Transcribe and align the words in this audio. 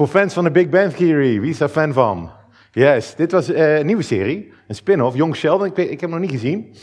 Voor 0.00 0.08
fans 0.08 0.34
van 0.34 0.44
de 0.44 0.50
Big 0.50 0.68
Bang 0.68 0.92
Theory, 0.92 1.40
wie 1.40 1.50
is 1.50 1.58
daar 1.58 1.68
fan 1.68 1.92
van? 1.92 2.30
Yes, 2.72 3.14
dit 3.14 3.32
was 3.32 3.50
eh, 3.50 3.78
een 3.78 3.86
nieuwe 3.86 4.02
serie, 4.02 4.52
een 4.68 4.74
spin-off, 4.74 5.16
Jong 5.16 5.36
Sheldon. 5.36 5.66
Ik, 5.66 5.76
ik 5.76 5.90
heb 5.90 6.00
hem 6.00 6.10
nog 6.10 6.20
niet 6.20 6.30
gezien, 6.30 6.74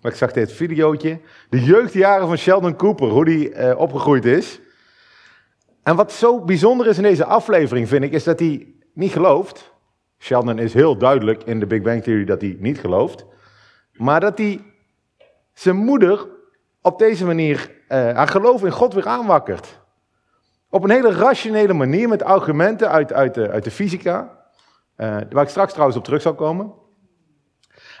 maar 0.00 0.12
ik 0.12 0.18
zag 0.18 0.32
dit 0.32 0.52
videootje. 0.52 1.20
De 1.50 1.60
jeugdjaren 1.60 2.26
van 2.26 2.36
Sheldon 2.36 2.76
Cooper, 2.76 3.08
hoe 3.08 3.24
die 3.24 3.52
eh, 3.52 3.78
opgegroeid 3.78 4.24
is. 4.24 4.60
En 5.82 5.96
wat 5.96 6.12
zo 6.12 6.40
bijzonder 6.44 6.86
is 6.86 6.96
in 6.96 7.02
deze 7.02 7.24
aflevering, 7.24 7.88
vind 7.88 8.04
ik, 8.04 8.12
is 8.12 8.24
dat 8.24 8.38
hij 8.38 8.66
niet 8.94 9.12
gelooft. 9.12 9.72
Sheldon 10.18 10.58
is 10.58 10.74
heel 10.74 10.96
duidelijk 10.96 11.42
in 11.44 11.60
de 11.60 11.66
Big 11.66 11.82
Bang 11.82 12.02
Theory 12.02 12.24
dat 12.24 12.40
hij 12.40 12.56
niet 12.58 12.78
gelooft. 12.78 13.26
Maar 13.92 14.20
dat 14.20 14.38
hij 14.38 14.60
zijn 15.52 15.76
moeder 15.76 16.26
op 16.80 16.98
deze 16.98 17.24
manier 17.24 17.70
uh, 17.88 17.98
haar 17.98 18.28
geloof 18.28 18.64
in 18.64 18.72
God 18.72 18.94
weer 18.94 19.06
aanwakkert. 19.06 19.80
Op 20.74 20.84
een 20.84 20.90
hele 20.90 21.12
rationele 21.12 21.72
manier 21.72 22.08
met 22.08 22.22
argumenten 22.22 22.90
uit, 22.90 23.12
uit, 23.12 23.34
de, 23.34 23.50
uit 23.50 23.64
de 23.64 23.70
fysica. 23.70 24.38
Uh, 24.96 25.16
waar 25.30 25.42
ik 25.42 25.48
straks 25.48 25.72
trouwens 25.72 25.98
op 25.98 26.04
terug 26.04 26.22
zal 26.22 26.34
komen. 26.34 26.72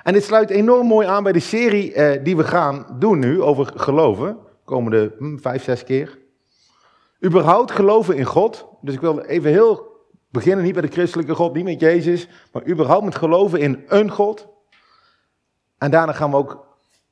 En 0.02 0.12
dit 0.12 0.24
sluit 0.24 0.50
enorm 0.50 0.86
mooi 0.86 1.06
aan 1.06 1.22
bij 1.22 1.32
de 1.32 1.40
serie 1.40 1.94
uh, 1.94 2.24
die 2.24 2.36
we 2.36 2.44
gaan 2.44 2.86
doen 2.98 3.18
nu 3.18 3.42
over 3.42 3.72
geloven. 3.74 4.38
Komende 4.64 5.14
hm, 5.18 5.36
vijf, 5.36 5.62
zes 5.62 5.84
keer. 5.84 6.18
Überhaupt 7.24 7.70
geloven 7.70 8.16
in 8.16 8.24
God. 8.24 8.66
Dus 8.80 8.94
ik 8.94 9.00
wil 9.00 9.20
even 9.20 9.50
heel 9.50 9.86
beginnen, 10.30 10.64
niet 10.64 10.72
bij 10.72 10.82
de 10.82 10.92
christelijke 10.92 11.34
God, 11.34 11.54
niet 11.54 11.64
met 11.64 11.80
Jezus. 11.80 12.28
Maar 12.52 12.66
überhaupt 12.66 13.04
met 13.04 13.14
geloven 13.14 13.60
in 13.60 13.84
een 13.86 14.10
God. 14.10 14.48
En 15.78 15.90
daarna 15.90 16.12
gaan 16.12 16.30
we 16.30 16.36
ook 16.36 16.66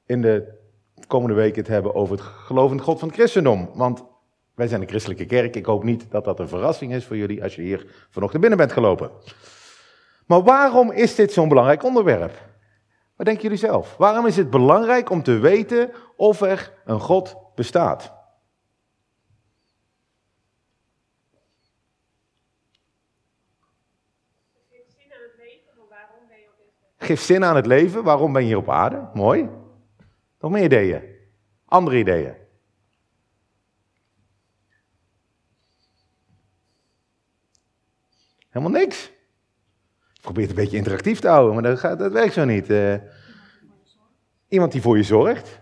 in 0.06 0.22
de 0.22 0.58
komende 1.06 1.34
week 1.34 1.56
het 1.56 1.68
hebben 1.68 1.94
over 1.94 2.16
het 2.16 2.24
gelovende 2.24 2.82
God 2.82 2.98
van 2.98 3.08
het 3.08 3.16
christendom. 3.16 3.70
Want 3.74 4.08
wij 4.54 4.68
zijn 4.68 4.80
een 4.80 4.88
christelijke 4.88 5.26
kerk. 5.26 5.56
Ik 5.56 5.66
hoop 5.66 5.84
niet 5.84 6.10
dat 6.10 6.24
dat 6.24 6.38
een 6.38 6.48
verrassing 6.48 6.94
is 6.94 7.04
voor 7.04 7.16
jullie 7.16 7.42
als 7.42 7.54
je 7.54 7.62
hier 7.62 8.06
vanochtend 8.10 8.40
binnen 8.40 8.58
bent 8.58 8.72
gelopen. 8.72 9.10
Maar 10.26 10.42
waarom 10.42 10.92
is 10.92 11.14
dit 11.14 11.32
zo'n 11.32 11.48
belangrijk 11.48 11.84
onderwerp? 11.84 12.48
Wat 13.16 13.26
denken 13.26 13.42
jullie 13.42 13.58
zelf? 13.58 13.96
Waarom 13.96 14.26
is 14.26 14.36
het 14.36 14.50
belangrijk 14.50 15.10
om 15.10 15.22
te 15.22 15.38
weten 15.38 15.90
of 16.16 16.40
er 16.40 16.72
een 16.84 17.00
God 17.00 17.36
bestaat? 17.54 18.18
Geef 26.96 27.20
zin 27.20 27.44
aan 27.44 27.56
het 27.56 27.66
leven. 27.66 28.02
Waarom 28.02 28.32
ben 28.32 28.42
je 28.42 28.48
hier 28.48 28.56
op 28.56 28.70
aarde? 28.70 29.08
Mooi. 29.14 29.48
Nog 30.40 30.50
meer 30.50 30.64
ideeën? 30.64 31.02
Andere 31.66 31.98
ideeën? 31.98 32.39
Helemaal 38.50 38.80
niks. 38.80 39.12
Probeer 40.20 40.42
het 40.42 40.50
een 40.50 40.62
beetje 40.62 40.76
interactief 40.76 41.20
te 41.20 41.28
houden, 41.28 41.54
maar 41.54 41.62
dat, 41.62 41.78
gaat, 41.78 41.98
dat 41.98 42.12
werkt 42.12 42.32
zo 42.32 42.44
niet. 42.44 42.70
Uh, 42.70 42.94
iemand 44.48 44.72
die 44.72 44.82
voor 44.82 44.96
je 44.96 45.02
zorgt. 45.02 45.60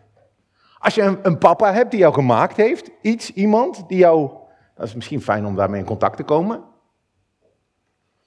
Als 0.79 0.95
je 0.95 1.03
een, 1.03 1.19
een, 1.23 1.39
papa 1.39 1.73
hebt 1.73 1.91
die 1.91 2.01
jou 2.01 2.15
gemaakt 2.15 2.57
heeft, 2.57 2.91
iets, 3.03 3.33
iemand 3.33 3.89
die 3.89 3.99
jou. 3.99 4.31
Dat 4.75 4.87
is 4.87 4.95
misschien 4.95 5.23
fijn 5.23 5.47
om 5.47 5.57
daarmee 5.57 5.81
in 5.81 5.87
contact 5.87 6.17
te 6.17 6.23
komen. 6.23 6.59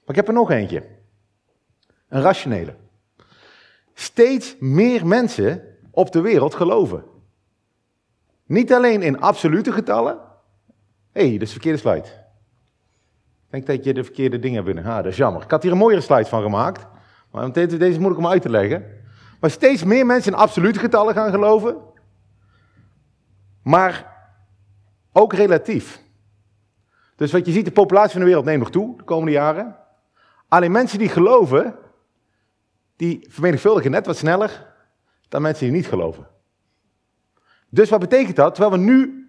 Maar 0.00 0.10
ik 0.10 0.16
heb 0.16 0.28
er 0.28 0.34
nog 0.34 0.50
eentje. 0.50 0.84
Een 2.08 2.20
rationele. 2.20 2.74
Steeds 3.94 4.56
meer 4.58 5.06
mensen 5.06 5.76
op 5.90 6.12
de 6.12 6.20
wereld 6.20 6.54
geloven. 6.54 7.04
Niet 8.46 8.72
alleen 8.72 9.02
in 9.02 9.20
absolute 9.20 9.72
getallen. 9.72 10.18
Hé, 11.12 11.28
hey, 11.28 11.32
dat 11.32 11.42
is 11.42 11.54
de 11.54 11.60
verkeerde 11.60 11.78
slide. 11.78 12.21
Denk 13.52 13.66
dat 13.66 13.84
je 13.84 13.94
de 13.94 14.04
verkeerde 14.04 14.38
dingen 14.38 14.64
binnen. 14.64 14.84
Ah, 14.84 14.96
dat 14.96 15.06
is 15.06 15.16
jammer. 15.16 15.42
Ik 15.42 15.50
had 15.50 15.62
hier 15.62 15.72
een 15.72 15.78
mooiere 15.78 16.02
slide 16.02 16.24
van 16.24 16.42
gemaakt. 16.42 16.86
Maar 17.30 17.52
deze 17.52 17.76
is 17.76 17.98
moeilijk 17.98 18.18
om 18.18 18.26
uit 18.26 18.42
te 18.42 18.50
leggen. 18.50 18.84
Maar 19.40 19.50
steeds 19.50 19.84
meer 19.84 20.06
mensen 20.06 20.32
in 20.32 20.38
absolute 20.38 20.78
getallen 20.78 21.14
gaan 21.14 21.30
geloven. 21.30 21.76
Maar 23.62 24.16
ook 25.12 25.32
relatief. 25.32 26.02
Dus 27.16 27.32
wat 27.32 27.46
je 27.46 27.52
ziet, 27.52 27.64
de 27.64 27.72
populatie 27.72 28.10
van 28.10 28.20
de 28.20 28.26
wereld 28.26 28.44
neemt 28.44 28.58
nog 28.58 28.70
toe 28.70 28.96
de 28.96 29.04
komende 29.04 29.32
jaren. 29.32 29.76
Alleen 30.48 30.72
mensen 30.72 30.98
die 30.98 31.08
geloven, 31.08 31.74
die 32.96 33.26
vermenigvuldigen 33.30 33.90
net 33.90 34.06
wat 34.06 34.16
sneller 34.16 34.74
dan 35.28 35.42
mensen 35.42 35.66
die 35.66 35.74
niet 35.74 35.86
geloven. 35.86 36.28
Dus 37.68 37.90
wat 37.90 38.00
betekent 38.00 38.36
dat? 38.36 38.54
Terwijl 38.54 38.76
we 38.76 38.84
nu 38.84 39.26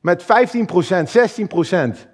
met 0.00 0.22
15%, 0.22 0.26
16% 2.06 2.10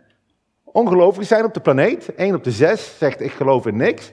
ongelovigen 0.73 1.27
zijn 1.27 1.45
op 1.45 1.55
de 1.55 1.61
planeet, 1.61 2.15
1 2.15 2.35
op 2.35 2.45
de 2.45 2.51
6 2.51 2.99
zegt 2.99 3.21
ik 3.21 3.33
geloof 3.33 3.67
in 3.67 3.77
niks, 3.77 4.13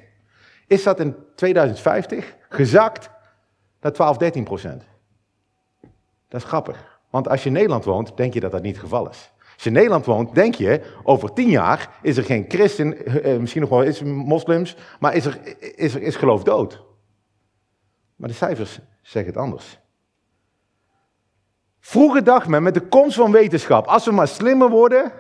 is 0.67 0.83
dat 0.83 0.99
in 0.99 1.15
2050 1.35 2.35
gezakt 2.49 3.09
naar 3.81 3.91
12, 3.91 4.17
13%. 4.17 4.19
Dat 6.27 6.41
is 6.41 6.43
grappig. 6.43 6.99
Want 7.09 7.27
als 7.27 7.41
je 7.41 7.47
in 7.47 7.53
Nederland 7.55 7.85
woont, 7.85 8.17
denk 8.17 8.33
je 8.33 8.39
dat 8.39 8.51
dat 8.51 8.61
niet 8.61 8.75
het 8.75 8.83
geval 8.83 9.09
is. 9.09 9.31
Als 9.53 9.63
je 9.63 9.69
in 9.69 9.75
Nederland 9.75 10.05
woont, 10.05 10.35
denk 10.35 10.55
je, 10.55 10.81
over 11.03 11.33
tien 11.33 11.49
jaar 11.49 11.89
is 12.01 12.17
er 12.17 12.23
geen 12.23 12.45
christen, 12.47 13.05
eh, 13.05 13.37
misschien 13.37 13.61
nog 13.61 13.69
wel 13.69 13.83
is 13.83 14.03
moslims, 14.03 14.75
maar 14.99 15.15
is 15.15 15.25
er, 15.25 15.39
is 15.77 15.95
er 15.95 16.01
is 16.01 16.15
geloof 16.15 16.43
dood. 16.43 16.83
Maar 18.15 18.29
de 18.29 18.35
cijfers 18.35 18.79
zeggen 19.01 19.31
het 19.33 19.41
anders. 19.41 19.79
Vroeger 21.79 22.23
dacht 22.23 22.47
men 22.47 22.63
met 22.63 22.73
de 22.73 22.87
komst 22.87 23.15
van 23.15 23.31
wetenschap, 23.31 23.85
als 23.85 24.05
we 24.05 24.11
maar 24.11 24.27
slimmer 24.27 24.69
worden, 24.69 25.11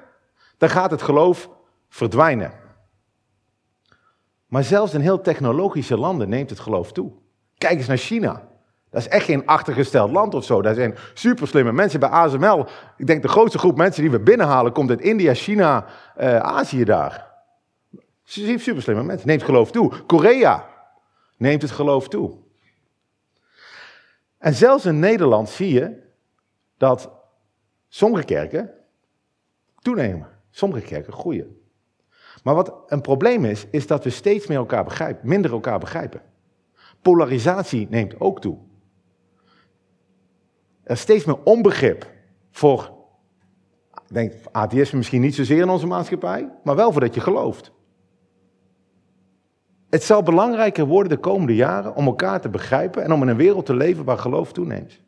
dan 0.57 0.69
gaat 0.69 0.91
het 0.91 1.01
geloof 1.01 1.49
verdwijnen. 1.89 2.51
Maar 4.47 4.63
zelfs 4.63 4.93
in 4.93 5.01
heel 5.01 5.21
technologische 5.21 5.97
landen 5.97 6.29
neemt 6.29 6.49
het 6.49 6.59
geloof 6.59 6.91
toe. 6.91 7.11
Kijk 7.57 7.77
eens 7.77 7.87
naar 7.87 7.97
China. 7.97 8.47
Dat 8.89 9.01
is 9.01 9.07
echt 9.09 9.25
geen 9.25 9.45
achtergesteld 9.45 10.11
land 10.11 10.33
of 10.33 10.43
zo. 10.43 10.61
Daar 10.61 10.75
zijn 10.75 10.95
super 11.13 11.47
slimme 11.47 11.71
mensen 11.71 11.99
bij 11.99 12.09
ASML. 12.09 12.67
Ik 12.97 13.07
denk 13.07 13.21
de 13.21 13.27
grootste 13.27 13.57
groep 13.57 13.77
mensen 13.77 14.01
die 14.01 14.11
we 14.11 14.19
binnenhalen 14.19 14.71
komt 14.71 14.89
uit 14.89 15.01
India, 15.01 15.33
China, 15.33 15.85
uh, 16.19 16.37
Azië 16.37 16.83
daar. 16.83 17.33
Super 18.23 18.81
slimme 18.81 19.03
mensen. 19.03 19.27
Neemt 19.27 19.43
geloof 19.43 19.71
toe. 19.71 20.03
Korea 20.05 20.67
neemt 21.37 21.61
het 21.61 21.71
geloof 21.71 22.07
toe. 22.07 22.37
En 24.37 24.53
zelfs 24.53 24.85
in 24.85 24.99
Nederland 24.99 25.49
zie 25.49 25.73
je 25.73 26.03
dat 26.77 27.11
sommige 27.87 28.23
kerken 28.23 28.71
toenemen. 29.81 30.34
Sommige 30.55 30.81
kerken 30.81 31.13
groeien. 31.13 31.57
Maar 32.43 32.55
wat 32.55 32.83
een 32.87 33.01
probleem 33.01 33.45
is, 33.45 33.67
is 33.71 33.87
dat 33.87 34.03
we 34.03 34.09
steeds 34.09 34.47
meer 34.47 34.57
elkaar 34.57 34.83
begrijpen, 34.83 35.27
minder 35.27 35.51
elkaar 35.51 35.79
begrijpen. 35.79 36.21
Polarisatie 37.01 37.87
neemt 37.89 38.19
ook 38.19 38.41
toe. 38.41 38.57
Er 40.83 40.91
is 40.91 40.99
steeds 40.99 41.25
meer 41.25 41.43
onbegrip 41.43 42.11
voor, 42.51 42.93
ik 43.91 44.13
denk 44.13 44.33
atheïsme 44.51 44.97
misschien 44.97 45.21
niet 45.21 45.35
zozeer 45.35 45.61
in 45.61 45.69
onze 45.69 45.87
maatschappij, 45.87 46.51
maar 46.63 46.75
wel 46.75 46.91
voor 46.91 47.01
dat 47.01 47.15
je 47.15 47.21
gelooft. 47.21 47.71
Het 49.89 50.03
zal 50.03 50.23
belangrijker 50.23 50.85
worden 50.85 51.09
de 51.09 51.19
komende 51.19 51.55
jaren 51.55 51.95
om 51.95 52.05
elkaar 52.05 52.41
te 52.41 52.49
begrijpen 52.49 53.03
en 53.03 53.11
om 53.11 53.21
in 53.21 53.27
een 53.27 53.37
wereld 53.37 53.65
te 53.65 53.75
leven 53.75 54.05
waar 54.05 54.17
geloof 54.17 54.53
toeneemt. 54.53 55.01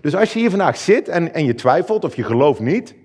Dus 0.00 0.14
als 0.14 0.32
je 0.32 0.38
hier 0.38 0.50
vandaag 0.50 0.76
zit 0.76 1.08
en, 1.08 1.34
en 1.34 1.44
je 1.44 1.54
twijfelt 1.54 2.04
of 2.04 2.16
je 2.16 2.22
gelooft 2.22 2.60
niet, 2.60 3.00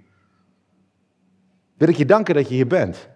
wil 1.78 1.88
ik 1.88 1.96
je 1.96 2.06
danken 2.06 2.36
dat 2.36 2.48
je 2.48 2.56
hier 2.56 2.68
bent. 2.68 3.10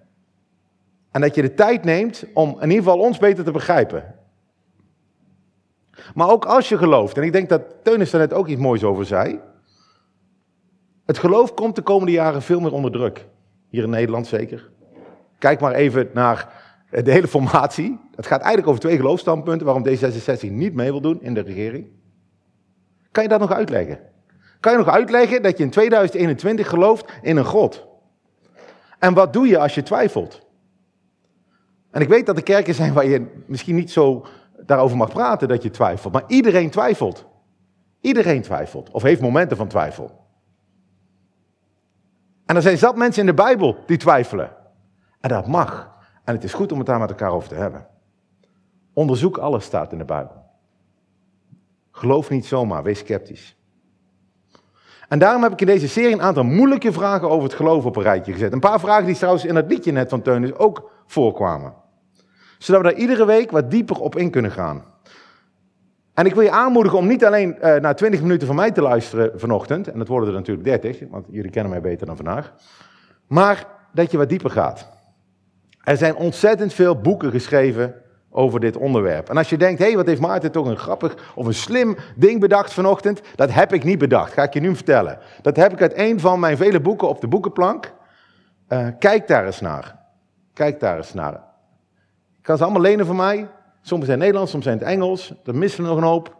En 1.11 1.21
dat 1.21 1.35
je 1.35 1.41
de 1.41 1.53
tijd 1.53 1.83
neemt 1.83 2.25
om 2.33 2.49
in 2.49 2.69
ieder 2.69 2.83
geval 2.83 2.99
ons 2.99 3.17
beter 3.17 3.43
te 3.43 3.51
begrijpen. 3.51 4.15
Maar 6.13 6.29
ook 6.29 6.45
als 6.45 6.69
je 6.69 6.77
gelooft, 6.77 7.17
en 7.17 7.23
ik 7.23 7.31
denk 7.31 7.49
dat 7.49 7.61
Teunis 7.83 8.09
daar 8.09 8.21
net 8.21 8.33
ook 8.33 8.47
iets 8.47 8.61
moois 8.61 8.83
over 8.83 9.05
zei. 9.05 9.39
Het 11.05 11.17
geloof 11.17 11.53
komt 11.53 11.75
de 11.75 11.81
komende 11.81 12.11
jaren 12.11 12.41
veel 12.41 12.59
meer 12.59 12.73
onder 12.73 12.91
druk. 12.91 13.27
Hier 13.69 13.83
in 13.83 13.89
Nederland 13.89 14.27
zeker. 14.27 14.69
Kijk 15.39 15.59
maar 15.59 15.73
even 15.73 16.09
naar 16.13 16.61
de 16.89 17.11
hele 17.11 17.27
formatie. 17.27 17.99
Het 18.15 18.25
gaat 18.27 18.39
eigenlijk 18.39 18.67
over 18.67 18.81
twee 18.81 18.95
geloofstandpunten 18.95 19.65
waarom 19.65 19.87
D66 19.87 20.51
niet 20.51 20.73
mee 20.73 20.91
wil 20.91 21.01
doen 21.01 21.21
in 21.21 21.33
de 21.33 21.41
regering. 21.41 21.87
Kan 23.11 23.23
je 23.23 23.29
dat 23.29 23.39
nog 23.39 23.51
uitleggen? 23.51 23.99
Kan 24.59 24.71
je 24.71 24.77
nog 24.77 24.89
uitleggen 24.89 25.41
dat 25.41 25.57
je 25.57 25.63
in 25.63 25.69
2021 25.69 26.69
gelooft 26.69 27.11
in 27.21 27.37
een 27.37 27.45
God? 27.45 27.90
En 29.01 29.13
wat 29.13 29.33
doe 29.33 29.47
je 29.47 29.57
als 29.57 29.75
je 29.75 29.83
twijfelt? 29.83 30.41
En 31.91 32.01
ik 32.01 32.07
weet 32.07 32.25
dat 32.25 32.37
er 32.37 32.43
kerken 32.43 32.73
zijn 32.73 32.93
waar 32.93 33.05
je 33.05 33.43
misschien 33.47 33.75
niet 33.75 33.91
zo 33.91 34.25
daarover 34.65 34.97
mag 34.97 35.09
praten 35.09 35.47
dat 35.47 35.63
je 35.63 35.69
twijfelt. 35.69 36.13
Maar 36.13 36.23
iedereen 36.27 36.69
twijfelt. 36.69 37.25
Iedereen 38.01 38.41
twijfelt. 38.41 38.89
Of 38.91 39.01
heeft 39.01 39.21
momenten 39.21 39.57
van 39.57 39.67
twijfel. 39.67 40.25
En 42.45 42.55
er 42.55 42.61
zijn 42.61 42.77
zat 42.77 42.95
mensen 42.95 43.21
in 43.21 43.27
de 43.27 43.33
Bijbel 43.33 43.77
die 43.85 43.97
twijfelen. 43.97 44.55
En 45.19 45.29
dat 45.29 45.47
mag. 45.47 45.91
En 46.23 46.33
het 46.33 46.43
is 46.43 46.53
goed 46.53 46.71
om 46.71 46.77
het 46.77 46.87
daar 46.87 46.99
met 46.99 47.09
elkaar 47.09 47.31
over 47.31 47.49
te 47.49 47.55
hebben. 47.55 47.87
Onderzoek 48.93 49.37
alles 49.37 49.65
staat 49.65 49.91
in 49.91 49.97
de 49.97 50.05
Bijbel. 50.05 50.43
Geloof 51.91 52.29
niet 52.29 52.45
zomaar, 52.45 52.83
wees 52.83 52.99
sceptisch. 52.99 53.55
En 55.11 55.19
daarom 55.19 55.43
heb 55.43 55.51
ik 55.51 55.61
in 55.61 55.67
deze 55.67 55.87
serie 55.87 56.13
een 56.13 56.21
aantal 56.21 56.43
moeilijke 56.43 56.91
vragen 56.91 57.29
over 57.29 57.43
het 57.43 57.53
geloof 57.53 57.85
op 57.85 57.95
een 57.95 58.03
rijtje 58.03 58.33
gezet. 58.33 58.53
Een 58.53 58.59
paar 58.59 58.79
vragen 58.79 59.05
die 59.05 59.15
trouwens 59.15 59.45
in 59.45 59.55
het 59.55 59.69
liedje 59.69 59.91
net 59.91 60.09
van 60.09 60.21
Teunis 60.21 60.53
ook 60.53 60.91
voorkwamen. 61.05 61.73
Zodat 62.57 62.81
we 62.81 62.87
daar 62.87 62.97
iedere 62.97 63.25
week 63.25 63.51
wat 63.51 63.71
dieper 63.71 63.99
op 63.99 64.15
in 64.15 64.29
kunnen 64.29 64.51
gaan. 64.51 64.83
En 66.13 66.25
ik 66.25 66.33
wil 66.33 66.43
je 66.43 66.51
aanmoedigen 66.51 66.97
om 66.97 67.07
niet 67.07 67.25
alleen 67.25 67.55
uh, 67.55 67.75
naar 67.75 67.95
20 67.95 68.21
minuten 68.21 68.47
van 68.47 68.55
mij 68.55 68.71
te 68.71 68.81
luisteren 68.81 69.39
vanochtend, 69.39 69.87
en 69.87 69.97
dat 69.97 70.07
worden 70.07 70.29
er 70.29 70.35
natuurlijk 70.35 70.67
30, 70.67 71.09
want 71.09 71.25
jullie 71.29 71.51
kennen 71.51 71.71
mij 71.71 71.81
beter 71.81 72.05
dan 72.05 72.15
vandaag, 72.15 72.53
maar 73.27 73.67
dat 73.93 74.11
je 74.11 74.17
wat 74.17 74.29
dieper 74.29 74.49
gaat. 74.49 74.89
Er 75.83 75.97
zijn 75.97 76.15
ontzettend 76.15 76.73
veel 76.73 77.01
boeken 77.01 77.31
geschreven 77.31 77.95
over 78.31 78.59
dit 78.59 78.77
onderwerp. 78.77 79.29
En 79.29 79.37
als 79.37 79.49
je 79.49 79.57
denkt, 79.57 79.79
hé, 79.79 79.85
hey, 79.85 79.95
wat 79.95 80.05
heeft 80.05 80.21
Maarten 80.21 80.51
toch 80.51 80.67
een 80.67 80.77
grappig 80.77 81.33
of 81.35 81.45
een 81.45 81.53
slim 81.53 81.97
ding 82.15 82.39
bedacht 82.39 82.73
vanochtend, 82.73 83.21
dat 83.35 83.53
heb 83.53 83.73
ik 83.73 83.83
niet 83.83 83.97
bedacht, 83.97 84.33
ga 84.33 84.43
ik 84.43 84.53
je 84.53 84.59
nu 84.59 84.75
vertellen. 84.75 85.19
Dat 85.41 85.55
heb 85.55 85.71
ik 85.71 85.81
uit 85.81 85.97
een 85.97 86.19
van 86.19 86.39
mijn 86.39 86.57
vele 86.57 86.79
boeken 86.79 87.07
op 87.07 87.21
de 87.21 87.27
boekenplank. 87.27 87.93
Uh, 88.69 88.87
kijk 88.99 89.27
daar 89.27 89.45
eens 89.45 89.61
naar. 89.61 89.99
Kijk 90.53 90.79
daar 90.79 90.97
eens 90.97 91.13
naar. 91.13 91.33
Ik 92.37 92.47
kan 92.47 92.57
ze 92.57 92.63
allemaal 92.63 92.81
lenen 92.81 93.05
van 93.05 93.15
mij. 93.15 93.49
Soms 93.81 94.05
zijn 94.05 94.19
Nederlands, 94.19 94.51
soms 94.51 94.63
zijn 94.63 94.77
het 94.77 94.87
Engels. 94.87 95.33
Er 95.45 95.55
missen 95.55 95.83
nog 95.83 95.97
een 95.97 96.03
hoop. 96.03 96.35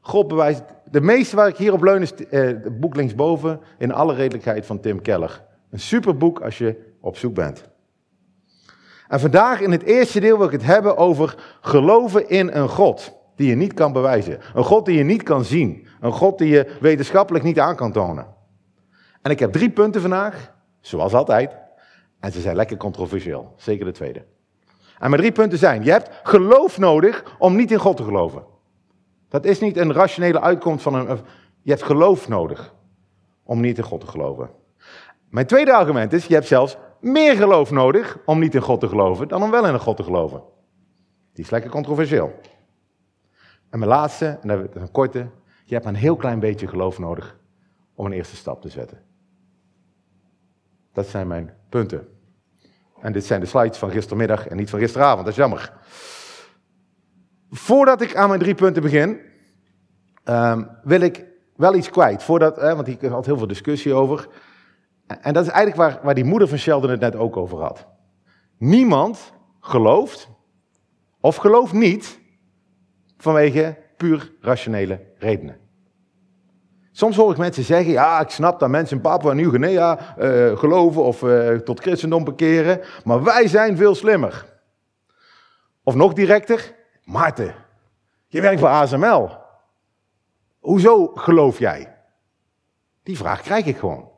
God 0.00 0.28
bewijst. 0.28 0.62
De 0.90 1.00
meeste 1.00 1.36
waar 1.36 1.48
ik 1.48 1.56
hier 1.56 1.72
op 1.72 1.82
leun 1.82 2.02
is 2.02 2.12
uh, 2.12 2.40
het 2.40 2.80
boek 2.80 2.96
linksboven. 2.96 3.60
In 3.78 3.92
alle 3.92 4.14
redelijkheid 4.14 4.66
van 4.66 4.80
Tim 4.80 5.02
Keller. 5.02 5.42
Een 5.70 5.80
superboek 5.80 6.40
als 6.40 6.58
je 6.58 6.94
op 7.00 7.16
zoek 7.16 7.34
bent. 7.34 7.68
En 9.08 9.20
vandaag 9.20 9.60
in 9.60 9.70
het 9.70 9.82
eerste 9.82 10.20
deel 10.20 10.36
wil 10.36 10.46
ik 10.46 10.52
het 10.52 10.64
hebben 10.64 10.96
over 10.96 11.56
geloven 11.60 12.28
in 12.28 12.48
een 12.52 12.68
God 12.68 13.12
die 13.36 13.48
je 13.48 13.54
niet 13.54 13.74
kan 13.74 13.92
bewijzen. 13.92 14.40
Een 14.54 14.64
God 14.64 14.86
die 14.86 14.96
je 14.96 15.04
niet 15.04 15.22
kan 15.22 15.44
zien. 15.44 15.86
Een 16.00 16.12
God 16.12 16.38
die 16.38 16.48
je 16.48 16.76
wetenschappelijk 16.80 17.44
niet 17.44 17.60
aan 17.60 17.76
kan 17.76 17.92
tonen. 17.92 18.26
En 19.22 19.30
ik 19.30 19.38
heb 19.38 19.52
drie 19.52 19.70
punten 19.70 20.00
vandaag, 20.00 20.52
zoals 20.80 21.14
altijd. 21.14 21.56
En 22.20 22.32
ze 22.32 22.40
zijn 22.40 22.56
lekker 22.56 22.76
controversieel, 22.76 23.54
zeker 23.56 23.84
de 23.84 23.92
tweede. 23.92 24.24
En 24.98 25.10
mijn 25.10 25.22
drie 25.22 25.32
punten 25.32 25.58
zijn, 25.58 25.84
je 25.84 25.90
hebt 25.90 26.10
geloof 26.22 26.78
nodig 26.78 27.36
om 27.38 27.56
niet 27.56 27.70
in 27.70 27.78
God 27.78 27.96
te 27.96 28.04
geloven. 28.04 28.44
Dat 29.28 29.44
is 29.44 29.60
niet 29.60 29.76
een 29.76 29.92
rationele 29.92 30.40
uitkomst 30.40 30.82
van 30.82 30.94
een... 30.94 31.18
Je 31.62 31.70
hebt 31.70 31.82
geloof 31.82 32.28
nodig 32.28 32.74
om 33.42 33.60
niet 33.60 33.78
in 33.78 33.84
God 33.84 34.00
te 34.00 34.06
geloven. 34.06 34.50
Mijn 35.30 35.46
tweede 35.46 35.74
argument 35.74 36.12
is, 36.12 36.26
je 36.26 36.34
hebt 36.34 36.46
zelfs 36.46 36.76
meer 37.04 37.36
geloof 37.36 37.70
nodig 37.70 38.18
om 38.24 38.38
niet 38.38 38.54
in 38.54 38.60
God 38.60 38.80
te 38.80 38.88
geloven 38.88 39.28
dan 39.28 39.42
om 39.42 39.50
wel 39.50 39.66
in 39.66 39.80
God 39.80 39.96
te 39.96 40.02
geloven. 40.02 40.42
Die 41.32 41.44
is 41.44 41.50
lekker 41.50 41.70
controversieel. 41.70 42.40
En 43.70 43.78
mijn 43.78 43.90
laatste, 43.90 44.38
en 44.42 44.48
dat 44.48 44.74
is 44.74 44.80
een 44.80 44.90
korte, 44.90 45.28
je 45.64 45.74
hebt 45.74 45.86
een 45.86 45.94
heel 45.94 46.16
klein 46.16 46.40
beetje 46.40 46.68
geloof 46.68 46.98
nodig 46.98 47.38
om 47.94 48.06
een 48.06 48.12
eerste 48.12 48.36
stap 48.36 48.62
te 48.62 48.68
zetten. 48.68 49.02
Dat 50.92 51.06
zijn 51.06 51.26
mijn 51.26 51.54
punten. 51.68 52.08
En 53.00 53.12
dit 53.12 53.24
zijn 53.24 53.40
de 53.40 53.46
slides 53.46 53.78
van 53.78 53.90
gistermiddag 53.90 54.46
en 54.46 54.56
niet 54.56 54.70
van 54.70 54.78
gisteravond, 54.78 55.24
dat 55.24 55.32
is 55.32 55.38
jammer. 55.38 55.72
Voordat 57.50 58.00
ik 58.00 58.16
aan 58.16 58.28
mijn 58.28 58.40
drie 58.40 58.54
punten 58.54 58.82
begin, 58.82 59.20
um, 60.24 60.68
wil 60.82 61.00
ik 61.00 61.24
wel 61.56 61.74
iets 61.74 61.90
kwijt. 61.90 62.22
Voordat, 62.22 62.56
want 62.56 62.86
hier 62.86 63.10
had 63.10 63.26
heel 63.26 63.38
veel 63.38 63.46
discussie 63.46 63.94
over. 63.94 64.28
En 65.06 65.32
dat 65.32 65.44
is 65.44 65.50
eigenlijk 65.50 65.76
waar, 65.76 66.04
waar 66.04 66.14
die 66.14 66.24
moeder 66.24 66.48
van 66.48 66.58
Sheldon 66.58 66.90
het 66.90 67.00
net 67.00 67.16
ook 67.16 67.36
over 67.36 67.58
had. 67.58 67.86
Niemand 68.58 69.32
gelooft 69.60 70.28
of 71.20 71.36
gelooft 71.36 71.72
niet 71.72 72.20
vanwege 73.16 73.78
puur 73.96 74.32
rationele 74.40 75.00
redenen. 75.18 75.62
Soms 76.92 77.16
hoor 77.16 77.30
ik 77.30 77.36
mensen 77.36 77.64
zeggen, 77.64 77.92
ja, 77.92 78.20
ik 78.20 78.30
snap 78.30 78.60
dat 78.60 78.68
mensen 78.68 78.96
in 78.96 79.02
Papua 79.02 79.32
Nieuw-Guinea 79.32 80.16
uh, 80.18 80.58
geloven 80.58 81.02
of 81.02 81.22
uh, 81.22 81.54
tot 81.54 81.80
christendom 81.80 82.24
bekeren, 82.24 82.80
maar 83.04 83.22
wij 83.22 83.48
zijn 83.48 83.76
veel 83.76 83.94
slimmer. 83.94 84.52
Of 85.82 85.94
nog 85.94 86.12
directer, 86.12 86.74
Maarten, 87.04 87.54
je 88.26 88.40
werkt 88.40 88.60
voor 88.60 88.68
ASML. 88.68 89.30
Hoezo 90.58 91.06
geloof 91.14 91.58
jij? 91.58 91.96
Die 93.02 93.16
vraag 93.16 93.40
krijg 93.40 93.66
ik 93.66 93.76
gewoon. 93.76 94.13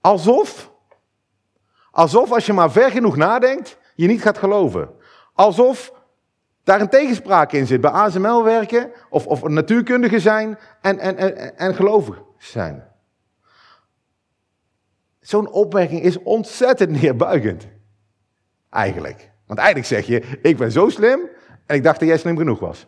Alsof, 0.00 0.72
alsof 1.90 2.32
als 2.32 2.46
je 2.46 2.52
maar 2.52 2.70
ver 2.70 2.90
genoeg 2.90 3.16
nadenkt, 3.16 3.78
je 3.94 4.06
niet 4.06 4.22
gaat 4.22 4.38
geloven. 4.38 4.90
Alsof 5.32 5.92
daar 6.64 6.80
een 6.80 6.88
tegenspraak 6.88 7.52
in 7.52 7.66
zit 7.66 7.80
bij 7.80 7.90
ASML 7.90 8.44
werken 8.44 8.92
of, 9.10 9.26
of 9.26 9.42
natuurkundige 9.42 10.20
zijn 10.20 10.58
en, 10.80 10.98
en, 10.98 11.16
en, 11.16 11.56
en 11.56 11.74
gelovig 11.74 12.22
zijn. 12.38 12.88
Zo'n 15.20 15.50
opmerking 15.50 16.02
is 16.02 16.22
ontzettend 16.22 16.90
neerbuigend. 17.00 17.66
Eigenlijk. 18.70 19.30
Want 19.46 19.58
eigenlijk 19.58 19.88
zeg 19.88 20.06
je, 20.06 20.38
ik 20.42 20.56
ben 20.56 20.72
zo 20.72 20.88
slim 20.88 21.20
en 21.66 21.76
ik 21.76 21.82
dacht 21.82 21.98
dat 21.98 22.08
jij 22.08 22.18
slim 22.18 22.36
genoeg 22.36 22.58
was. 22.58 22.86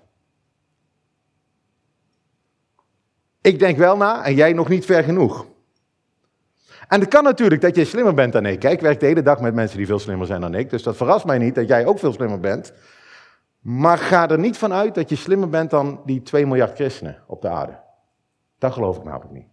Ik 3.40 3.58
denk 3.58 3.76
wel 3.76 3.96
na 3.96 4.24
en 4.24 4.34
jij 4.34 4.52
nog 4.52 4.68
niet 4.68 4.84
ver 4.84 5.04
genoeg. 5.04 5.46
En 6.90 7.00
het 7.00 7.08
kan 7.08 7.24
natuurlijk 7.24 7.60
dat 7.60 7.74
jij 7.74 7.84
slimmer 7.84 8.14
bent 8.14 8.32
dan 8.32 8.46
ik. 8.46 8.64
Ik 8.64 8.80
werk 8.80 9.00
de 9.00 9.06
hele 9.06 9.22
dag 9.22 9.40
met 9.40 9.54
mensen 9.54 9.76
die 9.76 9.86
veel 9.86 9.98
slimmer 9.98 10.26
zijn 10.26 10.40
dan 10.40 10.54
ik. 10.54 10.70
Dus 10.70 10.82
dat 10.82 10.96
verrast 10.96 11.24
mij 11.24 11.38
niet 11.38 11.54
dat 11.54 11.68
jij 11.68 11.86
ook 11.86 11.98
veel 11.98 12.12
slimmer 12.12 12.40
bent. 12.40 12.72
Maar 13.60 13.98
ga 13.98 14.28
er 14.28 14.38
niet 14.38 14.58
van 14.58 14.72
uit 14.72 14.94
dat 14.94 15.08
je 15.08 15.16
slimmer 15.16 15.48
bent 15.48 15.70
dan 15.70 16.00
die 16.04 16.22
2 16.22 16.46
miljard 16.46 16.74
christenen 16.74 17.22
op 17.26 17.42
de 17.42 17.48
aarde. 17.48 17.78
Dat 18.58 18.72
geloof 18.72 18.96
ik 18.96 19.04
namelijk 19.04 19.30
niet. 19.30 19.46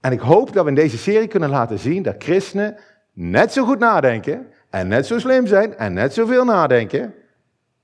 En 0.00 0.12
ik 0.12 0.20
hoop 0.20 0.52
dat 0.52 0.62
we 0.64 0.68
in 0.68 0.74
deze 0.74 0.98
serie 0.98 1.28
kunnen 1.28 1.50
laten 1.50 1.78
zien 1.78 2.02
dat 2.02 2.14
christenen 2.18 2.78
net 3.12 3.52
zo 3.52 3.64
goed 3.64 3.78
nadenken 3.78 4.52
en 4.70 4.88
net 4.88 5.06
zo 5.06 5.18
slim 5.18 5.46
zijn 5.46 5.76
en 5.76 5.92
net 5.92 6.14
zoveel 6.14 6.44
nadenken 6.44 7.14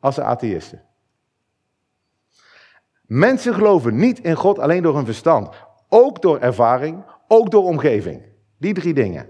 als 0.00 0.14
de 0.14 0.22
atheïsten. 0.22 0.82
Mensen 3.02 3.54
geloven 3.54 3.96
niet 3.96 4.18
in 4.18 4.34
God 4.34 4.58
alleen 4.58 4.82
door 4.82 4.94
hun 4.94 5.04
verstand. 5.04 5.63
Ook 5.96 6.22
door 6.22 6.38
ervaring, 6.38 7.04
ook 7.28 7.50
door 7.50 7.64
omgeving. 7.64 8.22
Die 8.58 8.74
drie 8.74 8.94
dingen. 8.94 9.26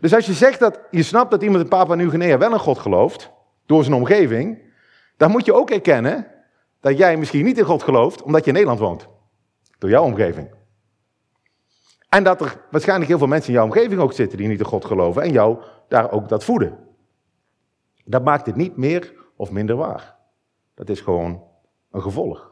Dus 0.00 0.14
als 0.14 0.26
je 0.26 0.32
zegt 0.32 0.58
dat 0.58 0.80
je 0.90 1.02
snapt 1.02 1.30
dat 1.30 1.42
iemand 1.42 1.62
in 1.62 1.68
Papua 1.68 1.94
Nieuw-Guinea 1.94 2.38
wel 2.38 2.52
in 2.52 2.58
God 2.58 2.78
gelooft, 2.78 3.30
door 3.66 3.84
zijn 3.84 3.96
omgeving, 3.96 4.58
dan 5.16 5.30
moet 5.30 5.44
je 5.44 5.54
ook 5.54 5.70
erkennen 5.70 6.26
dat 6.80 6.98
jij 6.98 7.16
misschien 7.16 7.44
niet 7.44 7.58
in 7.58 7.64
God 7.64 7.82
gelooft, 7.82 8.22
omdat 8.22 8.40
je 8.40 8.46
in 8.46 8.52
Nederland 8.52 8.80
woont. 8.80 9.08
Door 9.78 9.90
jouw 9.90 10.04
omgeving. 10.04 10.54
En 12.08 12.24
dat 12.24 12.40
er 12.40 12.56
waarschijnlijk 12.70 13.08
heel 13.08 13.18
veel 13.18 13.26
mensen 13.26 13.48
in 13.48 13.54
jouw 13.54 13.66
omgeving 13.66 14.00
ook 14.00 14.12
zitten 14.12 14.38
die 14.38 14.48
niet 14.48 14.58
in 14.58 14.64
God 14.64 14.84
geloven 14.84 15.22
en 15.22 15.32
jou 15.32 15.62
daar 15.88 16.10
ook 16.10 16.28
dat 16.28 16.44
voeden. 16.44 16.78
Dat 18.04 18.24
maakt 18.24 18.46
het 18.46 18.56
niet 18.56 18.76
meer 18.76 19.14
of 19.36 19.50
minder 19.50 19.76
waar. 19.76 20.16
Dat 20.74 20.88
is 20.88 21.00
gewoon 21.00 21.42
een 21.90 22.02
gevolg. 22.02 22.50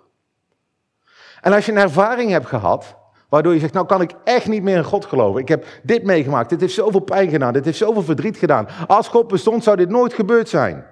En 1.40 1.52
als 1.52 1.66
je 1.66 1.73
een 1.73 1.78
ervaring 1.78 2.31
hebt 2.31 2.47
gehad 2.47 3.02
Waardoor 3.28 3.52
je 3.52 3.61
zegt, 3.61 3.73
nou 3.73 3.87
kan 3.87 4.00
ik 4.00 4.14
echt 4.25 4.49
niet 4.49 4.62
meer 4.62 4.76
in 4.76 4.85
God 4.85 5.04
geloven. 5.04 5.40
Ik 5.40 5.49
heb 5.49 5.66
dit 5.83 6.04
meegemaakt, 6.04 6.50
dit 6.50 6.61
heeft 6.61 6.75
zoveel 6.75 7.00
pijn 7.00 7.31
gedaan, 7.31 7.52
dit 7.52 7.64
heeft 7.64 7.78
zoveel 7.78 8.02
verdriet 8.02 8.37
gedaan. 8.37 8.69
Als 8.87 9.09
God 9.09 9.28
bestond, 9.28 9.64
zou 9.64 9.76
dit 9.76 9.88
nooit 9.88 10.12
gebeurd 10.12 10.49
zijn. 10.49 10.85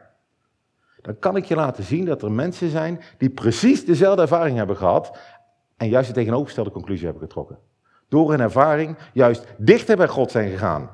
Dan 1.02 1.18
kan 1.18 1.36
ik 1.36 1.44
je 1.44 1.54
laten 1.54 1.84
zien 1.84 2.04
dat 2.04 2.22
er 2.22 2.32
mensen 2.32 2.70
zijn 2.70 3.00
die 3.18 3.30
precies 3.30 3.84
dezelfde 3.84 4.22
ervaring 4.22 4.56
hebben 4.56 4.76
gehad 4.76 5.18
en 5.76 5.88
juist 5.88 6.08
de 6.08 6.14
tegenovergestelde 6.14 6.70
conclusie 6.70 7.04
hebben 7.04 7.22
getrokken. 7.22 7.58
Door 8.08 8.30
hun 8.30 8.40
ervaring 8.40 8.96
juist 9.12 9.44
dichter 9.58 9.96
bij 9.96 10.08
God 10.08 10.30
zijn 10.30 10.50
gegaan. 10.50 10.90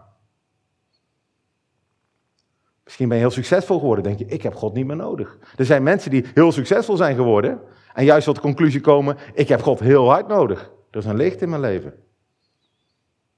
Misschien 2.85 3.09
ben 3.09 3.18
je 3.18 3.23
heel 3.23 3.33
succesvol 3.33 3.78
geworden, 3.78 4.04
denk 4.04 4.18
je, 4.18 4.26
ik 4.26 4.42
heb 4.42 4.54
God 4.54 4.75
niet 4.75 4.87
meer 4.87 4.97
nodig. 4.97 5.38
Er 5.57 5.64
zijn 5.64 5.83
mensen 5.83 6.11
die 6.11 6.25
heel 6.35 6.52
succesvol 6.52 6.97
zijn 6.97 7.16
geworden 7.16 7.61
en 7.95 8.04
juist 8.04 8.25
tot 8.25 8.35
de 8.35 8.40
conclusie 8.40 8.80
komen, 8.80 9.16
ik 9.35 9.49
heb 9.49 9.62
God 9.62 9.80
heel 9.80 10.09
hard 10.09 10.28
nodig. 10.28 10.71
Er 10.99 11.05
is 11.05 11.11
een 11.11 11.17
leegte 11.17 11.45
in 11.45 11.50
mijn 11.50 11.62
leven. 11.62 11.95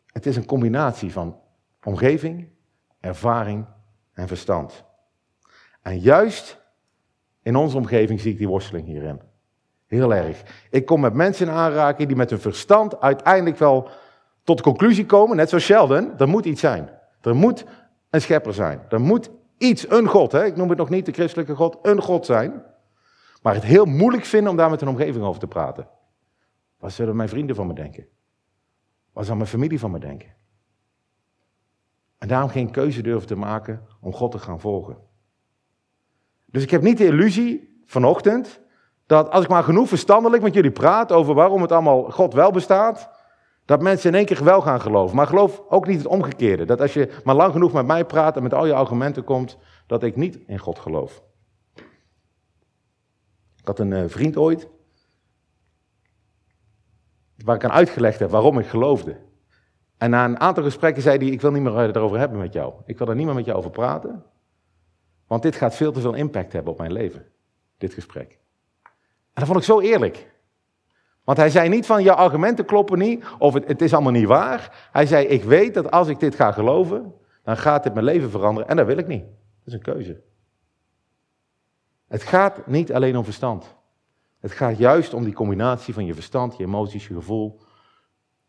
Het 0.06 0.26
is 0.26 0.36
een 0.36 0.46
combinatie 0.46 1.12
van 1.12 1.40
omgeving, 1.82 2.48
ervaring 3.00 3.66
en 4.12 4.28
verstand. 4.28 4.84
En 5.82 5.98
juist 5.98 6.60
in 7.42 7.56
onze 7.56 7.76
omgeving 7.76 8.20
zie 8.20 8.32
ik 8.32 8.38
die 8.38 8.48
worsteling 8.48 8.86
hierin. 8.86 9.20
Heel 9.86 10.14
erg. 10.14 10.42
Ik 10.70 10.86
kom 10.86 11.00
met 11.00 11.14
mensen 11.14 11.46
in 11.46 11.52
aanraking 11.52 12.08
die 12.08 12.16
met 12.16 12.30
hun 12.30 12.40
verstand 12.40 13.00
uiteindelijk 13.00 13.58
wel 13.58 13.88
tot 14.44 14.56
de 14.56 14.62
conclusie 14.62 15.06
komen, 15.06 15.36
net 15.36 15.48
zoals 15.48 15.64
Sheldon, 15.64 16.18
er 16.18 16.28
moet 16.28 16.44
iets 16.44 16.60
zijn. 16.60 16.90
Er 17.20 17.36
moet 17.36 17.64
een 18.10 18.20
schepper 18.20 18.54
zijn. 18.54 18.80
Er 18.88 19.00
moet 19.00 19.30
iets, 19.58 19.90
een 19.90 20.06
God, 20.06 20.32
hè? 20.32 20.44
ik 20.44 20.56
noem 20.56 20.68
het 20.68 20.78
nog 20.78 20.88
niet 20.88 21.06
de 21.06 21.12
christelijke 21.12 21.54
God, 21.54 21.78
een 21.82 22.02
God 22.02 22.26
zijn. 22.26 22.62
Maar 23.42 23.54
het 23.54 23.64
heel 23.64 23.84
moeilijk 23.84 24.24
vinden 24.24 24.50
om 24.50 24.56
daar 24.56 24.70
met 24.70 24.80
een 24.80 24.88
omgeving 24.88 25.24
over 25.24 25.40
te 25.40 25.46
praten. 25.46 25.98
Wat 26.80 26.92
zullen 26.92 27.16
mijn 27.16 27.28
vrienden 27.28 27.56
van 27.56 27.66
me 27.66 27.74
denken? 27.74 28.06
Wat 29.12 29.26
zal 29.26 29.36
mijn 29.36 29.48
familie 29.48 29.78
van 29.78 29.90
me 29.90 29.98
denken? 29.98 30.34
En 32.18 32.28
daarom 32.28 32.50
geen 32.50 32.70
keuze 32.70 33.02
durven 33.02 33.26
te 33.26 33.36
maken 33.36 33.86
om 34.00 34.12
God 34.12 34.30
te 34.30 34.38
gaan 34.38 34.60
volgen. 34.60 34.96
Dus 36.44 36.62
ik 36.62 36.70
heb 36.70 36.82
niet 36.82 36.98
de 36.98 37.06
illusie 37.06 37.82
vanochtend 37.84 38.60
dat 39.06 39.30
als 39.30 39.44
ik 39.44 39.50
maar 39.50 39.62
genoeg 39.62 39.88
verstandelijk 39.88 40.42
met 40.42 40.54
jullie 40.54 40.70
praat 40.70 41.12
over 41.12 41.34
waarom 41.34 41.62
het 41.62 41.72
allemaal 41.72 42.10
God 42.10 42.34
wel 42.34 42.50
bestaat, 42.50 43.10
dat 43.64 43.82
mensen 43.82 44.10
in 44.10 44.16
één 44.16 44.26
keer 44.26 44.44
wel 44.44 44.60
gaan 44.60 44.80
geloven. 44.80 45.16
Maar 45.16 45.26
geloof 45.26 45.62
ook 45.68 45.86
niet 45.86 45.98
het 45.98 46.06
omgekeerde. 46.06 46.64
Dat 46.64 46.80
als 46.80 46.94
je 46.94 47.20
maar 47.24 47.34
lang 47.34 47.52
genoeg 47.52 47.72
met 47.72 47.86
mij 47.86 48.04
praat 48.04 48.36
en 48.36 48.42
met 48.42 48.54
al 48.54 48.66
je 48.66 48.74
argumenten 48.74 49.24
komt, 49.24 49.58
dat 49.86 50.02
ik 50.02 50.16
niet 50.16 50.38
in 50.46 50.58
God 50.58 50.78
geloof. 50.78 51.22
Ik 53.56 53.66
had 53.66 53.78
een 53.78 53.92
eh, 53.92 54.04
vriend 54.06 54.36
ooit, 54.36 54.68
waar 57.44 57.56
ik 57.56 57.64
aan 57.64 57.70
uitgelegd 57.70 58.18
heb 58.18 58.30
waarom 58.30 58.58
ik 58.58 58.66
geloofde. 58.66 59.16
En 59.98 60.10
na 60.10 60.24
een 60.24 60.40
aantal 60.40 60.62
gesprekken 60.62 61.02
zei 61.02 61.18
hij, 61.18 61.26
ik 61.26 61.40
wil 61.40 61.50
niet 61.50 61.62
meer 61.62 61.96
erover 61.96 62.18
hebben 62.18 62.38
met 62.38 62.52
jou. 62.52 62.74
Ik 62.86 62.98
wil 62.98 63.08
er 63.08 63.14
niet 63.14 63.26
meer 63.26 63.34
met 63.34 63.44
jou 63.44 63.58
over 63.58 63.70
praten. 63.70 64.24
Want 65.26 65.42
dit 65.42 65.56
gaat 65.56 65.74
veel 65.74 65.92
te 65.92 66.00
veel 66.00 66.14
impact 66.14 66.52
hebben 66.52 66.72
op 66.72 66.78
mijn 66.78 66.92
leven. 66.92 67.26
Dit 67.78 67.94
gesprek. 67.94 68.38
En 69.32 69.32
dat 69.32 69.46
vond 69.46 69.58
ik 69.58 69.64
zo 69.64 69.80
eerlijk. 69.80 70.30
Want 71.24 71.38
hij 71.38 71.50
zei 71.50 71.68
niet 71.68 71.86
van, 71.86 72.02
je 72.02 72.14
argumenten 72.14 72.64
kloppen 72.64 72.98
niet, 72.98 73.24
of 73.38 73.54
het, 73.54 73.68
het 73.68 73.82
is 73.82 73.92
allemaal 73.92 74.12
niet 74.12 74.26
waar. 74.26 74.88
Hij 74.92 75.06
zei, 75.06 75.26
ik 75.26 75.44
weet 75.44 75.74
dat 75.74 75.90
als 75.90 76.08
ik 76.08 76.20
dit 76.20 76.34
ga 76.34 76.52
geloven, 76.52 77.14
dan 77.42 77.56
gaat 77.56 77.82
dit 77.82 77.92
mijn 77.92 78.04
leven 78.04 78.30
veranderen. 78.30 78.68
En 78.68 78.76
dat 78.76 78.86
wil 78.86 78.98
ik 78.98 79.06
niet. 79.06 79.24
Dat 79.24 79.66
is 79.66 79.72
een 79.72 79.82
keuze. 79.82 80.22
Het 82.08 82.22
gaat 82.22 82.66
niet 82.66 82.92
alleen 82.92 83.16
om 83.16 83.24
verstand. 83.24 83.76
Het 84.40 84.52
gaat 84.52 84.78
juist 84.78 85.14
om 85.14 85.24
die 85.24 85.34
combinatie 85.34 85.94
van 85.94 86.04
je 86.04 86.14
verstand, 86.14 86.56
je 86.56 86.64
emoties, 86.64 87.08
je 87.08 87.14
gevoel, 87.14 87.60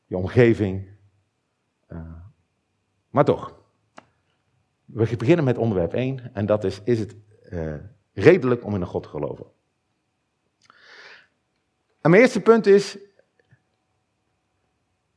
je 0.05 0.17
omgeving. 0.17 0.87
Uh, 1.87 1.99
maar 3.09 3.25
toch, 3.25 3.55
we 4.85 5.15
beginnen 5.17 5.45
met 5.45 5.57
onderwerp 5.57 5.93
1 5.93 6.33
en 6.33 6.45
dat 6.45 6.63
is, 6.63 6.81
is 6.83 6.99
het 6.99 7.15
uh, 7.51 7.73
redelijk 8.13 8.65
om 8.65 8.75
in 8.75 8.81
een 8.81 8.87
God 8.87 9.03
te 9.03 9.09
geloven? 9.09 9.45
En 12.01 12.09
mijn 12.09 12.21
eerste 12.21 12.41
punt 12.41 12.65
is, 12.65 12.97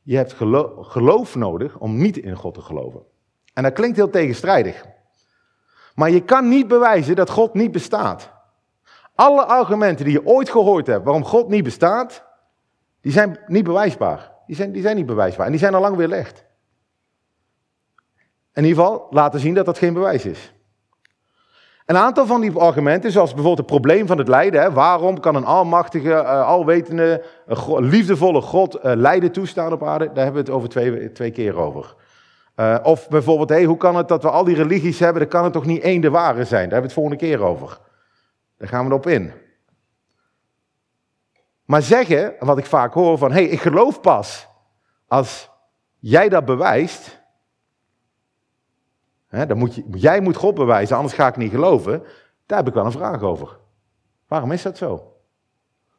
je 0.01 0.15
hebt 0.15 0.33
geloof 0.81 1.35
nodig 1.35 1.77
om 1.77 1.97
niet 1.97 2.17
in 2.17 2.35
God 2.35 2.53
te 2.53 2.61
geloven. 2.61 3.01
En 3.53 3.63
dat 3.63 3.73
klinkt 3.73 3.95
heel 3.95 4.09
tegenstrijdig. 4.09 4.85
Maar 5.95 6.09
je 6.09 6.23
kan 6.23 6.47
niet 6.47 6.67
bewijzen 6.67 7.15
dat 7.15 7.29
God 7.29 7.53
niet 7.53 7.71
bestaat. 7.71 8.34
Alle 9.15 9.45
argumenten 9.45 10.05
die 10.05 10.13
je 10.13 10.25
ooit 10.25 10.49
gehoord 10.49 10.87
hebt 10.87 11.03
waarom 11.03 11.25
God 11.25 11.49
niet 11.49 11.63
bestaat, 11.63 12.23
die 13.01 13.11
zijn 13.11 13.39
niet 13.47 13.63
bewijsbaar. 13.63 14.31
Die 14.47 14.55
zijn, 14.55 14.71
die 14.71 14.81
zijn 14.81 14.95
niet 14.95 15.05
bewijsbaar 15.05 15.45
en 15.45 15.51
die 15.51 15.61
zijn 15.61 15.73
al 15.73 15.81
lang 15.81 15.95
weerlegd. 15.95 16.45
In 18.53 18.63
ieder 18.63 18.83
geval 18.83 19.07
laten 19.09 19.39
zien 19.39 19.53
dat 19.53 19.65
dat 19.65 19.77
geen 19.77 19.93
bewijs 19.93 20.25
is. 20.25 20.53
Een 21.85 21.97
aantal 21.97 22.25
van 22.25 22.41
die 22.41 22.57
argumenten, 22.57 23.11
zoals 23.11 23.33
bijvoorbeeld 23.33 23.69
het 23.69 23.79
probleem 23.79 24.07
van 24.07 24.17
het 24.17 24.27
lijden. 24.27 24.61
Hè, 24.61 24.71
waarom 24.71 25.19
kan 25.19 25.35
een 25.35 25.45
almachtige, 25.45 26.09
uh, 26.09 26.47
alwetende, 26.47 27.23
liefdevolle 27.77 28.41
God 28.41 28.75
uh, 28.75 28.81
lijden 28.83 29.31
toestaan 29.31 29.73
op 29.73 29.83
aarde? 29.83 30.05
Daar 30.05 30.23
hebben 30.23 30.43
we 30.43 30.49
het 30.49 30.57
over 30.57 30.69
twee, 30.69 31.11
twee 31.11 31.31
keer 31.31 31.57
over. 31.57 31.95
of 32.83 33.09
bijvoorbeeld, 33.09 33.49
hey, 33.49 33.63
hoe 33.63 33.77
kan 33.77 33.95
het 33.95 34.07
dat 34.07 34.23
we 34.23 34.29
al 34.29 34.43
die 34.43 34.55
religies 34.55 34.99
hebben? 34.99 35.21
Dan 35.21 35.29
kan 35.29 35.43
het 35.43 35.53
toch 35.53 35.65
niet 35.65 35.81
één 35.81 36.01
de 36.01 36.09
ware 36.09 36.43
zijn? 36.43 36.69
Daar 36.69 36.79
hebben 36.79 36.79
we 36.79 36.85
het 36.85 36.93
volgende 36.93 37.17
keer 37.17 37.43
over. 37.43 37.79
Daar 38.57 38.67
gaan 38.67 38.85
we 38.85 38.89
erop 38.89 39.07
in. 39.07 39.33
Maar 41.65 41.81
zeggen, 41.81 42.35
wat 42.39 42.57
ik 42.57 42.65
vaak 42.65 42.93
hoor 42.93 43.17
van, 43.17 43.31
hé, 43.31 43.43
hey, 43.43 43.51
ik 43.51 43.61
geloof 43.61 44.01
pas 44.01 44.47
als 45.07 45.49
jij 45.99 46.29
dat 46.29 46.45
bewijst. 46.45 47.23
Hè, 49.27 49.45
dan 49.45 49.57
moet 49.57 49.75
je, 49.75 49.83
jij 49.91 50.19
moet 50.19 50.35
God 50.35 50.55
bewijzen, 50.55 50.95
anders 50.95 51.13
ga 51.15 51.27
ik 51.27 51.37
niet 51.37 51.51
geloven. 51.51 52.03
Daar 52.45 52.57
heb 52.57 52.67
ik 52.67 52.73
wel 52.73 52.85
een 52.85 52.91
vraag 52.91 53.21
over. 53.21 53.59
Waarom 54.27 54.51
is 54.51 54.61
dat 54.61 54.77
zo? 54.77 55.13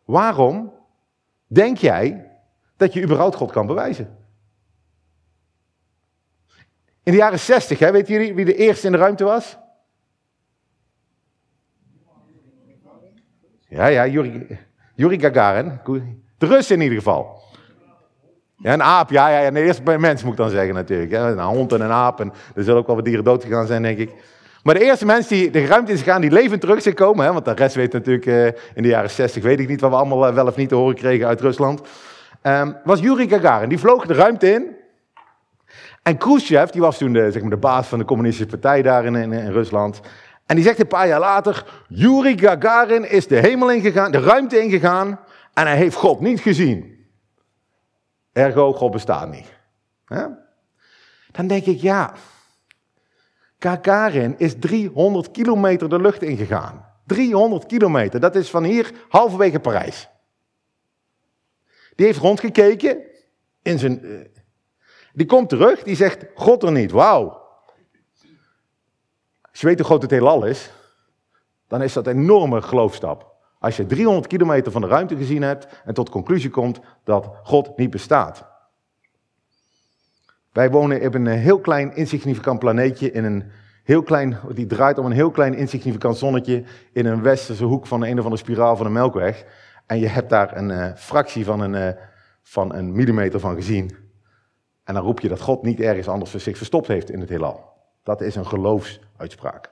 Waarom 0.05 0.73
denk 1.47 1.79
jij 1.79 2.31
dat 2.77 2.93
je 2.93 3.03
überhaupt 3.03 3.35
God 3.35 3.53
kan 3.53 3.67
bewijzen? 3.67 4.19
In 7.03 7.13
de 7.13 7.19
jaren 7.19 7.39
60, 7.39 7.79
hè, 7.79 7.93
weten 7.93 8.13
jullie 8.13 8.35
wie 8.35 8.45
de 8.45 8.55
eerste 8.55 8.87
in 8.87 8.93
de 8.93 8.99
ruimte 8.99 9.25
was? 9.25 9.59
Ja, 13.77 13.87
ja, 13.87 14.07
Yuri, 14.07 14.59
Yuri 14.95 15.21
Gagarin. 15.21 15.81
De 16.39 16.47
Russen 16.47 16.77
in 16.77 16.83
ieder 16.83 16.99
geval. 16.99 17.43
Ja, 18.57 18.73
een 18.73 18.83
aap, 18.83 19.11
ja, 19.11 19.29
ja, 19.29 19.39
ja. 19.41 19.51
Nee, 19.51 19.65
eerst 19.65 19.85
bij 19.85 19.99
mens 19.99 20.23
moet 20.23 20.33
ik 20.33 20.39
dan 20.39 20.51
zeggen 20.51 20.75
natuurlijk. 20.75 21.11
Hè. 21.11 21.19
Een 21.19 21.41
hond 21.41 21.73
en 21.73 21.81
een 21.81 21.91
aap. 21.91 22.21
En 22.21 22.33
er 22.55 22.65
zullen 22.65 22.81
ook 22.81 22.87
wel 22.87 22.97
wat 22.97 23.05
dieren 23.05 23.25
dood 23.25 23.45
gegaan 23.45 23.67
zijn, 23.67 23.83
denk 23.83 23.99
ik. 23.99 24.11
Maar 24.63 24.75
de 24.75 24.85
eerste 24.85 25.07
mensen 25.07 25.37
die 25.37 25.51
de 25.51 25.67
ruimte 25.67 25.93
in 25.93 25.99
gaan, 25.99 26.21
die 26.21 26.31
levend 26.31 26.61
terug 26.61 26.83
zijn 26.83 26.95
komen. 26.95 27.25
Hè, 27.25 27.33
want 27.33 27.45
de 27.45 27.53
rest 27.53 27.75
weet 27.75 27.93
natuurlijk 27.93 28.27
uh, 28.27 28.47
in 28.47 28.83
de 28.83 28.89
jaren 28.89 29.11
60, 29.11 29.43
weet 29.43 29.61
ik 29.61 29.69
niet 29.69 29.81
wat 29.81 29.91
we 29.91 29.97
allemaal 29.97 30.29
uh, 30.29 30.35
wel 30.35 30.47
of 30.47 30.57
niet 30.57 30.69
te 30.69 30.75
horen 30.75 30.95
kregen 30.95 31.27
uit 31.27 31.41
Rusland. 31.41 31.81
Um, 32.43 32.77
was 32.85 33.01
Yuri 33.01 33.29
Gagarin. 33.29 33.69
Die 33.69 33.79
vloog 33.79 34.07
de 34.07 34.15
ruimte 34.15 34.53
in. 34.53 34.77
En 36.03 36.19
Khrushchev, 36.19 36.71
die 36.71 36.81
was 36.81 36.99
toen 36.99 37.13
de, 37.13 37.31
zeg 37.31 37.43
maar, 37.43 37.51
de 37.51 37.57
baas 37.57 37.87
van 37.87 37.99
de 37.99 38.05
communistische 38.05 38.51
partij 38.51 38.83
daar 38.83 39.05
in, 39.05 39.15
in 39.15 39.53
Rusland. 39.53 40.01
En 40.47 40.57
die 40.57 40.65
zegt 40.65 40.81
een 40.81 40.87
paar 40.87 41.09
jaar 41.09 41.21
later, 41.21 41.85
Yuri 41.89 42.39
Gagarin 42.39 43.11
is 43.11 43.27
de 43.27 43.37
hemel 43.37 43.71
ingegaan, 43.71 44.11
de 44.11 44.21
ruimte 44.21 44.61
ingegaan 44.61 45.21
en 45.55 45.67
hij 45.67 45.77
heeft 45.77 45.97
God 45.97 46.21
niet 46.21 46.41
gezien. 46.41 47.07
Ergo, 48.33 48.73
God 48.73 48.91
bestaat 48.91 49.31
niet. 49.31 49.55
Dan 51.31 51.47
denk 51.47 51.65
ik, 51.65 51.81
ja, 51.81 52.15
Gagarin 53.59 54.35
is 54.39 54.55
300 54.59 55.31
kilometer 55.31 55.89
de 55.89 56.01
lucht 56.01 56.23
ingegaan. 56.23 56.87
300 57.07 57.67
kilometer, 57.67 58.21
dat 58.21 58.37
is 58.37 58.51
van 58.51 58.65
hier 58.65 58.93
halverwege 59.09 59.61
Parijs. 59.61 60.09
Die 61.95 62.07
heeft 62.07 62.19
rondgekeken 62.19 62.99
in 63.63 63.79
zijn... 63.79 64.05
Eh, 64.05 64.11
die 65.13 65.27
komt 65.27 65.49
terug, 65.49 65.83
die 65.83 65.97
zegt, 65.97 66.25
God 66.35 66.63
er 66.63 66.73
niet, 66.73 66.91
wauw. 66.91 67.46
Als 69.57 69.65
je 69.65 69.71
weet 69.71 69.81
hoe 69.81 69.89
groot 69.89 70.03
het 70.03 70.11
heelal 70.11 70.45
is, 70.45 70.71
dan 71.69 71.83
is 71.83 71.93
dat 71.93 72.07
een 72.07 72.19
enorme 72.19 72.63
geloofstap. 72.63 73.35
Als 73.59 73.77
je 73.77 73.87
300 73.87 74.27
kilometer 74.27 74.73
van 74.73 74.81
de 74.81 74.87
ruimte 74.87 75.17
gezien 75.17 75.43
hebt 75.43 75.67
en 75.85 75.95
tot 75.95 76.07
de 76.07 76.13
conclusie 76.13 76.51
komt 76.51 76.81
dat 77.05 77.31
God 77.43 77.77
niet 77.77 77.91
bestaat. 77.91 78.47
Wij 80.53 80.71
wonen 80.71 81.07
op 81.07 81.15
een 81.15 81.27
heel 81.27 81.61
klein 81.61 81.95
insignificant 81.95 82.59
planeetje 82.59 83.11
in 83.11 83.25
een 83.25 83.45
heel 83.85 84.03
klein, 84.03 84.39
die 84.55 84.67
draait 84.67 84.99
om 84.99 85.07
een 85.07 85.13
heel 85.13 85.31
klein 85.31 85.55
insignificant 85.55 86.17
zonnetje 86.17 86.65
in 86.93 87.07
een 87.07 87.23
westerse 87.23 87.65
hoek 87.65 87.87
van 87.87 88.03
een 88.03 88.19
of 88.19 88.25
andere 88.25 88.43
spiraal 88.43 88.77
van 88.77 88.87
de 88.87 88.93
Melkweg. 88.93 89.45
En 89.87 89.99
je 89.99 90.09
hebt 90.09 90.31
daar 90.31 90.57
een 90.57 90.71
uh, 90.71 90.95
fractie 90.95 91.45
van 91.45 91.61
een, 91.61 91.75
uh, 91.75 92.03
van 92.43 92.75
een 92.75 92.93
millimeter 92.93 93.41
van 93.41 93.55
gezien. 93.55 93.97
En 94.85 94.95
dan 94.95 95.03
roep 95.03 95.21
je 95.21 95.29
dat 95.29 95.41
God 95.41 95.63
niet 95.63 95.81
ergens 95.81 96.09
anders 96.09 96.35
zich 96.35 96.57
verstopt 96.57 96.87
heeft 96.87 97.11
in 97.11 97.21
het 97.21 97.29
heelal. 97.29 97.76
Dat 98.07 98.21
is 98.21 98.35
een 98.35 98.47
geloofsuitspraak. 98.47 99.71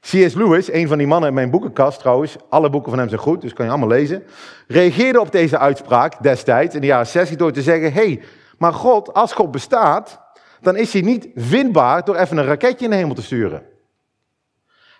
C.S. 0.00 0.34
Lewis, 0.34 0.72
een 0.72 0.88
van 0.88 0.98
die 0.98 1.06
mannen 1.06 1.28
in 1.28 1.34
mijn 1.34 1.50
boekenkast 1.50 1.98
trouwens, 1.98 2.36
alle 2.48 2.70
boeken 2.70 2.90
van 2.90 2.98
hem 2.98 3.08
zijn 3.08 3.20
goed, 3.20 3.40
dus 3.40 3.52
kan 3.52 3.64
je 3.64 3.70
allemaal 3.70 3.88
lezen, 3.88 4.24
reageerde 4.66 5.20
op 5.20 5.32
deze 5.32 5.58
uitspraak 5.58 6.22
destijds 6.22 6.74
in 6.74 6.80
de 6.80 6.86
jaren 6.86 7.06
60 7.06 7.36
door 7.36 7.52
te 7.52 7.62
zeggen, 7.62 7.92
hé, 7.92 8.04
hey, 8.04 8.22
maar 8.58 8.72
God, 8.72 9.14
als 9.14 9.32
God 9.32 9.50
bestaat, 9.50 10.20
dan 10.60 10.76
is 10.76 10.92
hij 10.92 11.02
niet 11.02 11.28
vindbaar 11.34 12.04
door 12.04 12.16
even 12.16 12.36
een 12.36 12.44
raketje 12.44 12.84
in 12.84 12.90
de 12.90 12.96
hemel 12.96 13.14
te 13.14 13.22
sturen. 13.22 13.62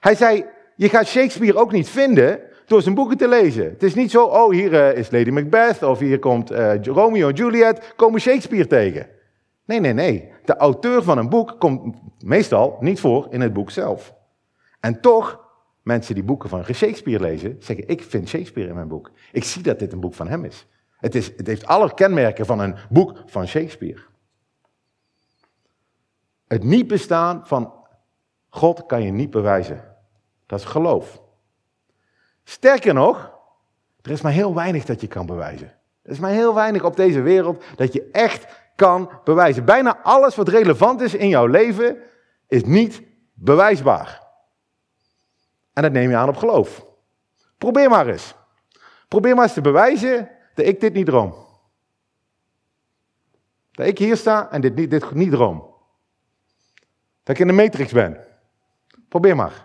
Hij 0.00 0.14
zei, 0.14 0.44
je 0.74 0.88
gaat 0.88 1.06
Shakespeare 1.06 1.58
ook 1.58 1.72
niet 1.72 1.88
vinden 1.88 2.40
door 2.66 2.82
zijn 2.82 2.94
boeken 2.94 3.16
te 3.16 3.28
lezen. 3.28 3.64
Het 3.64 3.82
is 3.82 3.94
niet 3.94 4.10
zo, 4.10 4.24
oh 4.24 4.52
hier 4.52 4.72
uh, 4.72 4.96
is 4.96 5.10
Lady 5.10 5.30
Macbeth 5.30 5.82
of 5.82 5.98
hier 5.98 6.18
komt 6.18 6.52
uh, 6.52 6.82
Romeo 6.82 7.28
en 7.28 7.34
Juliet, 7.34 7.92
komen 7.96 8.20
Shakespeare 8.20 8.66
tegen. 8.66 9.15
Nee, 9.66 9.80
nee, 9.80 9.92
nee. 9.92 10.32
De 10.44 10.56
auteur 10.56 11.02
van 11.02 11.18
een 11.18 11.28
boek 11.28 11.56
komt 11.58 11.96
meestal 12.18 12.76
niet 12.80 13.00
voor 13.00 13.26
in 13.30 13.40
het 13.40 13.52
boek 13.52 13.70
zelf. 13.70 14.14
En 14.80 15.00
toch, 15.00 15.40
mensen 15.82 16.14
die 16.14 16.24
boeken 16.24 16.48
van 16.48 16.64
Shakespeare 16.64 17.22
lezen, 17.22 17.56
zeggen: 17.58 17.88
Ik 17.88 18.02
vind 18.02 18.28
Shakespeare 18.28 18.68
in 18.68 18.74
mijn 18.74 18.88
boek. 18.88 19.10
Ik 19.32 19.44
zie 19.44 19.62
dat 19.62 19.78
dit 19.78 19.92
een 19.92 20.00
boek 20.00 20.14
van 20.14 20.28
hem 20.28 20.44
is. 20.44 20.66
Het, 20.96 21.14
is, 21.14 21.32
het 21.36 21.46
heeft 21.46 21.66
alle 21.66 21.94
kenmerken 21.94 22.46
van 22.46 22.58
een 22.58 22.76
boek 22.90 23.22
van 23.26 23.46
Shakespeare. 23.46 24.00
Het 26.46 26.62
niet 26.62 26.86
bestaan 26.86 27.46
van 27.46 27.72
God 28.48 28.86
kan 28.86 29.02
je 29.02 29.10
niet 29.10 29.30
bewijzen. 29.30 29.84
Dat 30.46 30.58
is 30.58 30.64
geloof. 30.64 31.22
Sterker 32.44 32.94
nog, 32.94 33.32
er 34.02 34.10
is 34.10 34.20
maar 34.20 34.32
heel 34.32 34.54
weinig 34.54 34.84
dat 34.84 35.00
je 35.00 35.06
kan 35.06 35.26
bewijzen. 35.26 35.72
Er 36.02 36.10
is 36.10 36.18
maar 36.18 36.30
heel 36.30 36.54
weinig 36.54 36.84
op 36.84 36.96
deze 36.96 37.20
wereld 37.20 37.64
dat 37.76 37.92
je 37.92 38.08
echt 38.12 38.46
kan 38.76 39.20
bewijzen. 39.24 39.64
Bijna 39.64 39.98
alles 40.02 40.34
wat 40.34 40.48
relevant 40.48 41.00
is 41.00 41.14
in 41.14 41.28
jouw 41.28 41.46
leven 41.46 42.02
is 42.48 42.64
niet 42.64 43.02
bewijsbaar. 43.34 44.22
En 45.72 45.82
dat 45.82 45.92
neem 45.92 46.10
je 46.10 46.16
aan 46.16 46.28
op 46.28 46.36
geloof. 46.36 46.86
Probeer 47.58 47.90
maar 47.90 48.06
eens. 48.06 48.34
Probeer 49.08 49.34
maar 49.34 49.44
eens 49.44 49.52
te 49.52 49.60
bewijzen 49.60 50.30
dat 50.54 50.66
ik 50.66 50.80
dit 50.80 50.92
niet 50.92 51.06
droom. 51.06 51.44
Dat 53.70 53.86
ik 53.86 53.98
hier 53.98 54.16
sta 54.16 54.50
en 54.50 54.60
dit 54.60 54.74
niet, 54.74 54.90
dit 54.90 55.14
niet 55.14 55.30
droom. 55.30 55.74
Dat 57.22 57.34
ik 57.34 57.38
in 57.38 57.46
de 57.46 57.52
matrix 57.52 57.92
ben. 57.92 58.26
Probeer 59.08 59.36
maar. 59.36 59.64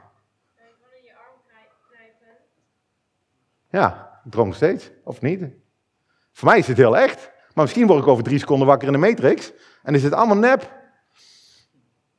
Ja, 3.69 4.21
ik 4.25 4.31
droom 4.31 4.53
steeds, 4.53 4.91
of 5.03 5.21
niet? 5.21 5.45
Voor 6.31 6.47
mij 6.47 6.57
is 6.57 6.67
het 6.67 6.77
heel 6.77 6.97
echt. 6.97 7.31
Maar 7.53 7.63
misschien 7.63 7.87
word 7.87 8.01
ik 8.01 8.07
over 8.07 8.23
drie 8.23 8.39
seconden 8.39 8.67
wakker 8.67 8.87
in 8.87 8.93
de 8.93 8.99
Matrix. 8.99 9.51
En 9.83 9.95
is 9.95 10.03
het 10.03 10.13
allemaal 10.13 10.37
nep. 10.37 10.61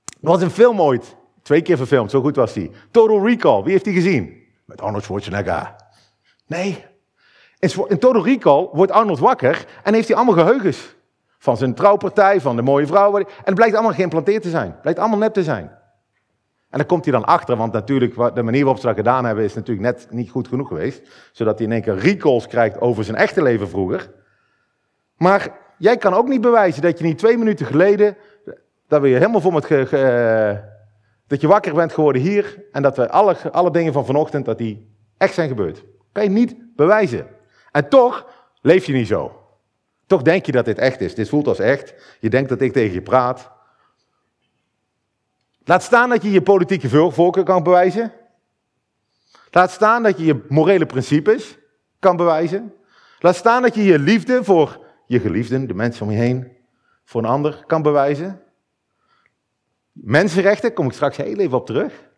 Er 0.05 0.29
was 0.29 0.43
een 0.43 0.51
film 0.51 0.81
ooit. 0.81 1.17
Twee 1.43 1.63
keer 1.63 1.77
verfilmd, 1.77 2.11
zo 2.11 2.21
goed 2.21 2.37
was 2.37 2.53
die. 2.53 2.71
Total 2.91 3.27
Recall, 3.27 3.63
wie 3.63 3.73
heeft 3.73 3.85
die 3.85 3.95
gezien? 3.95 4.43
Met 4.65 4.81
Arnold 4.81 5.05
Schwarzenegger. 5.05 5.75
Nee. 6.47 6.85
In 7.59 7.99
Total 7.99 8.25
Recall 8.25 8.69
wordt 8.73 8.93
Arnold 8.93 9.19
wakker 9.19 9.67
en 9.83 9.95
heeft 9.95 10.09
hij 10.09 10.17
allemaal 10.17 10.45
geheugens. 10.45 10.95
Van 11.39 11.57
zijn 11.57 11.75
trouwpartij, 11.75 12.41
van 12.41 12.57
de 12.57 12.63
mooie 12.63 12.87
vrouw. 12.87 13.17
En 13.17 13.27
het 13.45 13.55
blijkt 13.55 13.75
allemaal 13.75 13.93
geïmplanteerd 13.93 14.43
te 14.43 14.51
zijn. 14.51 14.71
Het 14.71 14.81
blijkt 14.81 14.99
allemaal 14.99 15.19
nep 15.19 15.33
te 15.33 15.43
zijn. 15.43 15.81
En 16.71 16.79
dan 16.79 16.87
komt 16.87 17.05
hij 17.05 17.13
dan 17.13 17.25
achter, 17.25 17.57
want 17.57 17.73
natuurlijk, 17.73 18.35
de 18.35 18.43
manier 18.43 18.65
waarop 18.65 18.81
ze 18.81 18.87
dat 18.87 18.97
gedaan 18.97 19.25
hebben, 19.25 19.45
is 19.45 19.55
natuurlijk 19.55 19.87
net 19.87 20.07
niet 20.11 20.31
goed 20.31 20.49
genoeg 20.49 20.69
geweest. 20.69 21.03
Zodat 21.33 21.59
hij 21.59 21.67
in 21.67 21.73
één 21.73 21.83
keer 21.83 21.99
recalls 21.99 22.47
krijgt 22.47 22.81
over 22.81 23.05
zijn 23.05 23.17
echte 23.17 23.43
leven 23.43 23.69
vroeger. 23.69 24.11
Maar 25.23 25.59
jij 25.79 25.97
kan 25.97 26.15
ook 26.15 26.29
niet 26.29 26.41
bewijzen 26.41 26.83
dat 26.83 26.99
je 26.99 27.05
niet 27.05 27.19
twee 27.19 27.39
minuten 27.39 27.67
geleden, 27.67 28.17
dat 28.89 29.01
we 29.01 29.09
je 29.09 29.15
helemaal 29.15 29.41
voor 29.41 29.53
met 29.53 29.65
ge, 29.65 30.61
dat 31.27 31.41
je 31.41 31.47
wakker 31.47 31.75
bent 31.75 31.93
geworden 31.93 32.23
hier 32.23 32.65
en 32.73 32.83
dat 32.83 32.97
we 32.97 33.11
alle, 33.11 33.37
alle 33.53 33.71
dingen 33.71 33.93
van 33.93 34.07
vanochtend, 34.07 34.45
dat 34.45 34.59
die 34.59 34.95
echt 35.17 35.35
zijn 35.35 35.49
gebeurd. 35.49 35.85
Kan 36.13 36.23
je 36.23 36.31
niet 36.31 36.57
bewijzen. 36.77 37.27
En 37.73 37.89
toch 37.89 38.27
leef 38.61 38.85
je 38.85 38.93
niet 38.93 39.07
zo. 39.07 39.41
Toch 40.07 40.23
denk 40.23 40.47
je 40.47 40.53
dat 40.53 40.65
dit 40.65 40.79
echt 40.79 41.01
is. 41.01 41.15
Dit 41.15 41.29
voelt 41.29 41.47
als 41.47 41.59
echt. 41.59 41.95
Je 42.21 42.31
denkt 42.31 42.49
dat 42.49 42.61
ik 42.61 42.73
tegen 42.73 42.95
je 42.95 43.03
praat. 43.03 43.51
Laat 45.65 45.83
staan 45.83 46.09
dat 46.09 46.23
je 46.23 46.31
je 46.31 46.43
politieke 46.43 47.13
voorkeur 47.13 47.45
kan 47.45 47.63
bewijzen. 47.63 48.13
Laat 49.51 49.71
staan 49.71 50.03
dat 50.03 50.19
je 50.19 50.25
je 50.25 50.45
morele 50.49 50.87
principes 50.87 51.59
kan 51.99 52.17
bewijzen. 52.17 52.75
Laat 53.19 53.37
staan 53.37 53.63
dat 53.63 53.75
je 53.75 53.85
je 53.85 53.99
liefde 53.99 54.45
voor 54.45 54.82
je 55.13 55.21
geliefden, 55.21 55.67
de 55.67 55.75
mensen 55.75 56.07
om 56.07 56.13
je 56.13 56.19
heen, 56.19 56.57
voor 57.05 57.23
een 57.23 57.29
ander 57.29 57.65
kan 57.67 57.83
bewijzen. 57.83 58.43
Mensenrechten, 59.93 60.73
kom 60.73 60.87
ik 60.87 60.93
straks 60.93 61.17
heel 61.17 61.39
even 61.39 61.59
op 61.59 61.67
terug. 61.67 62.11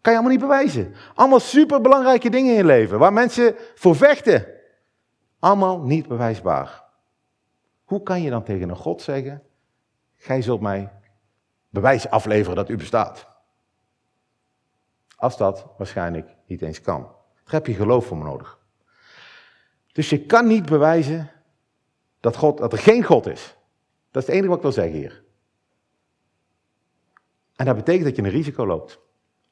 Kan 0.00 0.12
je 0.12 0.18
allemaal 0.18 0.36
niet 0.36 0.48
bewijzen. 0.48 0.94
Allemaal 1.14 1.40
superbelangrijke 1.40 2.30
dingen 2.30 2.50
in 2.50 2.56
je 2.56 2.64
leven, 2.64 2.98
waar 2.98 3.12
mensen 3.12 3.54
voor 3.74 3.96
vechten. 3.96 4.46
Allemaal 5.38 5.80
niet 5.82 6.08
bewijsbaar. 6.08 6.84
Hoe 7.84 8.02
kan 8.02 8.22
je 8.22 8.30
dan 8.30 8.44
tegen 8.44 8.68
een 8.68 8.76
God 8.76 9.02
zeggen, 9.02 9.42
gij 10.16 10.42
zult 10.42 10.60
mij 10.60 10.92
bewijs 11.68 12.08
afleveren 12.08 12.56
dat 12.56 12.68
u 12.68 12.76
bestaat? 12.76 13.28
Als 15.16 15.36
dat 15.36 15.66
waarschijnlijk 15.78 16.34
niet 16.46 16.62
eens 16.62 16.80
kan. 16.80 17.02
Daar 17.44 17.54
heb 17.54 17.66
je 17.66 17.74
geloof 17.74 18.06
voor 18.06 18.16
nodig. 18.16 18.58
Dus 19.92 20.10
je 20.10 20.26
kan 20.26 20.46
niet 20.46 20.66
bewijzen 20.66 21.30
dat, 22.20 22.36
God, 22.36 22.58
dat 22.58 22.72
er 22.72 22.78
geen 22.78 23.04
God 23.04 23.26
is. 23.26 23.56
Dat 24.10 24.22
is 24.22 24.28
het 24.28 24.36
enige 24.36 24.48
wat 24.48 24.56
ik 24.56 24.62
wil 24.62 24.72
zeggen 24.72 24.96
hier. 24.96 25.24
En 27.56 27.66
dat 27.66 27.76
betekent 27.76 28.04
dat 28.04 28.16
je 28.16 28.22
een 28.22 28.28
risico 28.28 28.66
loopt. 28.66 28.98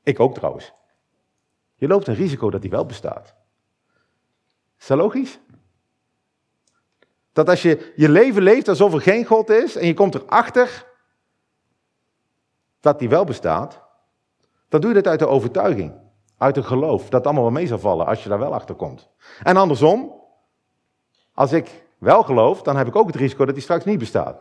Ik 0.03 0.21
ook 0.21 0.35
trouwens. 0.35 0.73
Je 1.75 1.87
loopt 1.87 2.07
een 2.07 2.15
risico 2.15 2.51
dat 2.51 2.61
die 2.61 2.71
wel 2.71 2.87
bestaat. 2.87 3.35
Is 4.79 4.87
dat 4.87 4.99
logisch? 4.99 5.39
Dat 7.33 7.49
als 7.49 7.63
je 7.63 7.93
je 7.97 8.09
leven 8.09 8.43
leeft 8.43 8.69
alsof 8.69 8.95
er 8.95 9.01
geen 9.01 9.25
God 9.25 9.51
is 9.51 9.77
en 9.77 9.87
je 9.87 9.95
komt 9.95 10.15
erachter 10.15 10.87
dat 12.81 12.99
die 12.99 13.09
wel 13.09 13.25
bestaat, 13.25 13.83
dan 14.69 14.81
doe 14.81 14.91
je 14.91 14.97
dat 14.97 15.07
uit 15.07 15.19
de 15.19 15.27
overtuiging, 15.27 15.95
uit 16.37 16.57
een 16.57 16.65
geloof, 16.65 17.03
dat 17.03 17.13
het 17.13 17.25
allemaal 17.25 17.43
wel 17.43 17.53
mee 17.53 17.67
zal 17.67 17.79
vallen 17.79 18.07
als 18.07 18.23
je 18.23 18.29
daar 18.29 18.39
wel 18.39 18.55
achter 18.55 18.75
komt. 18.75 19.09
En 19.43 19.57
andersom, 19.57 20.13
als 21.35 21.53
ik 21.53 21.87
wel 21.99 22.23
geloof, 22.23 22.63
dan 22.63 22.77
heb 22.77 22.87
ik 22.87 22.97
ook 22.97 23.07
het 23.07 23.17
risico 23.17 23.45
dat 23.45 23.55
die 23.55 23.63
straks 23.63 23.85
niet 23.85 23.99
bestaat. 23.99 24.41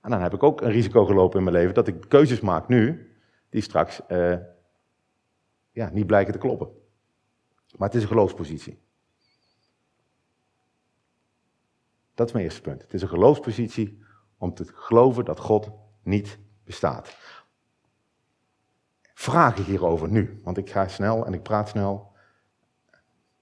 En 0.00 0.10
dan 0.10 0.20
heb 0.20 0.34
ik 0.34 0.42
ook 0.42 0.60
een 0.60 0.70
risico 0.70 1.04
gelopen 1.04 1.38
in 1.38 1.44
mijn 1.44 1.56
leven 1.56 1.74
dat 1.74 1.86
ik 1.86 2.08
keuzes 2.08 2.40
maak 2.40 2.68
nu, 2.68 3.12
die 3.48 3.62
straks 3.62 4.00
uh, 4.08 4.36
ja, 5.70 5.90
niet 5.92 6.06
blijken 6.06 6.32
te 6.32 6.38
kloppen. 6.38 6.68
Maar 7.76 7.88
het 7.88 7.96
is 7.96 8.02
een 8.02 8.08
geloofspositie. 8.08 8.78
Dat 12.14 12.26
is 12.26 12.32
mijn 12.32 12.44
eerste 12.44 12.60
punt. 12.60 12.82
Het 12.82 12.94
is 12.94 13.02
een 13.02 13.08
geloofspositie 13.08 14.02
om 14.38 14.54
te 14.54 14.64
geloven 14.74 15.24
dat 15.24 15.38
God 15.38 15.70
niet 16.02 16.38
bestaat. 16.64 17.16
Vragen 19.14 19.64
hierover 19.64 20.08
nu, 20.08 20.40
want 20.44 20.56
ik 20.56 20.70
ga 20.70 20.88
snel 20.88 21.26
en 21.26 21.32
ik 21.32 21.42
praat 21.42 21.68
snel. 21.68 22.12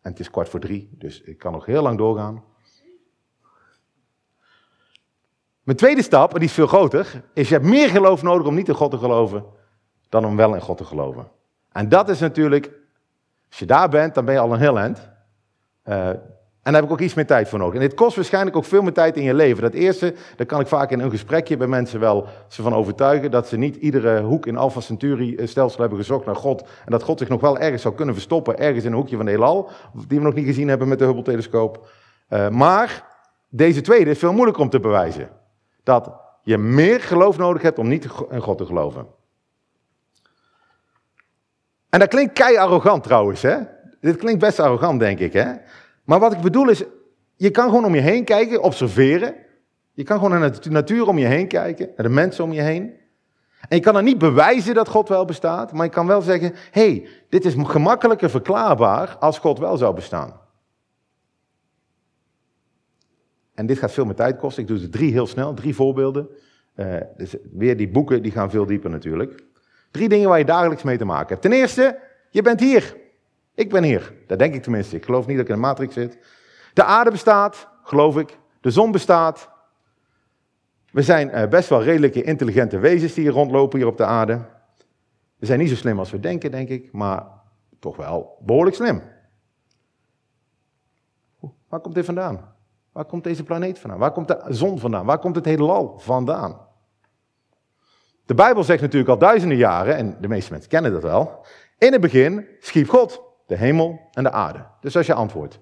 En 0.00 0.10
het 0.10 0.20
is 0.20 0.30
kwart 0.30 0.48
voor 0.48 0.60
drie, 0.60 0.90
dus 0.92 1.20
ik 1.20 1.38
kan 1.38 1.52
nog 1.52 1.66
heel 1.66 1.82
lang 1.82 1.98
doorgaan. 1.98 2.44
Mijn 5.68 5.80
tweede 5.80 6.02
stap, 6.02 6.32
en 6.32 6.38
die 6.38 6.48
is 6.48 6.54
veel 6.54 6.66
groter, 6.66 7.22
is 7.34 7.48
je 7.48 7.54
hebt 7.54 7.66
meer 7.66 7.88
geloof 7.88 8.22
nodig 8.22 8.46
om 8.46 8.54
niet 8.54 8.68
in 8.68 8.74
God 8.74 8.90
te 8.90 8.98
geloven 8.98 9.44
dan 10.08 10.24
om 10.24 10.36
wel 10.36 10.54
in 10.54 10.60
God 10.60 10.76
te 10.76 10.84
geloven. 10.84 11.28
En 11.72 11.88
dat 11.88 12.08
is 12.08 12.20
natuurlijk, 12.20 12.70
als 13.48 13.58
je 13.58 13.66
daar 13.66 13.88
bent, 13.88 14.14
dan 14.14 14.24
ben 14.24 14.34
je 14.34 14.40
al 14.40 14.52
een 14.52 14.58
heel 14.58 14.78
eind. 14.78 14.98
Uh, 15.88 16.08
en 16.08 16.18
daar 16.62 16.74
heb 16.74 16.84
ik 16.84 16.90
ook 16.90 17.00
iets 17.00 17.14
meer 17.14 17.26
tijd 17.26 17.48
voor 17.48 17.58
nodig. 17.58 17.74
En 17.74 17.80
dit 17.80 17.94
kost 17.94 18.16
waarschijnlijk 18.16 18.56
ook 18.56 18.64
veel 18.64 18.82
meer 18.82 18.92
tijd 18.92 19.16
in 19.16 19.22
je 19.22 19.34
leven. 19.34 19.62
Dat 19.62 19.72
eerste, 19.72 20.14
daar 20.36 20.46
kan 20.46 20.60
ik 20.60 20.66
vaak 20.66 20.90
in 20.90 21.00
een 21.00 21.10
gesprekje 21.10 21.56
bij 21.56 21.66
mensen 21.66 22.00
wel 22.00 22.26
ze 22.48 22.62
van 22.62 22.74
overtuigen 22.74 23.30
dat 23.30 23.48
ze 23.48 23.56
niet 23.56 23.76
iedere 23.76 24.20
hoek 24.20 24.46
in 24.46 24.56
Alpha 24.56 24.80
Centauri 24.80 25.36
eh, 25.36 25.46
stelsel 25.46 25.80
hebben 25.80 25.98
gezocht 25.98 26.26
naar 26.26 26.36
God. 26.36 26.60
En 26.62 26.90
dat 26.90 27.02
God 27.02 27.18
zich 27.18 27.28
nog 27.28 27.40
wel 27.40 27.58
ergens 27.58 27.82
zou 27.82 27.94
kunnen 27.94 28.14
verstoppen, 28.14 28.58
ergens 28.58 28.84
in 28.84 28.90
een 28.90 28.98
hoekje 28.98 29.16
van 29.16 29.24
de 29.24 29.30
heelal, 29.30 29.70
die 30.06 30.18
we 30.18 30.24
nog 30.24 30.34
niet 30.34 30.46
gezien 30.46 30.68
hebben 30.68 30.88
met 30.88 30.98
de 30.98 31.04
Hubble-telescoop. 31.04 31.88
Uh, 32.30 32.48
maar 32.48 33.04
deze 33.48 33.80
tweede 33.80 34.10
is 34.10 34.18
veel 34.18 34.32
moeilijker 34.32 34.62
om 34.62 34.70
te 34.70 34.80
bewijzen. 34.80 35.37
Dat 35.88 36.12
je 36.42 36.58
meer 36.58 37.00
geloof 37.00 37.38
nodig 37.38 37.62
hebt 37.62 37.78
om 37.78 37.88
niet 37.88 38.08
in 38.30 38.40
God 38.40 38.58
te 38.58 38.66
geloven. 38.66 39.06
En 41.88 41.98
dat 41.98 42.08
klinkt 42.08 42.32
kei 42.32 42.56
arrogant 42.56 43.02
trouwens, 43.02 43.42
hè? 43.42 43.56
Dit 44.00 44.16
klinkt 44.16 44.40
best 44.40 44.60
arrogant, 44.60 45.00
denk 45.00 45.18
ik, 45.18 45.32
hè? 45.32 45.52
Maar 46.04 46.18
wat 46.18 46.32
ik 46.32 46.40
bedoel 46.40 46.68
is, 46.68 46.84
je 47.36 47.50
kan 47.50 47.68
gewoon 47.68 47.84
om 47.84 47.94
je 47.94 48.00
heen 48.00 48.24
kijken, 48.24 48.62
observeren. 48.62 49.34
Je 49.92 50.02
kan 50.02 50.18
gewoon 50.18 50.40
naar 50.40 50.60
de 50.60 50.70
natuur 50.70 51.06
om 51.06 51.18
je 51.18 51.26
heen 51.26 51.48
kijken, 51.48 51.90
naar 51.96 52.06
de 52.06 52.12
mensen 52.12 52.44
om 52.44 52.52
je 52.52 52.62
heen. 52.62 52.92
En 53.68 53.76
je 53.76 53.82
kan 53.82 53.94
dan 53.94 54.04
niet 54.04 54.18
bewijzen 54.18 54.74
dat 54.74 54.88
God 54.88 55.08
wel 55.08 55.24
bestaat, 55.24 55.72
maar 55.72 55.84
je 55.84 55.92
kan 55.92 56.06
wel 56.06 56.20
zeggen, 56.20 56.54
hé, 56.70 56.90
hey, 56.90 57.08
dit 57.28 57.44
is 57.44 57.54
gemakkelijker 57.58 58.30
verklaarbaar 58.30 59.16
als 59.18 59.38
God 59.38 59.58
wel 59.58 59.76
zou 59.76 59.94
bestaan. 59.94 60.40
En 63.58 63.66
dit 63.66 63.78
gaat 63.78 63.92
veel 63.92 64.04
meer 64.04 64.14
tijd 64.14 64.36
kosten. 64.36 64.62
Ik 64.62 64.68
doe 64.68 64.80
er 64.80 64.90
drie 64.90 65.12
heel 65.12 65.26
snel, 65.26 65.54
drie 65.54 65.74
voorbeelden. 65.74 66.28
Uh, 66.74 66.96
dus 67.16 67.36
weer 67.52 67.76
die 67.76 67.88
boeken, 67.88 68.22
die 68.22 68.32
gaan 68.32 68.50
veel 68.50 68.66
dieper 68.66 68.90
natuurlijk. 68.90 69.44
Drie 69.90 70.08
dingen 70.08 70.28
waar 70.28 70.38
je 70.38 70.44
dagelijks 70.44 70.82
mee 70.82 70.98
te 70.98 71.04
maken 71.04 71.28
hebt. 71.28 71.42
Ten 71.42 71.52
eerste, 71.52 71.98
je 72.30 72.42
bent 72.42 72.60
hier. 72.60 72.96
Ik 73.54 73.70
ben 73.70 73.82
hier. 73.82 74.14
Dat 74.26 74.38
denk 74.38 74.54
ik 74.54 74.62
tenminste. 74.62 74.96
Ik 74.96 75.04
geloof 75.04 75.26
niet 75.26 75.36
dat 75.36 75.44
ik 75.44 75.50
in 75.50 75.54
een 75.54 75.66
matrix 75.66 75.94
zit. 75.94 76.18
De 76.72 76.84
aarde 76.84 77.10
bestaat, 77.10 77.68
geloof 77.82 78.16
ik. 78.16 78.38
De 78.60 78.70
zon 78.70 78.92
bestaat. 78.92 79.50
We 80.90 81.02
zijn 81.02 81.30
eh, 81.30 81.48
best 81.48 81.68
wel 81.68 81.82
redelijke 81.82 82.22
intelligente 82.22 82.78
wezens 82.78 83.14
die 83.14 83.24
hier 83.24 83.32
rondlopen 83.32 83.78
hier 83.78 83.88
op 83.88 83.96
de 83.96 84.04
aarde. 84.04 84.44
We 85.36 85.46
zijn 85.46 85.58
niet 85.58 85.68
zo 85.68 85.74
slim 85.74 85.98
als 85.98 86.10
we 86.10 86.20
denken, 86.20 86.50
denk 86.50 86.68
ik, 86.68 86.92
maar 86.92 87.26
toch 87.78 87.96
wel 87.96 88.38
behoorlijk 88.40 88.76
slim. 88.76 89.02
Waar 91.68 91.80
komt 91.80 91.94
dit 91.94 92.04
vandaan? 92.04 92.56
Waar 92.98 93.06
komt 93.06 93.24
deze 93.24 93.42
planeet 93.42 93.78
vandaan? 93.78 93.98
Waar 93.98 94.12
komt 94.12 94.28
de 94.28 94.44
zon 94.48 94.78
vandaan? 94.78 95.06
Waar 95.06 95.18
komt 95.18 95.34
het 95.34 95.44
heelal 95.44 95.98
vandaan? 95.98 96.60
De 98.26 98.34
Bijbel 98.34 98.64
zegt 98.64 98.80
natuurlijk 98.80 99.10
al 99.10 99.18
duizenden 99.18 99.56
jaren, 99.56 99.96
en 99.96 100.16
de 100.20 100.28
meeste 100.28 100.50
mensen 100.50 100.70
kennen 100.70 100.92
dat 100.92 101.02
wel. 101.02 101.46
In 101.78 101.92
het 101.92 102.00
begin 102.00 102.46
schiep 102.60 102.88
God 102.88 103.22
de 103.46 103.56
hemel 103.56 104.00
en 104.12 104.22
de 104.22 104.30
aarde. 104.30 104.66
Dus 104.80 104.96
als 104.96 105.06
je 105.06 105.14
antwoordt. 105.14 105.60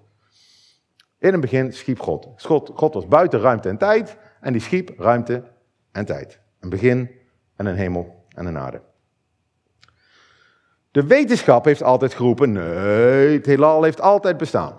In 1.18 1.32
het 1.32 1.40
begin 1.40 1.72
schiep 1.72 2.00
God. 2.00 2.28
God. 2.36 2.70
God 2.74 2.94
was 2.94 3.06
buiten 3.06 3.40
ruimte 3.40 3.68
en 3.68 3.78
tijd 3.78 4.16
en 4.40 4.52
die 4.52 4.62
schiep 4.62 4.98
ruimte 4.98 5.44
en 5.92 6.04
tijd. 6.04 6.40
Een 6.60 6.68
begin 6.68 7.10
en 7.56 7.66
een 7.66 7.76
hemel 7.76 8.24
en 8.28 8.46
een 8.46 8.58
aarde. 8.58 8.82
De 10.90 11.06
wetenschap 11.06 11.64
heeft 11.64 11.82
altijd 11.82 12.14
geroepen, 12.14 12.52
nee, 12.52 13.36
het 13.36 13.46
heelal 13.46 13.82
heeft 13.82 14.00
altijd 14.00 14.36
bestaan. 14.36 14.74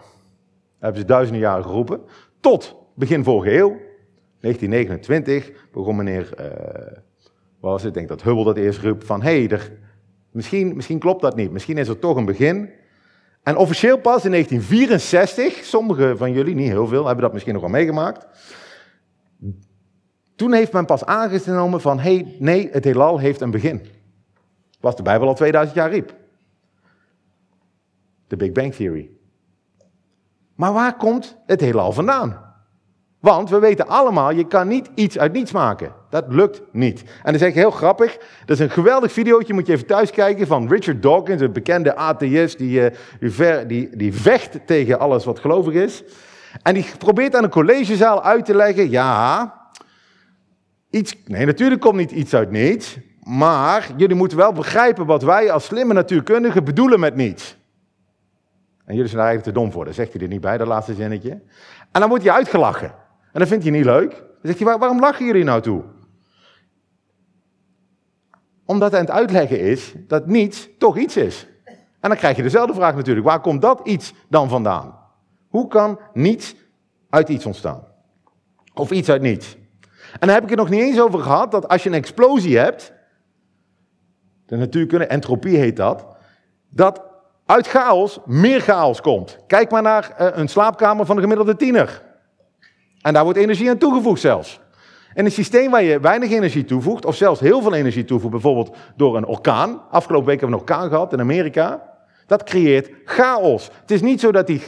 Hebben 0.80 1.02
ze 1.02 1.08
duizenden 1.08 1.42
jaren 1.42 1.64
geroepen. 1.64 2.02
Tot 2.40 2.76
begin 2.94 3.24
vorige 3.24 3.58
eeuw, 3.58 3.78
1929, 4.40 5.52
begon 5.72 5.96
meneer, 5.96 6.34
uh, 6.40 6.98
wat 7.60 7.72
was 7.72 7.82
het, 7.82 7.90
ik 7.90 7.94
denk 7.94 8.08
dat 8.08 8.24
Hubble 8.24 8.44
dat 8.44 8.58
eerst 8.58 8.80
riep, 8.80 9.04
van 9.06 9.22
hé, 9.22 9.46
hey, 9.46 9.60
misschien, 10.32 10.76
misschien 10.76 11.00
klopt 11.00 11.22
dat 11.22 11.36
niet. 11.36 11.52
Misschien 11.52 11.78
is 11.78 11.88
er 11.88 12.00
toch 12.00 12.18
een 12.18 12.26
begin. 12.26 12.70
En 13.44 13.58
officieel 13.58 13.98
pas 13.98 14.26
in 14.26 14.32
1964, 14.32 15.54
sommigen 15.66 16.18
van 16.18 16.32
jullie, 16.32 16.56
niet 16.56 16.70
heel 16.70 16.88
veel, 16.88 17.06
hebben 17.06 17.24
dat 17.24 17.34
misschien 17.34 17.54
nog 17.54 17.62
wel 17.62 17.72
meegemaakt. 17.72 18.28
Toen 20.36 20.54
heeft 20.54 20.74
men 20.74 20.86
pas 20.86 21.06
aangenomen 21.06 21.82
van, 21.82 22.00
hé, 22.00 22.16
hey, 22.16 22.36
nee, 22.40 22.70
het 22.72 22.84
heelal 22.84 23.18
heeft 23.18 23.42
een 23.42 23.52
begin. 23.52 23.82
Wat 24.80 24.98
de 24.98 25.04
Bijbel 25.04 25.28
al 25.28 25.36
2000 25.36 25.78
jaar 25.78 25.90
riep. 25.90 26.16
De 28.28 28.36
Big 28.36 28.52
Bang 28.52 28.74
Theory. 28.74 29.17
Maar 30.58 30.74
waar 30.74 30.96
komt 30.98 31.38
het 31.46 31.62
heelal 31.62 31.92
vandaan? 31.92 32.46
Want 33.20 33.50
we 33.50 33.60
weten 33.60 33.88
allemaal, 33.88 34.32
je 34.32 34.48
kan 34.48 34.68
niet 34.68 34.90
iets 34.96 35.18
uit 35.18 35.34
niets 35.34 35.52
maken. 35.52 35.92
Dat 36.10 36.26
lukt 36.28 36.62
niet. 36.72 37.02
En 37.02 37.32
dat 37.32 37.36
is 37.36 37.42
echt 37.42 37.56
heel 37.56 37.72
grappig. 37.72 38.18
Dat 38.46 38.58
is 38.58 38.60
een 38.60 38.70
geweldig 38.70 39.12
videootje, 39.12 39.54
moet 39.54 39.68
je 39.68 39.74
even 39.74 39.86
thuis 39.86 40.12
kijken, 40.12 40.48
van 40.48 40.68
Richard 40.70 41.02
Dawkins, 41.02 41.42
een 41.42 41.52
bekende 41.52 41.96
atheïst 41.96 42.58
die, 42.58 42.92
uh, 43.20 43.58
die, 43.68 43.98
die 43.98 44.14
vecht 44.14 44.60
tegen 44.66 45.00
alles 45.00 45.26
wat 45.26 45.40
gelovig 45.40 45.74
is. 45.74 46.04
En 46.62 46.74
die 46.74 46.86
probeert 46.98 47.36
aan 47.36 47.44
een 47.44 47.50
collegezaal 47.50 48.24
uit 48.24 48.46
te 48.46 48.56
leggen, 48.56 48.90
ja, 48.90 49.54
iets, 50.90 51.16
nee, 51.26 51.46
natuurlijk 51.46 51.82
komt 51.82 51.96
niet 51.96 52.12
iets 52.12 52.34
uit 52.34 52.52
niets, 52.52 52.98
maar 53.24 53.90
jullie 53.98 54.16
moeten 54.16 54.38
wel 54.38 54.54
begrijpen 54.54 55.06
wat 55.06 55.24
wij 55.24 55.52
als 55.52 55.66
slimme 55.66 55.94
natuurkundigen 55.94 56.64
bedoelen 56.64 57.00
met 57.00 57.16
niets. 57.16 57.58
En 58.88 58.96
jullie 58.96 59.10
zijn 59.10 59.22
daar 59.22 59.30
eigenlijk 59.30 59.44
te 59.56 59.62
dom 59.64 59.72
voor, 59.72 59.86
daar 59.86 59.94
zegt 59.94 60.14
hij 60.14 60.22
er 60.22 60.28
niet 60.28 60.42
bij, 60.42 60.58
dat 60.58 60.68
laatste 60.68 60.94
zinnetje. 60.94 61.30
En 61.92 62.00
dan 62.00 62.10
wordt 62.10 62.24
hij 62.24 62.34
uitgelachen. 62.34 62.94
En 63.32 63.40
dat 63.40 63.48
vindt 63.48 63.64
hij 63.64 63.74
niet 63.74 63.86
leuk. 63.86 64.10
Dan 64.12 64.40
zegt 64.42 64.60
hij, 64.60 64.78
waarom 64.78 65.00
lachen 65.00 65.26
jullie 65.26 65.44
nou 65.44 65.62
toe? 65.62 65.84
Omdat 68.66 68.94
aan 68.94 69.00
het 69.00 69.12
uitleggen 69.12 69.60
is 69.60 69.94
dat 70.08 70.28
niets 70.28 70.70
toch 70.78 70.98
iets 70.98 71.18
is. 71.18 71.48
En 72.00 72.10
dan 72.10 72.18
krijg 72.18 72.36
je 72.36 72.44
dezelfde 72.44 72.74
vraag 72.74 72.96
natuurlijk. 72.96 73.26
Waar 73.26 73.42
komt 73.42 73.62
dat 73.62 73.82
iets 73.84 74.14
dan 74.30 74.50
vandaan? 74.50 75.00
Hoe 75.48 75.68
kan 75.68 76.00
niets 76.14 76.56
uit 77.10 77.30
iets 77.30 77.46
ontstaan? 77.46 77.84
Of 78.74 78.92
iets 78.92 79.10
uit 79.10 79.22
niets? 79.22 79.58
En 80.12 80.28
dan 80.28 80.30
heb 80.30 80.44
ik 80.44 80.50
het 80.50 80.60
nog 80.60 80.70
niet 80.70 80.82
eens 80.82 81.00
over 81.00 81.20
gehad 81.20 81.52
dat 81.52 81.68
als 81.68 81.84
je 81.84 81.90
een 81.90 81.96
explosie 81.96 82.58
hebt, 82.58 82.94
de 84.46 84.56
natuurkunde, 84.56 85.06
entropie 85.06 85.58
heet 85.58 85.76
dat, 85.76 86.06
dat 86.70 87.02
uit 87.48 87.68
chaos 87.68 88.20
meer 88.26 88.62
chaos 88.62 89.02
komt. 89.02 89.38
Kijk 89.48 89.72
maar 89.72 89.82
naar 89.82 90.16
uh, 90.22 90.28
een 90.32 90.48
slaapkamer 90.48 91.06
van 91.06 91.16
een 91.16 91.22
gemiddelde 91.22 91.56
tiener. 91.56 92.02
En 93.02 93.14
daar 93.14 93.24
wordt 93.24 93.40
energie 93.40 93.70
aan 93.70 93.78
toegevoegd 93.78 94.22
zelfs. 94.22 94.60
In 95.14 95.26
een 95.26 95.32
systeem 95.32 95.72
waar 95.72 95.84
je 95.84 96.00
weinig 96.00 96.32
energie 96.32 96.66
toevoegt, 96.66 97.06
of 97.06 97.16
zelfs 97.16 97.40
heel 97.40 97.62
veel 97.62 97.74
energie 97.74 98.06
toevoegt, 98.06 98.32
bijvoorbeeld 98.32 98.76
door 98.96 99.18
een 99.18 99.26
orkaan. 99.26 99.82
Afgelopen 99.92 100.28
week 100.28 100.40
hebben 100.40 100.60
we 100.60 100.64
een 100.64 100.70
orkaan 100.70 100.90
gehad 100.90 101.14
in 101.14 101.20
Amerika. 101.20 101.94
Dat 102.26 102.44
creëert 102.44 102.90
chaos. 103.06 103.70
Het 103.82 103.92
is 103.92 104.02
niet 104.02 104.20
zo 104.20 104.32
dat 104.32 104.48
die 104.48 104.62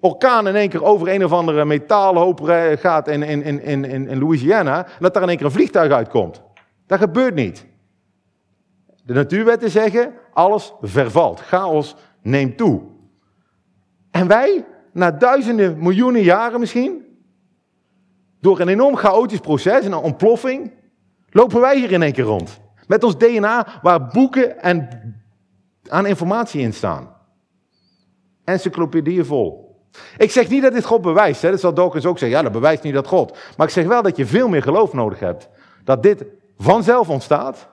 orkaan 0.00 0.48
in 0.48 0.54
één 0.54 0.68
keer 0.68 0.84
over 0.84 1.08
een 1.08 1.24
of 1.24 1.32
andere 1.32 1.64
metaalhoop 1.64 2.40
gaat 2.78 3.08
in, 3.08 3.22
in, 3.22 3.42
in, 3.42 3.62
in, 3.62 4.08
in 4.08 4.18
Louisiana, 4.18 4.86
en 4.86 4.92
dat 4.98 5.14
daar 5.14 5.22
in 5.22 5.28
één 5.28 5.36
keer 5.36 5.46
een 5.46 5.52
vliegtuig 5.52 5.92
uitkomt. 5.92 6.42
Dat 6.86 6.98
gebeurt 6.98 7.34
niet. 7.34 7.66
De 9.10 9.16
natuurwetten 9.16 9.70
zeggen, 9.70 10.12
alles 10.32 10.72
vervalt. 10.80 11.40
Chaos 11.40 11.94
neemt 12.22 12.56
toe. 12.56 12.82
En 14.10 14.26
wij, 14.26 14.66
na 14.92 15.10
duizenden, 15.10 15.78
miljoenen 15.78 16.22
jaren 16.22 16.60
misschien, 16.60 17.04
door 18.40 18.60
een 18.60 18.68
enorm 18.68 18.96
chaotisch 18.96 19.40
proces, 19.40 19.84
een 19.84 19.94
ontploffing, 19.94 20.72
lopen 21.30 21.60
wij 21.60 21.78
hier 21.78 21.92
in 21.92 22.02
één 22.02 22.12
keer 22.12 22.24
rond. 22.24 22.60
Met 22.86 23.04
ons 23.04 23.18
DNA 23.18 23.66
waar 23.82 24.06
boeken 24.06 24.62
en 24.62 24.88
aan 25.88 26.06
informatie 26.06 26.60
in 26.60 26.72
staan. 26.72 27.16
Encyclopedieën 28.44 29.24
vol. 29.24 29.76
Ik 30.16 30.30
zeg 30.30 30.48
niet 30.48 30.62
dat 30.62 30.72
dit 30.72 30.84
God 30.84 31.02
bewijst, 31.02 31.42
hè? 31.42 31.50
dat 31.50 31.60
zal 31.60 31.74
Dawkins 31.74 32.06
ook 32.06 32.18
zeggen. 32.18 32.38
Ja, 32.38 32.44
dat 32.44 32.52
bewijst 32.52 32.82
niet 32.82 32.94
dat 32.94 33.06
God. 33.06 33.38
Maar 33.56 33.66
ik 33.66 33.72
zeg 33.72 33.86
wel 33.86 34.02
dat 34.02 34.16
je 34.16 34.26
veel 34.26 34.48
meer 34.48 34.62
geloof 34.62 34.92
nodig 34.92 35.20
hebt. 35.20 35.48
Dat 35.84 36.02
dit 36.02 36.24
vanzelf 36.56 37.08
ontstaat, 37.08 37.68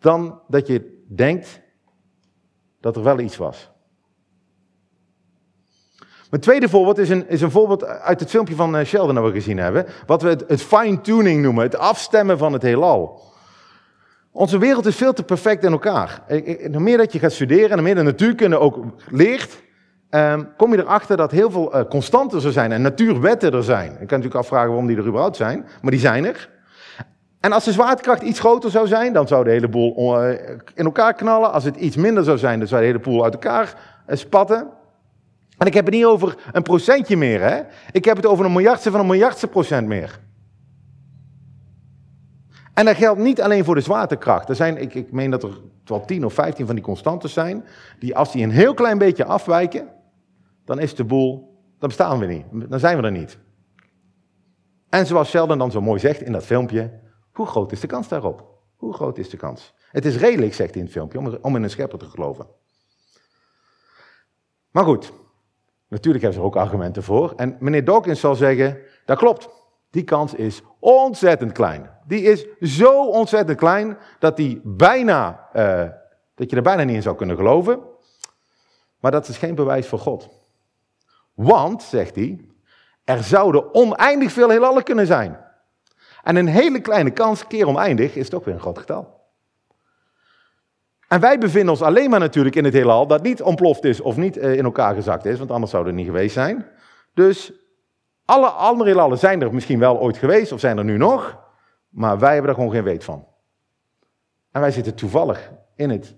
dan 0.00 0.40
dat 0.48 0.66
je 0.66 1.04
denkt 1.08 1.60
dat 2.80 2.96
er 2.96 3.02
wel 3.02 3.18
iets 3.18 3.36
was. 3.36 3.70
Mijn 6.30 6.42
tweede 6.42 6.68
voorbeeld 6.68 6.98
is 6.98 7.10
een, 7.10 7.28
is 7.28 7.40
een 7.40 7.50
voorbeeld 7.50 7.84
uit 7.84 8.20
het 8.20 8.30
filmpje 8.30 8.54
van 8.54 8.76
eh, 8.76 8.84
Sheldon 8.84 9.14
dat 9.14 9.24
we 9.24 9.30
gezien 9.30 9.58
hebben. 9.58 9.86
Wat 10.06 10.22
we 10.22 10.28
het, 10.46 10.62
fine-tuning 10.62 11.42
noemen, 11.42 11.64
het 11.64 11.76
afstemmen 11.76 12.38
van 12.38 12.52
het 12.52 12.62
heelal. 12.62 13.20
Onze 14.32 14.58
wereld 14.58 14.86
is 14.86 14.96
veel 14.96 15.12
te 15.12 15.22
perfect 15.22 15.64
in 15.64 15.72
elkaar. 15.72 16.22
Hoe 16.70 16.80
meer 16.80 16.96
dat 16.96 17.12
je 17.12 17.18
gaat 17.18 17.32
studeren 17.32 17.70
en 17.70 17.74
hoe 17.74 17.82
meer 17.82 17.94
de 17.94 18.02
natuurkunde 18.02 18.58
ook 18.58 18.84
leert, 19.08 19.62
um, 20.10 20.48
kom 20.56 20.72
je 20.72 20.78
erachter 20.78 21.16
dat 21.16 21.30
heel 21.30 21.50
veel 21.50 21.76
uh, 21.76 21.84
constanten 21.88 22.44
er 22.44 22.52
zijn 22.52 22.72
en 22.72 22.82
natuurwetten 22.82 23.52
er 23.52 23.62
zijn. 23.62 23.90
Je 23.90 23.96
kan 23.96 24.06
natuurlijk 24.06 24.34
afvragen 24.34 24.68
waarom 24.68 24.86
die 24.86 24.96
er 24.96 25.06
überhaupt 25.06 25.36
zijn, 25.36 25.66
maar 25.82 25.90
die 25.90 26.00
zijn 26.00 26.24
er. 26.24 26.48
En 27.40 27.52
als 27.52 27.64
de 27.64 27.72
zwaartekracht 27.72 28.22
iets 28.22 28.40
groter 28.40 28.70
zou 28.70 28.86
zijn, 28.86 29.12
dan 29.12 29.28
zou 29.28 29.44
de 29.44 29.50
hele 29.50 29.68
boel 29.68 30.22
uh, 30.24 30.38
in 30.74 30.84
elkaar 30.84 31.14
knallen. 31.14 31.52
Als 31.52 31.64
het 31.64 31.76
iets 31.76 31.96
minder 31.96 32.24
zou 32.24 32.38
zijn, 32.38 32.58
dan 32.58 32.68
zou 32.68 32.80
de 32.80 32.86
hele 32.86 32.98
boel 32.98 33.24
uit 33.24 33.32
elkaar 33.32 33.74
uh, 34.08 34.16
spatten. 34.16 34.68
En 35.58 35.66
ik 35.66 35.74
heb 35.74 35.84
het 35.84 35.94
niet 35.94 36.04
over 36.04 36.36
een 36.52 36.62
procentje 36.62 37.16
meer, 37.16 37.40
hè? 37.40 37.62
Ik 37.92 38.04
heb 38.04 38.16
het 38.16 38.26
over 38.26 38.44
een 38.44 38.52
miljardste 38.52 38.90
van 38.90 39.00
een 39.00 39.06
miljardste 39.06 39.48
procent 39.48 39.86
meer. 39.86 40.20
En 42.74 42.84
dat 42.84 42.96
geldt 42.96 43.20
niet 43.20 43.42
alleen 43.42 43.64
voor 43.64 43.74
de 43.74 43.80
zwaartekracht. 43.80 44.48
Er 44.48 44.54
zijn, 44.54 44.76
ik, 44.76 44.94
ik 44.94 45.12
meen 45.12 45.30
dat 45.30 45.42
er 45.42 45.60
wel 45.84 46.04
10 46.04 46.24
of 46.24 46.34
15 46.34 46.66
van 46.66 46.74
die 46.74 46.84
constanten 46.84 47.28
zijn, 47.28 47.64
die 47.98 48.16
als 48.16 48.32
die 48.32 48.42
een 48.42 48.50
heel 48.50 48.74
klein 48.74 48.98
beetje 48.98 49.24
afwijken, 49.24 49.88
dan 50.64 50.78
is 50.78 50.94
de 50.94 51.04
boel, 51.04 51.58
dan 51.78 51.88
bestaan 51.88 52.18
we 52.18 52.26
niet. 52.26 52.44
Dan 52.70 52.78
zijn 52.78 52.96
we 52.96 53.02
er 53.02 53.10
niet. 53.10 53.38
En 54.88 55.06
zoals 55.06 55.28
Sheldon 55.28 55.58
dan 55.58 55.70
zo 55.70 55.80
mooi 55.80 56.00
zegt 56.00 56.20
in 56.20 56.32
dat 56.32 56.44
filmpje, 56.44 56.90
hoe 57.32 57.46
groot 57.46 57.72
is 57.72 57.80
de 57.80 57.86
kans 57.86 58.08
daarop? 58.08 58.58
Hoe 58.76 58.94
groot 58.94 59.18
is 59.18 59.30
de 59.30 59.36
kans? 59.36 59.74
Het 59.90 60.04
is 60.04 60.16
redelijk, 60.16 60.54
zegt 60.54 60.70
hij 60.70 60.78
in 60.78 60.84
het 60.84 60.92
filmpje, 60.92 61.42
om 61.42 61.56
in 61.56 61.62
een 61.62 61.70
schepper 61.70 61.98
te 61.98 62.04
geloven. 62.04 62.46
Maar 64.70 64.84
goed, 64.84 65.12
natuurlijk 65.88 66.24
hebben 66.24 66.32
ze 66.32 66.46
er 66.46 66.52
ook 66.54 66.62
argumenten 66.64 67.02
voor. 67.02 67.32
En 67.36 67.56
meneer 67.58 67.84
Dawkins 67.84 68.20
zal 68.20 68.34
zeggen, 68.34 68.78
dat 69.04 69.18
klopt. 69.18 69.48
Die 69.90 70.04
kans 70.04 70.34
is 70.34 70.62
ontzettend 70.78 71.52
klein. 71.52 71.90
Die 72.06 72.22
is 72.22 72.46
zo 72.60 73.06
ontzettend 73.06 73.58
klein 73.58 73.98
dat, 74.18 74.36
die 74.36 74.60
bijna, 74.64 75.48
uh, 75.54 75.88
dat 76.34 76.50
je 76.50 76.56
er 76.56 76.62
bijna 76.62 76.82
niet 76.82 76.94
in 76.94 77.02
zou 77.02 77.16
kunnen 77.16 77.36
geloven. 77.36 77.80
Maar 79.00 79.10
dat 79.10 79.28
is 79.28 79.38
geen 79.38 79.54
bewijs 79.54 79.86
voor 79.86 79.98
God. 79.98 80.28
Want, 81.34 81.82
zegt 81.82 82.14
hij, 82.14 82.44
er 83.04 83.22
zouden 83.22 83.74
oneindig 83.74 84.32
veel 84.32 84.48
heelallen 84.48 84.82
kunnen 84.82 85.06
zijn. 85.06 85.49
En 86.22 86.36
een 86.36 86.46
hele 86.46 86.80
kleine 86.80 87.10
kans, 87.10 87.46
keer 87.46 87.66
oneindig, 87.66 88.14
is 88.14 88.28
toch 88.28 88.44
weer 88.44 88.54
een 88.54 88.60
groot 88.60 88.78
getal. 88.78 89.18
En 91.08 91.20
wij 91.20 91.38
bevinden 91.38 91.70
ons 91.70 91.82
alleen 91.82 92.10
maar 92.10 92.20
natuurlijk 92.20 92.56
in 92.56 92.64
het 92.64 92.72
heelal 92.72 93.06
dat 93.06 93.22
niet 93.22 93.42
ontploft 93.42 93.84
is 93.84 94.00
of 94.00 94.16
niet 94.16 94.36
eh, 94.36 94.56
in 94.56 94.64
elkaar 94.64 94.94
gezakt 94.94 95.24
is, 95.24 95.38
want 95.38 95.50
anders 95.50 95.70
zou 95.70 95.86
het 95.86 95.94
niet 95.94 96.06
geweest 96.06 96.34
zijn. 96.34 96.66
Dus 97.14 97.52
alle 98.24 98.46
andere 98.48 98.90
heelallen 98.90 99.18
zijn 99.18 99.42
er 99.42 99.54
misschien 99.54 99.78
wel 99.78 99.98
ooit 99.98 100.16
geweest 100.16 100.52
of 100.52 100.60
zijn 100.60 100.78
er 100.78 100.84
nu 100.84 100.96
nog, 100.96 101.38
maar 101.88 102.18
wij 102.18 102.32
hebben 102.32 102.50
er 102.50 102.56
gewoon 102.56 102.70
geen 102.70 102.84
weet 102.84 103.04
van. 103.04 103.26
En 104.50 104.60
wij 104.60 104.70
zitten 104.70 104.94
toevallig 104.94 105.50
in 105.74 105.90
het, 105.90 106.16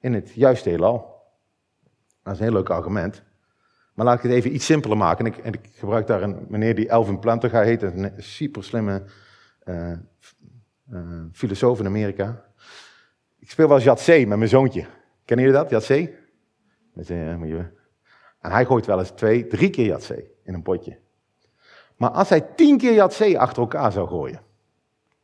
in 0.00 0.14
het 0.14 0.34
juiste 0.34 0.68
heelal. 0.68 1.22
Dat 2.22 2.32
is 2.32 2.38
een 2.38 2.44
heel 2.44 2.54
leuk 2.54 2.70
argument. 2.70 3.22
Maar 3.96 4.06
laat 4.06 4.16
ik 4.16 4.22
het 4.22 4.32
even 4.32 4.54
iets 4.54 4.64
simpeler 4.64 4.96
maken. 4.96 5.26
En 5.26 5.32
ik, 5.32 5.38
en 5.38 5.52
ik 5.52 5.60
gebruik 5.72 6.06
daar 6.06 6.22
een 6.22 6.46
meneer 6.48 6.74
die 6.74 6.88
Elvin 6.88 7.18
Plantinga 7.18 7.62
heet, 7.62 7.82
een 7.82 8.12
super 8.16 8.64
slimme 8.64 9.02
uh, 9.64 9.92
uh, 10.90 11.22
filosoof 11.32 11.78
in 11.78 11.86
Amerika. 11.86 12.44
Ik 13.38 13.50
speel 13.50 13.68
wel 13.68 13.80
eens 13.80 14.06
met 14.06 14.26
mijn 14.26 14.48
zoontje. 14.48 14.86
Kennen 15.24 15.46
jullie 15.46 15.60
dat, 15.60 15.70
Jatzee? 15.70 16.14
Met, 16.92 17.10
uh, 17.10 17.30
en 18.40 18.52
hij 18.52 18.64
gooit 18.64 18.86
wel 18.86 18.98
eens 18.98 19.10
twee, 19.10 19.46
drie 19.46 19.70
keer 19.70 19.86
Jatzee 19.86 20.30
in 20.42 20.54
een 20.54 20.62
potje. 20.62 20.98
Maar 21.96 22.10
als 22.10 22.28
hij 22.28 22.40
tien 22.40 22.78
keer 22.78 22.94
Jatzee 22.94 23.38
achter 23.38 23.62
elkaar 23.62 23.92
zou 23.92 24.08
gooien, 24.08 24.40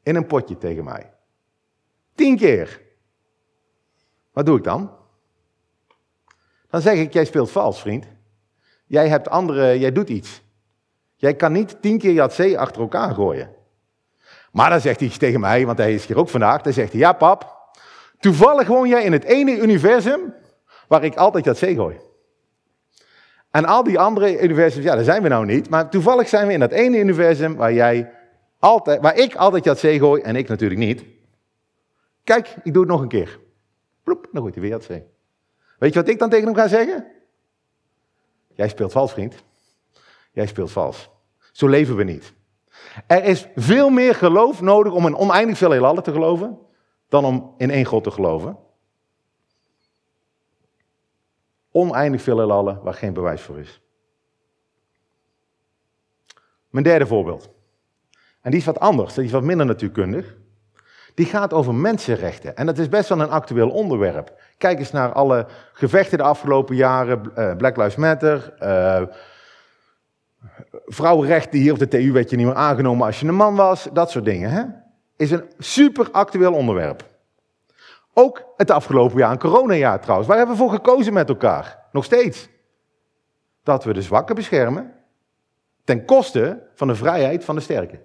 in 0.02 0.16
een 0.16 0.26
potje 0.26 0.58
tegen 0.58 0.84
mij, 0.84 1.12
tien 2.14 2.36
keer, 2.36 2.80
wat 4.32 4.46
doe 4.46 4.56
ik 4.58 4.64
dan? 4.64 4.90
Dan 6.70 6.80
zeg 6.80 6.98
ik, 6.98 7.12
jij 7.12 7.24
speelt 7.24 7.50
vals, 7.50 7.80
vriend. 7.80 8.06
Jij 8.92 9.08
hebt 9.08 9.28
andere, 9.28 9.78
jij 9.78 9.92
doet 9.92 10.08
iets. 10.08 10.42
Jij 11.16 11.34
kan 11.34 11.52
niet 11.52 11.76
tien 11.80 11.98
keer 11.98 12.12
Jatzee 12.12 12.58
achter 12.58 12.80
elkaar 12.80 13.14
gooien. 13.14 13.50
Maar 14.50 14.70
dan 14.70 14.80
zegt 14.80 15.00
hij 15.00 15.08
tegen 15.08 15.40
mij, 15.40 15.66
want 15.66 15.78
hij 15.78 15.94
is 15.94 16.06
hier 16.06 16.18
ook 16.18 16.28
vandaag, 16.28 16.62
dan 16.62 16.72
zegt 16.72 16.92
hij, 16.92 17.00
ja 17.00 17.12
pap, 17.12 17.70
toevallig 18.18 18.68
woon 18.68 18.88
jij 18.88 19.02
in 19.02 19.12
het 19.12 19.24
ene 19.24 19.58
universum 19.58 20.34
waar 20.88 21.04
ik 21.04 21.16
altijd 21.16 21.44
Jatzee 21.44 21.74
gooi. 21.74 21.96
En 23.50 23.64
al 23.64 23.82
die 23.82 23.98
andere 23.98 24.42
universums, 24.42 24.84
ja, 24.84 24.94
daar 24.94 25.04
zijn 25.04 25.22
we 25.22 25.28
nou 25.28 25.46
niet, 25.46 25.68
maar 25.68 25.90
toevallig 25.90 26.28
zijn 26.28 26.46
we 26.46 26.52
in 26.52 26.60
dat 26.60 26.72
ene 26.72 26.98
universum 26.98 27.56
waar 27.56 27.72
jij 27.72 28.12
altijd, 28.58 29.00
waar 29.00 29.16
ik 29.16 29.34
altijd 29.34 29.64
Jatzee 29.64 29.98
gooi 29.98 30.22
en 30.22 30.36
ik 30.36 30.48
natuurlijk 30.48 30.80
niet. 30.80 31.04
Kijk, 32.24 32.54
ik 32.62 32.72
doe 32.72 32.82
het 32.82 32.92
nog 32.92 33.00
een 33.00 33.08
keer. 33.08 33.38
Ploep, 34.02 34.28
dan 34.32 34.42
gooit 34.42 34.54
hij 34.54 34.62
weer 34.62 34.72
Jatzee. 34.72 35.04
Weet 35.78 35.92
je 35.92 36.00
wat 36.00 36.08
ik 36.08 36.18
dan 36.18 36.30
tegen 36.30 36.46
hem 36.46 36.54
ga 36.54 36.68
zeggen? 36.68 37.11
Jij 38.54 38.68
speelt 38.68 38.92
vals, 38.92 39.12
vriend. 39.12 39.42
Jij 40.32 40.46
speelt 40.46 40.70
vals. 40.70 41.10
Zo 41.52 41.68
leven 41.68 41.96
we 41.96 42.04
niet. 42.04 42.32
Er 43.06 43.24
is 43.24 43.48
veel 43.56 43.90
meer 43.90 44.14
geloof 44.14 44.60
nodig 44.60 44.92
om 44.92 45.06
in 45.06 45.16
oneindig 45.16 45.58
veel 45.58 45.70
heelallen 45.70 46.02
te 46.02 46.12
geloven, 46.12 46.58
dan 47.08 47.24
om 47.24 47.54
in 47.58 47.70
één 47.70 47.84
God 47.84 48.04
te 48.04 48.10
geloven. 48.10 48.58
Oneindig 51.70 52.22
veel 52.22 52.38
heelallen 52.38 52.82
waar 52.82 52.94
geen 52.94 53.12
bewijs 53.12 53.42
voor 53.42 53.58
is. 53.58 53.80
Mijn 56.68 56.84
derde 56.84 57.06
voorbeeld. 57.06 57.50
En 58.40 58.50
die 58.50 58.60
is 58.60 58.66
wat 58.66 58.80
anders, 58.80 59.14
die 59.14 59.24
is 59.24 59.30
wat 59.30 59.42
minder 59.42 59.66
natuurkundig. 59.66 60.36
Die 61.14 61.26
gaat 61.26 61.52
over 61.52 61.74
mensenrechten. 61.74 62.56
En 62.56 62.66
dat 62.66 62.78
is 62.78 62.88
best 62.88 63.08
wel 63.08 63.20
een 63.20 63.30
actueel 63.30 63.70
onderwerp. 63.70 64.32
Kijk 64.58 64.78
eens 64.78 64.92
naar 64.92 65.12
alle 65.12 65.46
gevechten 65.72 66.18
de 66.18 66.24
afgelopen 66.24 66.76
jaren. 66.76 67.32
Uh, 67.38 67.56
Black 67.56 67.76
Lives 67.76 67.96
Matter. 67.96 68.54
Uh, 68.62 69.02
vrouwenrechten 70.86 71.58
hier 71.58 71.72
op 71.72 71.78
de 71.78 71.88
TU 71.88 72.12
werd 72.12 72.30
je 72.30 72.36
niet 72.36 72.46
meer 72.46 72.54
aangenomen 72.54 73.06
als 73.06 73.20
je 73.20 73.26
een 73.26 73.34
man 73.34 73.54
was. 73.54 73.88
Dat 73.92 74.10
soort 74.10 74.24
dingen. 74.24 74.50
Hè? 74.50 74.62
Is 75.16 75.30
een 75.30 75.50
super 75.58 76.10
actueel 76.10 76.52
onderwerp. 76.52 77.04
Ook 78.14 78.44
het 78.56 78.70
afgelopen 78.70 79.18
jaar, 79.18 79.30
een 79.30 79.38
coronajaar 79.38 80.00
trouwens. 80.00 80.28
Waar 80.28 80.38
hebben 80.38 80.56
we 80.56 80.62
voor 80.62 80.72
gekozen 80.72 81.12
met 81.12 81.28
elkaar? 81.28 81.78
Nog 81.92 82.04
steeds. 82.04 82.48
Dat 83.62 83.84
we 83.84 83.92
de 83.92 84.02
zwakken 84.02 84.34
beschermen. 84.34 84.94
Ten 85.84 86.04
koste 86.04 86.62
van 86.74 86.88
de 86.88 86.94
vrijheid 86.94 87.44
van 87.44 87.54
de 87.54 87.60
sterken. 87.60 88.00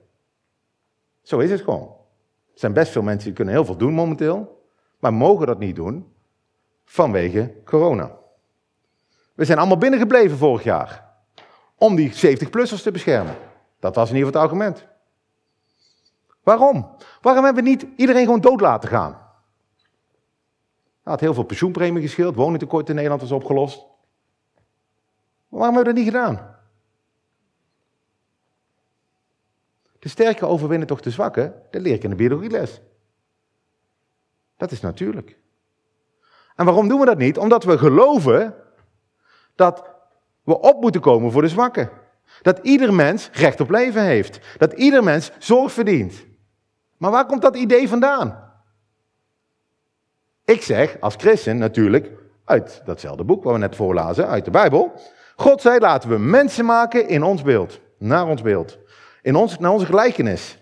Zo 1.22 1.40
is 1.40 1.52
het 1.52 1.62
gewoon. 1.62 1.97
Er 2.58 2.64
zijn 2.64 2.74
best 2.74 2.92
veel 2.92 3.02
mensen 3.02 3.26
die 3.26 3.34
kunnen 3.34 3.54
heel 3.54 3.66
veel 3.66 3.78
doen 3.78 3.94
momenteel, 3.94 4.64
maar 5.00 5.14
mogen 5.14 5.48
dat 5.48 5.60
niet 5.60 5.76
doen 5.76 6.14
vanwege 6.86 7.54
corona. 7.66 8.12
We 9.34 9.46
zijn 9.46 9.58
allemaal 9.58 9.78
binnengebleven 9.78 10.38
vorig 10.38 10.64
jaar 10.64 11.14
om 11.76 11.96
die 11.96 12.12
70-plussers 12.12 12.82
te 12.82 12.92
beschermen. 12.92 13.36
Dat 13.80 13.96
was 13.96 14.10
in 14.10 14.16
ieder 14.16 14.32
geval 14.32 14.42
het 14.42 14.52
argument. 14.52 14.88
Waarom? 16.44 16.96
Waarom 17.22 17.44
hebben 17.44 17.64
we 17.64 17.70
niet 17.70 17.88
iedereen 17.96 18.24
gewoon 18.24 18.42
dood 18.42 18.62
laten 18.62 18.90
gaan? 18.90 19.12
Nou, 19.12 19.22
had 21.04 21.20
heel 21.20 21.34
veel 21.34 21.44
pensioenpremie 21.44 22.02
gescheeld, 22.02 22.36
woningtekort 22.36 22.90
in 22.90 22.96
Nederland 22.96 23.22
was 23.22 23.32
opgelost. 23.32 23.86
waarom 25.48 25.76
hebben 25.76 25.94
we 25.94 26.00
dat 26.00 26.04
niet 26.04 26.14
gedaan? 26.14 26.57
De 30.00 30.10
sterken 30.10 30.48
overwinnen 30.48 30.88
toch 30.88 31.02
de 31.02 31.12
zwakken? 31.12 31.54
Dat 31.72 31.82
leer 31.82 31.94
ik 31.94 32.04
in 32.04 32.10
de 32.10 32.16
biologieles. 32.16 32.82
Dat 34.58 34.72
is 34.72 34.82
natuurlijk. 34.82 35.38
En 36.56 36.66
waarom 36.66 36.88
doen 36.88 37.00
we 37.00 37.06
dat 37.06 37.18
niet? 37.18 37.38
Omdat 37.38 37.64
we 37.64 37.78
geloven 37.78 38.56
dat 39.56 39.84
we 40.44 40.60
op 40.60 40.82
moeten 40.82 41.02
komen 41.02 41.32
voor 41.32 41.42
de 41.42 41.48
zwakken. 41.48 41.90
Dat 42.42 42.60
ieder 42.62 42.94
mens 42.94 43.30
recht 43.34 43.60
op 43.60 43.70
leven 43.70 44.04
heeft. 44.04 44.40
Dat 44.58 44.74
ieder 44.74 45.04
mens 45.04 45.32
zorg 45.40 45.72
verdient. 45.72 46.26
Maar 46.98 47.12
waar 47.12 47.26
komt 47.26 47.42
dat 47.42 47.56
idee 47.56 47.88
vandaan? 47.88 48.46
Ik 50.46 50.62
zeg 50.62 50.98
als 51.00 51.16
christen 51.16 51.58
natuurlijk 51.58 52.12
uit 52.44 52.82
datzelfde 52.86 53.24
boek 53.24 53.44
waar 53.44 53.54
we 53.54 53.60
net 53.60 53.76
voorlazen, 53.76 54.28
uit 54.28 54.46
de 54.46 54.52
Bijbel. 54.52 54.92
God 55.36 55.62
zei: 55.62 55.80
laten 55.80 56.10
we 56.10 56.18
mensen 56.18 56.66
maken 56.66 57.08
in 57.08 57.24
ons 57.24 57.42
beeld, 57.42 57.80
naar 57.98 58.28
ons 58.28 58.42
beeld 58.42 58.78
in 59.28 59.36
ons, 59.36 59.60
naar 59.60 59.72
onze 59.72 59.86
gelijkenis. 59.86 60.58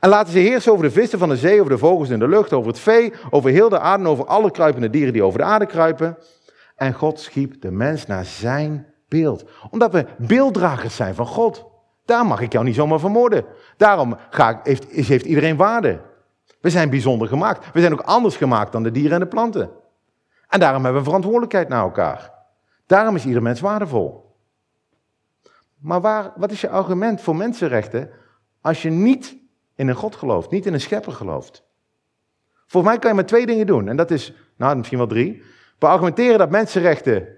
En 0.00 0.08
laten 0.08 0.32
ze 0.32 0.38
heersen 0.38 0.72
over 0.72 0.84
de 0.84 0.90
vissen 0.90 1.18
van 1.18 1.28
de 1.28 1.36
zee, 1.36 1.58
over 1.58 1.72
de 1.72 1.78
vogels 1.78 2.08
in 2.08 2.18
de 2.18 2.28
lucht, 2.28 2.52
over 2.52 2.70
het 2.70 2.78
vee, 2.78 3.12
over 3.30 3.50
heel 3.50 3.68
de 3.68 3.78
aarde 3.78 4.08
over 4.08 4.26
alle 4.26 4.50
kruipende 4.50 4.90
dieren 4.90 5.12
die 5.12 5.22
over 5.22 5.38
de 5.38 5.44
aarde 5.44 5.66
kruipen. 5.66 6.18
En 6.76 6.92
God 6.92 7.20
schiep 7.20 7.60
de 7.60 7.70
mens 7.70 8.06
naar 8.06 8.24
zijn 8.24 8.86
beeld. 9.08 9.44
Omdat 9.70 9.92
we 9.92 10.06
beelddragers 10.18 10.96
zijn 10.96 11.14
van 11.14 11.26
God. 11.26 11.64
Daar 12.04 12.26
mag 12.26 12.40
ik 12.40 12.52
jou 12.52 12.64
niet 12.64 12.74
zomaar 12.74 13.00
vermoorden. 13.00 13.44
Daarom 13.76 14.16
ga 14.30 14.48
ik, 14.48 14.58
heeft, 14.62 15.06
heeft 15.06 15.24
iedereen 15.24 15.56
waarde. 15.56 16.00
We 16.60 16.70
zijn 16.70 16.90
bijzonder 16.90 17.28
gemaakt. 17.28 17.72
We 17.72 17.80
zijn 17.80 17.92
ook 17.92 18.00
anders 18.00 18.36
gemaakt 18.36 18.72
dan 18.72 18.82
de 18.82 18.90
dieren 18.90 19.12
en 19.12 19.20
de 19.20 19.26
planten. 19.26 19.70
En 20.48 20.60
daarom 20.60 20.82
hebben 20.82 21.00
we 21.00 21.08
verantwoordelijkheid 21.08 21.68
naar 21.68 21.82
elkaar. 21.82 22.32
Daarom 22.86 23.14
is 23.14 23.24
ieder 23.24 23.42
mens 23.42 23.60
waardevol. 23.60 24.29
Maar 25.80 26.00
waar, 26.00 26.32
wat 26.36 26.50
is 26.50 26.60
je 26.60 26.68
argument 26.68 27.20
voor 27.20 27.36
mensenrechten 27.36 28.10
als 28.60 28.82
je 28.82 28.90
niet 28.90 29.36
in 29.74 29.88
een 29.88 29.94
God 29.94 30.16
gelooft, 30.16 30.50
niet 30.50 30.66
in 30.66 30.72
een 30.72 30.80
schepper 30.80 31.12
gelooft? 31.12 31.64
Volgens 32.66 32.92
mij 32.92 33.00
kan 33.00 33.10
je 33.10 33.16
maar 33.16 33.26
twee 33.26 33.46
dingen 33.46 33.66
doen. 33.66 33.88
En 33.88 33.96
dat 33.96 34.10
is, 34.10 34.34
nou 34.56 34.76
misschien 34.76 34.98
wel 34.98 35.06
drie. 35.06 35.42
Beargumenteren 35.78 36.38
dat 36.38 36.50
mensenrechten 36.50 37.28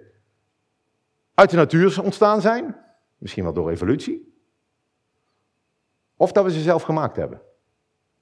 uit 1.34 1.50
de 1.50 1.56
natuur 1.56 2.02
ontstaan 2.02 2.40
zijn. 2.40 2.76
Misschien 3.18 3.44
wel 3.44 3.52
door 3.52 3.70
evolutie. 3.70 4.34
Of 6.16 6.32
dat 6.32 6.44
we 6.44 6.50
ze 6.50 6.60
zelf 6.60 6.82
gemaakt 6.82 7.16
hebben. 7.16 7.40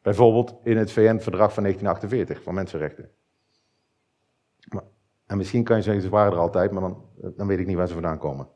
Bijvoorbeeld 0.02 0.54
in 0.62 0.76
het 0.76 0.92
VN-verdrag 0.92 1.52
van 1.52 1.62
1948 1.62 2.42
van 2.42 2.54
mensenrechten. 2.54 3.10
en 5.26 5.36
misschien 5.36 5.64
kan 5.64 5.76
je 5.76 5.82
zeggen, 5.82 6.02
ze 6.02 6.08
waren 6.08 6.32
er 6.32 6.38
altijd, 6.38 6.70
maar 6.70 6.82
dan, 6.82 7.04
dan 7.36 7.46
weet 7.46 7.58
ik 7.58 7.66
niet 7.66 7.76
waar 7.76 7.86
ze 7.86 7.92
vandaan 7.92 8.18
komen. 8.18 8.48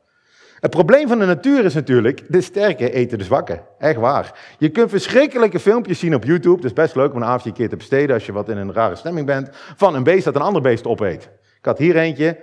Het 0.65 0.73
probleem 0.73 1.07
van 1.07 1.19
de 1.19 1.25
natuur 1.25 1.65
is 1.65 1.73
natuurlijk, 1.73 2.23
de 2.27 2.41
sterke 2.41 2.91
eten 2.91 3.17
de 3.17 3.23
zwakke. 3.23 3.61
Echt 3.77 3.99
waar. 3.99 4.55
Je 4.57 4.69
kunt 4.69 4.89
verschrikkelijke 4.89 5.59
filmpjes 5.59 5.99
zien 5.99 6.15
op 6.15 6.23
YouTube. 6.23 6.55
Het 6.55 6.65
is 6.65 6.73
best 6.73 6.95
leuk 6.95 7.13
om 7.13 7.17
een 7.17 7.27
avondje 7.27 7.49
een 7.49 7.55
keer 7.55 7.69
te 7.69 7.75
besteden 7.75 8.15
als 8.15 8.25
je 8.25 8.31
wat 8.31 8.49
in 8.49 8.57
een 8.57 8.73
rare 8.73 8.95
stemming 8.95 9.25
bent. 9.25 9.49
Van 9.51 9.95
een 9.95 10.03
beest 10.03 10.23
dat 10.23 10.35
een 10.35 10.41
ander 10.41 10.61
beest 10.61 10.85
opeet. 10.85 11.29
Ik 11.57 11.65
had 11.65 11.77
hier 11.77 11.95
eentje. 11.95 12.37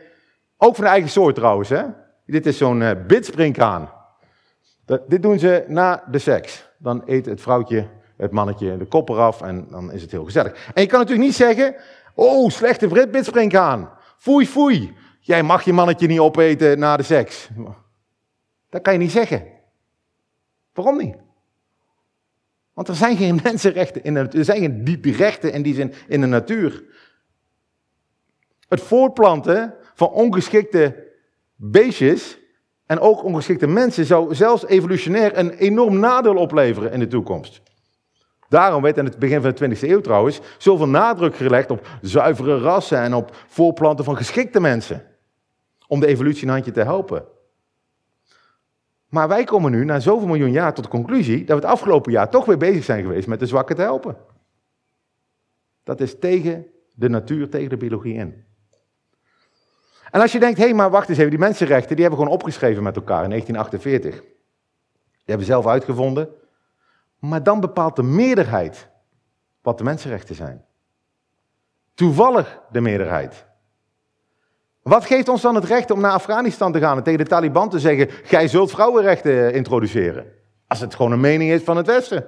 Ook 0.57 0.75
van 0.75 0.85
de 0.85 0.91
eigen 0.91 1.11
soort 1.11 1.35
trouwens. 1.35 1.69
Hè? 1.69 1.83
Dit 2.27 2.47
is 2.47 2.57
zo'n 2.57 2.81
uh, 2.81 2.91
bitsprinkhaan. 3.07 3.91
dit 5.09 5.23
doen 5.23 5.39
ze 5.39 5.65
na 5.67 6.05
de 6.11 6.19
seks. 6.19 6.69
Dan 6.79 7.03
eet 7.07 7.27
het 7.27 7.41
vrouwtje 7.41 7.87
het 8.17 8.31
mannetje 8.31 8.77
de 8.77 8.87
kop 8.87 9.09
eraf 9.09 9.41
en 9.41 9.67
dan 9.71 9.93
is 9.93 10.03
het 10.03 10.11
heel 10.11 10.25
gezellig. 10.25 10.71
En 10.75 10.83
je 10.83 10.89
kan 10.89 10.99
natuurlijk 10.99 11.27
niet 11.27 11.37
zeggen, 11.37 11.75
oh, 12.15 12.51
slechte 12.51 13.09
bitsprinkhaan. 13.11 13.91
Foei, 14.19 14.47
foei. 14.47 14.97
Jij 15.21 15.43
mag 15.43 15.65
je 15.65 15.73
mannetje 15.73 16.07
niet 16.07 16.21
opeten 16.21 16.79
na 16.79 16.97
de 16.97 17.03
seks. 17.03 17.49
Dat 18.73 18.83
kan 18.83 18.93
je 18.93 18.99
niet 18.99 19.11
zeggen. 19.11 19.47
Waarom 20.73 20.99
niet? 20.99 21.17
Want 22.73 22.89
er 22.89 22.95
zijn 22.95 23.17
geen 23.17 23.41
mensenrechten 23.45 24.05
in 24.05 24.15
de 24.15 24.21
natuur. 24.21 24.39
Er 24.39 24.45
zijn 24.45 24.61
geen 24.61 24.85
diepe 24.85 25.13
rechten 25.13 25.53
in 25.53 25.63
die 25.63 25.75
zin 25.75 25.93
in 26.09 26.21
de 26.21 26.27
natuur. 26.27 26.85
Het 28.69 28.81
voortplanten 28.81 29.75
van 29.95 30.09
ongeschikte 30.09 31.13
beestjes 31.57 32.39
en 32.87 33.01
ook 33.01 33.25
ongeschikte 33.25 33.67
mensen 33.67 34.05
zou 34.05 34.35
zelfs 34.35 34.67
evolutionair 34.67 35.39
een 35.39 35.51
enorm 35.51 35.99
nadeel 35.99 36.37
opleveren 36.37 36.93
in 36.93 36.99
de 36.99 37.07
toekomst. 37.07 37.63
Daarom 38.49 38.83
werd 38.83 38.97
in 38.97 39.05
het 39.05 39.19
begin 39.19 39.43
van 39.43 39.55
de 39.55 39.77
20e 39.77 39.81
eeuw 39.81 40.01
trouwens 40.01 40.41
zoveel 40.59 40.89
nadruk 40.89 41.37
gelegd 41.37 41.71
op 41.71 41.89
zuivere 42.01 42.59
rassen 42.59 42.99
en 42.99 43.15
op 43.15 43.37
voortplanten 43.47 44.05
van 44.05 44.17
geschikte 44.17 44.61
mensen. 44.61 45.07
Om 45.87 46.01
de 46.01 46.07
evolutie 46.07 46.47
een 46.47 46.53
handje 46.53 46.71
te 46.73 46.83
helpen. 46.83 47.41
Maar 49.13 49.29
wij 49.29 49.45
komen 49.45 49.71
nu 49.71 49.85
na 49.85 50.01
zoveel 50.01 50.27
miljoen 50.27 50.53
jaar 50.53 50.75
tot 50.75 50.85
de 50.85 50.91
conclusie 50.91 51.39
dat 51.39 51.61
we 51.61 51.67
het 51.67 51.73
afgelopen 51.73 52.13
jaar 52.13 52.31
toch 52.31 52.45
weer 52.45 52.57
bezig 52.57 52.85
zijn 52.85 53.03
geweest 53.03 53.27
met 53.27 53.39
de 53.39 53.47
zwakken 53.47 53.77
te 53.77 53.83
helpen. 53.83 54.17
Dat 55.83 56.01
is 56.01 56.19
tegen 56.19 56.67
de 56.95 57.09
natuur, 57.09 57.49
tegen 57.49 57.69
de 57.69 57.77
biologie 57.77 58.15
in. 58.15 58.45
En 60.11 60.21
als 60.21 60.33
je 60.33 60.39
denkt, 60.39 60.59
hé, 60.59 60.65
hey, 60.65 60.75
maar 60.75 60.91
wacht 60.91 61.09
eens 61.09 61.19
even, 61.19 61.31
die 61.31 61.39
mensenrechten, 61.39 61.97
die 61.97 62.05
hebben 62.05 62.23
gewoon 62.23 62.35
opgeschreven 62.35 62.83
met 62.83 62.97
elkaar 62.97 63.23
in 63.25 63.29
1948. 63.29 64.21
Die 64.21 64.31
hebben 65.25 65.47
zelf 65.47 65.67
uitgevonden. 65.67 66.29
Maar 67.19 67.43
dan 67.43 67.61
bepaalt 67.61 67.97
de 67.97 68.03
meerderheid 68.03 68.89
wat 69.63 69.79
de 69.79 69.85
mensenrechten 69.85 70.35
zijn. 70.35 70.65
Toevallig 71.95 72.61
de 72.71 72.81
meerderheid. 72.81 73.47
Wat 74.83 75.05
geeft 75.05 75.29
ons 75.29 75.43
dan 75.43 75.55
het 75.55 75.65
recht 75.65 75.91
om 75.91 76.01
naar 76.01 76.13
Afghanistan 76.13 76.73
te 76.73 76.79
gaan 76.79 76.97
en 76.97 77.03
tegen 77.03 77.19
de 77.19 77.27
Taliban 77.27 77.69
te 77.69 77.79
zeggen: 77.79 78.09
Gij 78.25 78.49
zult 78.49 78.71
vrouwenrechten 78.71 79.53
introduceren? 79.53 80.27
Als 80.67 80.81
het 80.81 80.95
gewoon 80.95 81.13
een 81.13 81.21
mening 81.21 81.51
is 81.51 81.63
van 81.63 81.77
het 81.77 81.87
Westen. 81.87 82.27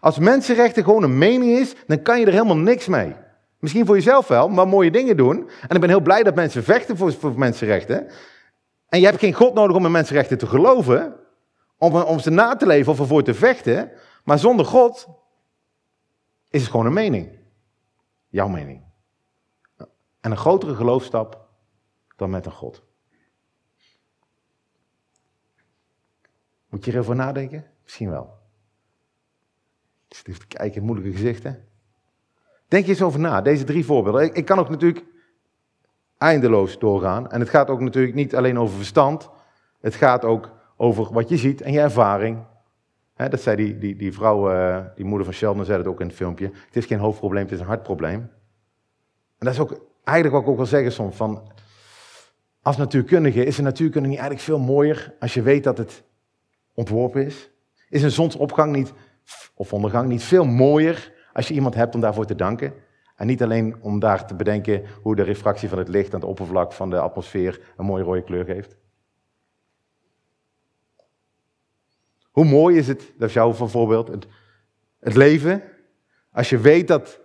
Als 0.00 0.18
mensenrechten 0.18 0.84
gewoon 0.84 1.02
een 1.02 1.18
mening 1.18 1.58
is, 1.58 1.74
dan 1.86 2.02
kan 2.02 2.20
je 2.20 2.26
er 2.26 2.32
helemaal 2.32 2.56
niks 2.56 2.86
mee. 2.86 3.14
Misschien 3.58 3.86
voor 3.86 3.94
jezelf 3.94 4.28
wel, 4.28 4.48
maar 4.48 4.68
mooie 4.68 4.90
dingen 4.90 5.16
doen. 5.16 5.50
En 5.68 5.74
ik 5.74 5.80
ben 5.80 5.88
heel 5.88 6.00
blij 6.00 6.22
dat 6.22 6.34
mensen 6.34 6.64
vechten 6.64 6.96
voor, 6.96 7.12
voor 7.12 7.38
mensenrechten. 7.38 8.08
En 8.88 9.00
je 9.00 9.06
hebt 9.06 9.18
geen 9.18 9.32
God 9.32 9.54
nodig 9.54 9.76
om 9.76 9.84
in 9.84 9.90
mensenrechten 9.90 10.38
te 10.38 10.46
geloven, 10.46 11.16
om, 11.78 11.96
om 11.96 12.18
ze 12.18 12.30
na 12.30 12.56
te 12.56 12.66
leven 12.66 12.92
of 12.92 12.98
ervoor 12.98 13.22
te 13.22 13.34
vechten. 13.34 13.90
Maar 14.24 14.38
zonder 14.38 14.66
God 14.66 15.08
is 16.50 16.60
het 16.60 16.70
gewoon 16.70 16.86
een 16.86 16.92
mening. 16.92 17.38
Jouw 18.28 18.48
mening. 18.48 18.91
En 20.22 20.30
een 20.30 20.36
grotere 20.36 20.74
geloofstap 20.74 21.48
dan 22.16 22.30
met 22.30 22.46
een 22.46 22.52
God. 22.52 22.82
Moet 26.68 26.84
je 26.84 26.92
erover 26.92 27.14
nadenken? 27.14 27.64
Misschien 27.82 28.10
wel. 28.10 28.38
Ik 30.08 30.16
zit 30.16 30.40
te 30.40 30.46
kijken, 30.46 30.82
moeilijke 30.82 31.12
gezichten. 31.12 31.68
Denk 32.68 32.86
eens 32.86 33.02
over 33.02 33.20
na, 33.20 33.40
deze 33.40 33.64
drie 33.64 33.84
voorbeelden. 33.84 34.34
Ik 34.34 34.44
kan 34.44 34.58
ook 34.58 34.68
natuurlijk 34.68 35.04
eindeloos 36.18 36.78
doorgaan. 36.78 37.30
En 37.30 37.40
het 37.40 37.48
gaat 37.48 37.68
ook 37.68 37.80
natuurlijk 37.80 38.14
niet 38.14 38.36
alleen 38.36 38.58
over 38.58 38.76
verstand. 38.76 39.30
Het 39.80 39.94
gaat 39.94 40.24
ook 40.24 40.50
over 40.76 41.12
wat 41.12 41.28
je 41.28 41.36
ziet 41.36 41.60
en 41.60 41.72
je 41.72 41.80
ervaring. 41.80 42.44
dat 43.16 43.40
zei 43.40 43.56
die, 43.56 43.78
die, 43.78 43.96
die 43.96 44.12
vrouw, 44.12 44.50
eh, 44.50 44.84
die 44.94 45.04
moeder 45.04 45.24
van 45.24 45.34
Sheldon, 45.34 45.64
zei 45.64 45.78
het 45.78 45.86
ook 45.86 46.00
in 46.00 46.06
het 46.06 46.16
filmpje. 46.16 46.50
Het 46.66 46.76
is 46.76 46.86
geen 46.86 46.98
hoofdprobleem, 46.98 47.42
het 47.42 47.52
is 47.52 47.60
een 47.60 47.66
hartprobleem. 47.66 48.20
En 49.38 49.46
dat 49.46 49.52
is 49.52 49.60
ook 49.60 49.90
eigenlijk 50.04 50.36
wat 50.36 50.42
ik 50.42 50.48
ook 50.48 50.56
wel 50.56 50.66
zeggen 50.66 50.92
soms 50.92 51.16
van, 51.16 51.52
als 52.62 52.76
natuurkundige 52.76 53.44
is 53.44 53.58
een 53.58 53.64
natuurkunde 53.64 54.08
niet 54.08 54.18
eigenlijk 54.18 54.46
veel 54.46 54.58
mooier 54.58 55.14
als 55.20 55.34
je 55.34 55.42
weet 55.42 55.64
dat 55.64 55.78
het 55.78 56.02
ontworpen 56.74 57.26
is? 57.26 57.50
Is 57.88 58.02
een 58.02 58.10
zonsopgang 58.10 58.76
niet, 58.76 58.92
of 59.54 59.72
ondergang 59.72 60.08
niet 60.08 60.22
veel 60.22 60.44
mooier 60.44 61.12
als 61.32 61.48
je 61.48 61.54
iemand 61.54 61.74
hebt 61.74 61.94
om 61.94 62.00
daarvoor 62.00 62.26
te 62.26 62.34
danken? 62.34 62.74
En 63.16 63.26
niet 63.26 63.42
alleen 63.42 63.76
om 63.80 63.98
daar 63.98 64.26
te 64.26 64.34
bedenken 64.34 64.82
hoe 65.02 65.16
de 65.16 65.22
refractie 65.22 65.68
van 65.68 65.78
het 65.78 65.88
licht 65.88 66.14
aan 66.14 66.20
het 66.20 66.28
oppervlak 66.28 66.72
van 66.72 66.90
de 66.90 66.98
atmosfeer 66.98 67.60
een 67.76 67.84
mooie 67.84 68.04
rode 68.04 68.22
kleur 68.22 68.44
geeft. 68.44 68.76
Hoe 72.30 72.44
mooi 72.44 72.76
is 72.76 72.88
het, 72.88 73.12
dat 73.18 73.28
is 73.28 73.34
jouw 73.34 73.52
voorbeeld, 73.52 74.08
het, 74.08 74.26
het 75.00 75.14
leven, 75.14 75.62
als 76.32 76.50
je 76.50 76.58
weet 76.58 76.88
dat 76.88 77.20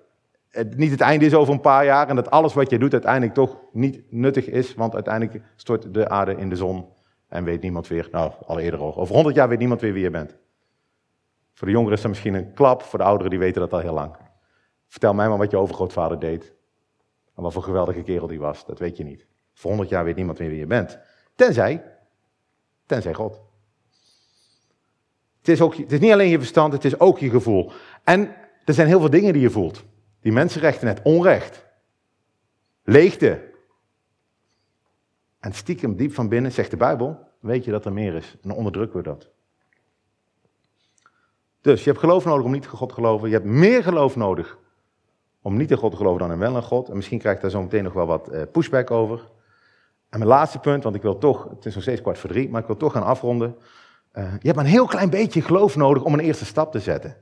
het 0.57 0.77
niet 0.77 0.91
het 0.91 1.01
einde 1.01 1.25
is 1.25 1.33
over 1.33 1.53
een 1.53 1.61
paar 1.61 1.85
jaar 1.85 2.07
en 2.07 2.15
dat 2.15 2.29
alles 2.29 2.53
wat 2.53 2.69
je 2.69 2.79
doet 2.79 2.93
uiteindelijk 2.93 3.33
toch 3.33 3.57
niet 3.71 4.11
nuttig 4.11 4.49
is, 4.49 4.73
want 4.73 4.93
uiteindelijk 4.93 5.43
stort 5.55 5.93
de 5.93 6.09
aarde 6.09 6.35
in 6.35 6.49
de 6.49 6.55
zon 6.55 6.85
en 7.27 7.43
weet 7.43 7.61
niemand 7.61 7.87
weer, 7.87 8.07
nou 8.11 8.31
al 8.45 8.59
eerder 8.59 8.79
al, 8.79 8.97
over 8.97 9.15
honderd 9.15 9.35
jaar 9.35 9.49
weet 9.49 9.59
niemand 9.59 9.81
weer 9.81 9.93
wie 9.93 10.03
je 10.03 10.09
bent. 10.09 10.35
Voor 11.53 11.67
de 11.67 11.73
jongeren 11.73 11.95
is 11.95 12.01
dat 12.01 12.11
misschien 12.11 12.33
een 12.33 12.53
klap, 12.53 12.81
voor 12.81 12.99
de 12.99 13.05
ouderen 13.05 13.29
die 13.29 13.39
weten 13.39 13.61
dat 13.61 13.73
al 13.73 13.79
heel 13.79 13.93
lang. 13.93 14.15
Vertel 14.87 15.13
mij 15.13 15.27
maar 15.29 15.37
wat 15.37 15.51
je 15.51 15.57
overgrootvader 15.57 16.19
deed. 16.19 16.53
En 17.35 17.43
wat 17.43 17.53
voor 17.53 17.63
geweldige 17.63 18.01
kerel 18.01 18.27
die 18.27 18.39
was, 18.39 18.65
dat 18.65 18.79
weet 18.79 18.97
je 18.97 19.03
niet. 19.03 19.25
Voor 19.53 19.69
honderd 19.69 19.89
jaar 19.89 20.03
weet 20.03 20.15
niemand 20.15 20.39
meer 20.39 20.49
wie 20.49 20.59
je 20.59 20.65
bent. 20.65 20.99
Tenzij, 21.35 21.83
tenzij 22.85 23.13
God. 23.13 23.41
Het 25.37 25.47
is, 25.47 25.61
ook, 25.61 25.75
het 25.75 25.91
is 25.91 25.99
niet 25.99 26.11
alleen 26.11 26.29
je 26.29 26.37
verstand, 26.37 26.73
het 26.73 26.85
is 26.85 26.99
ook 26.99 27.19
je 27.19 27.29
gevoel. 27.29 27.71
En 28.03 28.35
er 28.65 28.73
zijn 28.73 28.87
heel 28.87 28.99
veel 28.99 29.09
dingen 29.09 29.33
die 29.33 29.41
je 29.41 29.49
voelt. 29.49 29.83
Die 30.27 30.35
mensenrechten, 30.35 30.87
net 30.87 31.01
onrecht. 31.03 31.65
Leegte. 32.83 33.41
En 35.39 35.53
stiekem 35.53 35.95
diep 35.95 36.13
van 36.13 36.29
binnen, 36.29 36.51
zegt 36.51 36.71
de 36.71 36.77
Bijbel, 36.77 37.19
weet 37.39 37.65
je 37.65 37.71
dat 37.71 37.85
er 37.85 37.93
meer 37.93 38.13
is. 38.13 38.37
En 38.41 38.51
onderdrukken 38.51 38.97
we 38.97 39.03
dat. 39.03 39.29
Dus 41.61 41.83
je 41.83 41.89
hebt 41.89 41.99
geloof 42.01 42.25
nodig 42.25 42.45
om 42.45 42.51
niet 42.51 42.63
in 42.63 42.69
God 42.69 42.89
te 42.89 42.95
geloven. 42.95 43.27
Je 43.27 43.33
hebt 43.33 43.45
meer 43.45 43.83
geloof 43.83 44.15
nodig 44.15 44.57
om 45.41 45.57
niet 45.57 45.71
in 45.71 45.77
God 45.77 45.91
te 45.91 45.97
geloven 45.97 46.19
dan 46.19 46.31
in 46.31 46.39
wel 46.39 46.55
in 46.55 46.63
God. 46.63 46.89
En 46.89 46.95
misschien 46.95 47.19
krijg 47.19 47.35
ik 47.35 47.41
daar 47.41 47.51
zo 47.51 47.61
meteen 47.61 47.83
nog 47.83 47.93
wel 47.93 48.07
wat 48.07 48.27
eh, 48.27 48.41
pushback 48.51 48.91
over. 48.91 49.19
En 50.09 50.19
mijn 50.19 50.31
laatste 50.31 50.59
punt, 50.59 50.83
want 50.83 50.95
ik 50.95 51.01
wil 51.01 51.17
toch, 51.17 51.49
het 51.49 51.65
is 51.65 51.73
nog 51.73 51.83
steeds 51.83 52.01
kwart 52.01 52.17
voor 52.17 52.29
drie, 52.29 52.49
maar 52.49 52.61
ik 52.61 52.67
wil 52.67 52.77
toch 52.77 52.91
gaan 52.91 53.03
afronden. 53.03 53.55
Uh, 54.13 54.23
je 54.23 54.39
hebt 54.41 54.55
maar 54.55 54.65
een 54.65 54.71
heel 54.71 54.87
klein 54.87 55.09
beetje 55.09 55.41
geloof 55.41 55.75
nodig 55.75 56.03
om 56.03 56.13
een 56.13 56.19
eerste 56.19 56.45
stap 56.45 56.71
te 56.71 56.79
zetten. 56.79 57.15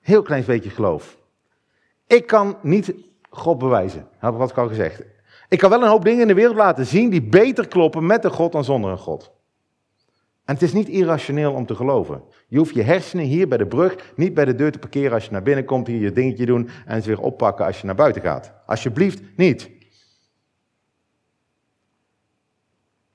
Heel 0.00 0.22
klein 0.22 0.44
beetje 0.44 0.70
geloof. 0.70 1.24
Ik 2.06 2.26
kan 2.26 2.56
niet 2.62 2.94
God 3.30 3.58
bewijzen, 3.58 4.08
had 4.18 4.50
ik 4.50 4.58
al 4.58 4.68
gezegd. 4.68 5.02
Ik 5.48 5.58
kan 5.58 5.70
wel 5.70 5.82
een 5.82 5.88
hoop 5.88 6.04
dingen 6.04 6.20
in 6.20 6.28
de 6.28 6.34
wereld 6.34 6.56
laten 6.56 6.86
zien 6.86 7.10
die 7.10 7.22
beter 7.22 7.68
kloppen 7.68 8.06
met 8.06 8.24
een 8.24 8.30
God 8.30 8.52
dan 8.52 8.64
zonder 8.64 8.90
een 8.90 8.98
God. 8.98 9.34
En 10.44 10.54
het 10.54 10.62
is 10.62 10.72
niet 10.72 10.88
irrationeel 10.88 11.52
om 11.52 11.66
te 11.66 11.74
geloven. 11.74 12.22
Je 12.48 12.58
hoeft 12.58 12.74
je 12.74 12.82
hersenen 12.82 13.24
hier 13.24 13.48
bij 13.48 13.58
de 13.58 13.66
brug 13.66 14.12
niet 14.16 14.34
bij 14.34 14.44
de 14.44 14.54
deur 14.54 14.72
te 14.72 14.78
parkeren 14.78 15.12
als 15.12 15.24
je 15.24 15.30
naar 15.30 15.42
binnen 15.42 15.64
komt, 15.64 15.86
hier 15.86 16.00
je 16.00 16.12
dingetje 16.12 16.46
doen 16.46 16.68
en 16.86 17.02
ze 17.02 17.08
weer 17.08 17.20
oppakken 17.20 17.66
als 17.66 17.80
je 17.80 17.86
naar 17.86 17.94
buiten 17.94 18.22
gaat. 18.22 18.52
Alsjeblieft 18.66 19.22
niet. 19.36 19.70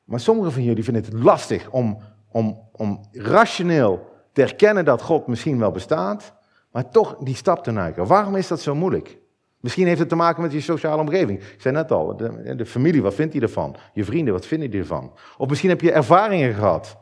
Maar 0.03 0.19
sommigen 0.19 0.51
van 0.51 0.63
jullie 0.63 0.83
vinden 0.83 1.03
het 1.03 1.13
lastig 1.13 1.69
om, 1.69 2.01
om, 2.31 2.69
om 2.71 3.07
rationeel 3.11 4.09
te 4.33 4.41
erkennen 4.41 4.85
dat 4.85 5.01
God 5.01 5.27
misschien 5.27 5.59
wel 5.59 5.71
bestaat, 5.71 6.33
maar 6.71 6.89
toch 6.89 7.17
die 7.17 7.35
stap 7.35 7.63
te 7.63 7.71
nemen. 7.71 8.07
Waarom 8.07 8.35
is 8.35 8.47
dat 8.47 8.61
zo 8.61 8.75
moeilijk? 8.75 9.19
Misschien 9.59 9.87
heeft 9.87 9.99
het 9.99 10.09
te 10.09 10.15
maken 10.15 10.41
met 10.41 10.51
je 10.51 10.61
sociale 10.61 11.01
omgeving. 11.01 11.39
Ik 11.39 11.61
zei 11.61 11.75
net 11.75 11.91
al, 11.91 12.17
de, 12.17 12.65
familie, 12.65 13.01
wat 13.01 13.13
vindt 13.13 13.33
hij 13.33 13.41
ervan? 13.41 13.75
Je 13.93 14.05
vrienden, 14.05 14.33
wat 14.33 14.45
vinden 14.45 14.71
die 14.71 14.79
ervan? 14.79 15.13
Of 15.37 15.49
misschien 15.49 15.69
heb 15.69 15.81
je 15.81 15.91
ervaringen 15.91 16.53
gehad 16.53 16.97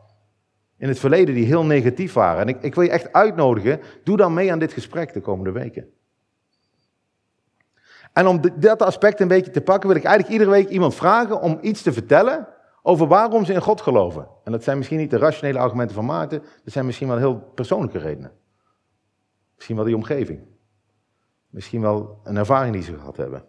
in 0.76 0.88
het 0.88 0.98
verleden 0.98 1.34
die 1.34 1.44
heel 1.44 1.64
negatief 1.64 2.12
waren. 2.12 2.40
En 2.40 2.48
ik, 2.48 2.62
ik 2.62 2.74
wil 2.74 2.84
je 2.84 2.90
echt 2.90 3.12
uitnodigen, 3.12 3.80
doe 4.04 4.16
dan 4.16 4.34
mee 4.34 4.52
aan 4.52 4.58
dit 4.58 4.72
gesprek 4.72 5.12
de 5.12 5.20
komende 5.20 5.52
weken. 5.52 5.88
En 8.12 8.26
om 8.26 8.40
dat 8.56 8.82
aspect 8.82 9.20
een 9.20 9.28
beetje 9.28 9.50
te 9.50 9.60
pakken, 9.60 9.88
wil 9.88 9.98
ik 9.98 10.04
eigenlijk 10.04 10.32
iedere 10.32 10.50
week 10.50 10.68
iemand 10.68 10.94
vragen 10.94 11.40
om 11.40 11.58
iets 11.60 11.82
te 11.82 11.92
vertellen 11.92 12.48
over 12.82 13.06
waarom 13.06 13.44
ze 13.44 13.52
in 13.52 13.60
God 13.60 13.80
geloven. 13.80 14.28
En 14.44 14.52
dat 14.52 14.64
zijn 14.64 14.76
misschien 14.76 14.98
niet 14.98 15.10
de 15.10 15.18
rationele 15.18 15.58
argumenten 15.58 15.94
van 15.94 16.04
Maarten, 16.04 16.42
dat 16.64 16.72
zijn 16.72 16.86
misschien 16.86 17.08
wel 17.08 17.16
heel 17.16 17.36
persoonlijke 17.54 17.98
redenen. 17.98 18.32
Misschien 19.60 19.78
wel 19.78 19.88
die 19.88 19.96
omgeving. 19.96 20.40
Misschien 21.50 21.80
wel 21.80 22.20
een 22.24 22.36
ervaring 22.36 22.72
die 22.72 22.82
ze 22.82 22.98
gehad 22.98 23.16
hebben. 23.16 23.44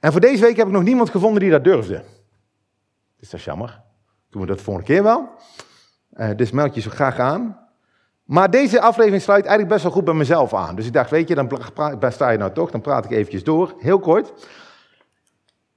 En 0.00 0.12
voor 0.12 0.20
deze 0.20 0.42
week 0.42 0.56
heb 0.56 0.66
ik 0.66 0.72
nog 0.72 0.82
niemand 0.82 1.10
gevonden 1.10 1.40
die 1.40 1.50
dat 1.50 1.64
durfde. 1.64 2.04
Dus 3.18 3.30
dat 3.30 3.40
is 3.40 3.44
jammer. 3.44 3.82
Doen 4.30 4.40
we 4.40 4.46
dat 4.46 4.58
de 4.58 4.64
volgende 4.64 4.88
keer 4.88 5.02
wel. 5.02 5.28
Uh, 6.12 6.30
dus 6.36 6.50
meld 6.50 6.74
je 6.74 6.80
zo 6.80 6.90
graag 6.90 7.18
aan. 7.18 7.58
Maar 8.24 8.50
deze 8.50 8.80
aflevering 8.80 9.22
sluit 9.22 9.44
eigenlijk 9.44 9.68
best 9.68 9.82
wel 9.82 9.92
goed 9.92 10.04
bij 10.04 10.14
mezelf 10.14 10.54
aan. 10.54 10.76
Dus 10.76 10.86
ik 10.86 10.92
dacht, 10.92 11.10
weet 11.10 11.28
je, 11.28 11.34
dan 11.34 12.12
sta 12.12 12.30
je 12.30 12.38
nou 12.38 12.52
toch, 12.52 12.70
dan 12.70 12.80
praat 12.80 13.04
ik 13.04 13.10
eventjes 13.10 13.44
door. 13.44 13.74
Heel 13.78 13.98
kort. 13.98 14.32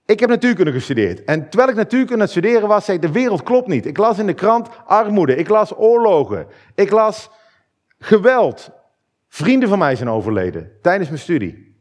Ik 0.06 0.20
heb 0.20 0.30
natuurkunde 0.30 0.72
gestudeerd. 0.72 1.24
En 1.24 1.50
terwijl 1.50 1.70
ik 1.70 1.76
natuurkunde 1.76 2.14
aan 2.14 2.20
het 2.20 2.30
studeren 2.30 2.68
was, 2.68 2.86
zei 2.86 2.98
ik, 2.98 3.04
de 3.04 3.12
wereld 3.12 3.44
klopt 3.44 3.68
niet. 3.68 3.86
Ik 3.86 3.98
las 3.98 4.20
in 4.20 4.26
de 4.26 4.34
krant 4.34 4.70
armoede, 4.86 5.36
ik 5.36 5.50
las 5.50 5.78
oorlogen, 5.78 6.48
ik 6.76 6.92
las 6.92 7.30
geweld. 8.00 8.78
Vrienden 9.30 9.70
van 9.70 9.80
mij 9.80 9.96
zijn 9.96 10.10
overleden 10.10 10.72
tijdens 10.82 11.10
mijn 11.10 11.22
studie. 11.22 11.78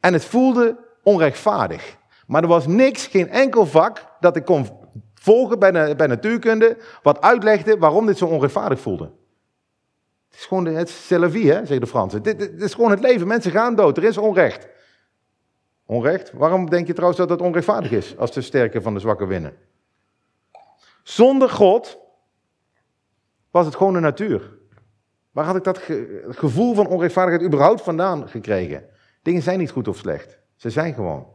En 0.00 0.12
het 0.12 0.24
voelde 0.24 0.78
onrechtvaardig. 1.02 1.98
Maar 2.26 2.42
er 2.42 2.48
was 2.48 2.66
niks, 2.66 3.06
geen 3.06 3.28
enkel 3.28 3.66
vak 3.66 4.16
dat 4.20 4.36
ik 4.36 4.44
kon 4.44 4.66
volgen 5.14 5.58
bij, 5.58 5.96
bij 5.96 6.06
natuurkunde, 6.06 6.76
wat 7.02 7.20
uitlegde 7.20 7.78
waarom 7.78 8.06
dit 8.06 8.18
zo 8.18 8.26
onrechtvaardig 8.26 8.80
voelde. 8.80 9.04
Het 10.28 10.38
is 10.38 10.46
gewoon 10.46 10.64
het 10.66 10.90
vie, 11.30 11.50
hè, 11.50 11.56
zeggen 11.56 11.80
de 11.80 11.86
Fransen. 11.86 12.22
Dit, 12.22 12.62
is 12.62 12.74
gewoon 12.74 12.90
het 12.90 13.00
leven. 13.00 13.26
Mensen 13.26 13.50
gaan 13.50 13.74
dood. 13.74 13.96
Er 13.96 14.04
is 14.04 14.18
onrecht. 14.18 14.68
Onrecht? 15.86 16.32
Waarom 16.32 16.70
denk 16.70 16.86
je 16.86 16.92
trouwens 16.92 17.20
dat 17.20 17.30
het 17.30 17.40
onrechtvaardig 17.40 17.90
is 17.90 18.16
als 18.16 18.32
de 18.32 18.40
sterke 18.40 18.82
van 18.82 18.94
de 18.94 19.00
zwakke 19.00 19.26
winnen? 19.26 19.54
Zonder 21.02 21.48
God 21.48 21.98
was 23.50 23.66
het 23.66 23.76
gewoon 23.76 23.92
de 23.92 24.00
natuur. 24.00 24.58
Waar 25.30 25.44
had 25.44 25.56
ik 25.56 25.64
dat 25.64 25.80
gevoel 26.28 26.74
van 26.74 26.86
onrechtvaardigheid 26.86 27.46
überhaupt 27.46 27.80
vandaan 27.80 28.28
gekregen? 28.28 28.84
Dingen 29.22 29.42
zijn 29.42 29.58
niet 29.58 29.70
goed 29.70 29.88
of 29.88 29.96
slecht. 29.96 30.38
Ze 30.56 30.70
zijn 30.70 30.94
gewoon. 30.94 31.26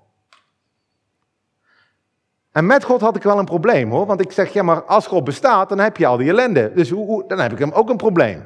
En 2.52 2.66
met 2.66 2.84
God 2.84 3.02
had 3.02 3.16
ik 3.16 3.24
wel 3.24 3.40
een 3.40 3.46
probleem 3.46 3.92
hoor. 3.92 4.06
Want 4.06 4.22
ik 4.22 4.32
zeg, 4.32 4.54
ja, 4.54 4.64
maar 4.64 4.84
als 4.84 5.08
God 5.08 5.24
bestaat, 5.24 5.70
dan 5.70 5.80
heb 5.80 5.98
je 5.98 6.08
al 6.08 6.18
die 6.18 6.30
ellende. 6.30 6.72
Dus 6.74 6.90
hoe, 6.90 7.28
dan 7.28 7.40
heb 7.40 7.52
ik 7.52 7.60
hem 7.60 7.72
ook 7.72 7.90
een 7.90 7.98
probleem. 7.98 8.46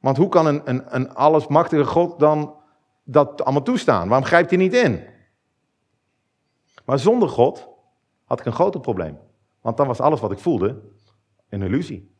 Want 0.00 0.16
hoe 0.16 0.28
kan 0.28 0.46
een, 0.46 0.60
een, 0.64 0.94
een 0.94 1.14
allesmachtige 1.14 1.84
God 1.84 2.18
dan 2.18 2.54
dat 3.04 3.44
allemaal 3.44 3.62
toestaan? 3.62 4.08
Waarom 4.08 4.26
grijpt 4.26 4.50
hij 4.50 4.58
niet 4.58 4.74
in? 4.74 5.04
Maar 6.84 6.98
zonder 6.98 7.28
God 7.28 7.68
had 8.24 8.40
ik 8.40 8.46
een 8.46 8.52
groter 8.52 8.80
probleem. 8.80 9.18
Want 9.60 9.76
dan 9.76 9.86
was 9.86 10.00
alles 10.00 10.20
wat 10.20 10.32
ik 10.32 10.38
voelde 10.38 10.82
een 11.48 11.62
illusie. 11.62 12.16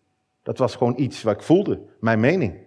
Dat 0.48 0.58
was 0.58 0.76
gewoon 0.76 0.94
iets 0.96 1.22
wat 1.22 1.34
ik 1.34 1.42
voelde, 1.42 1.80
mijn 2.00 2.20
mening. 2.20 2.58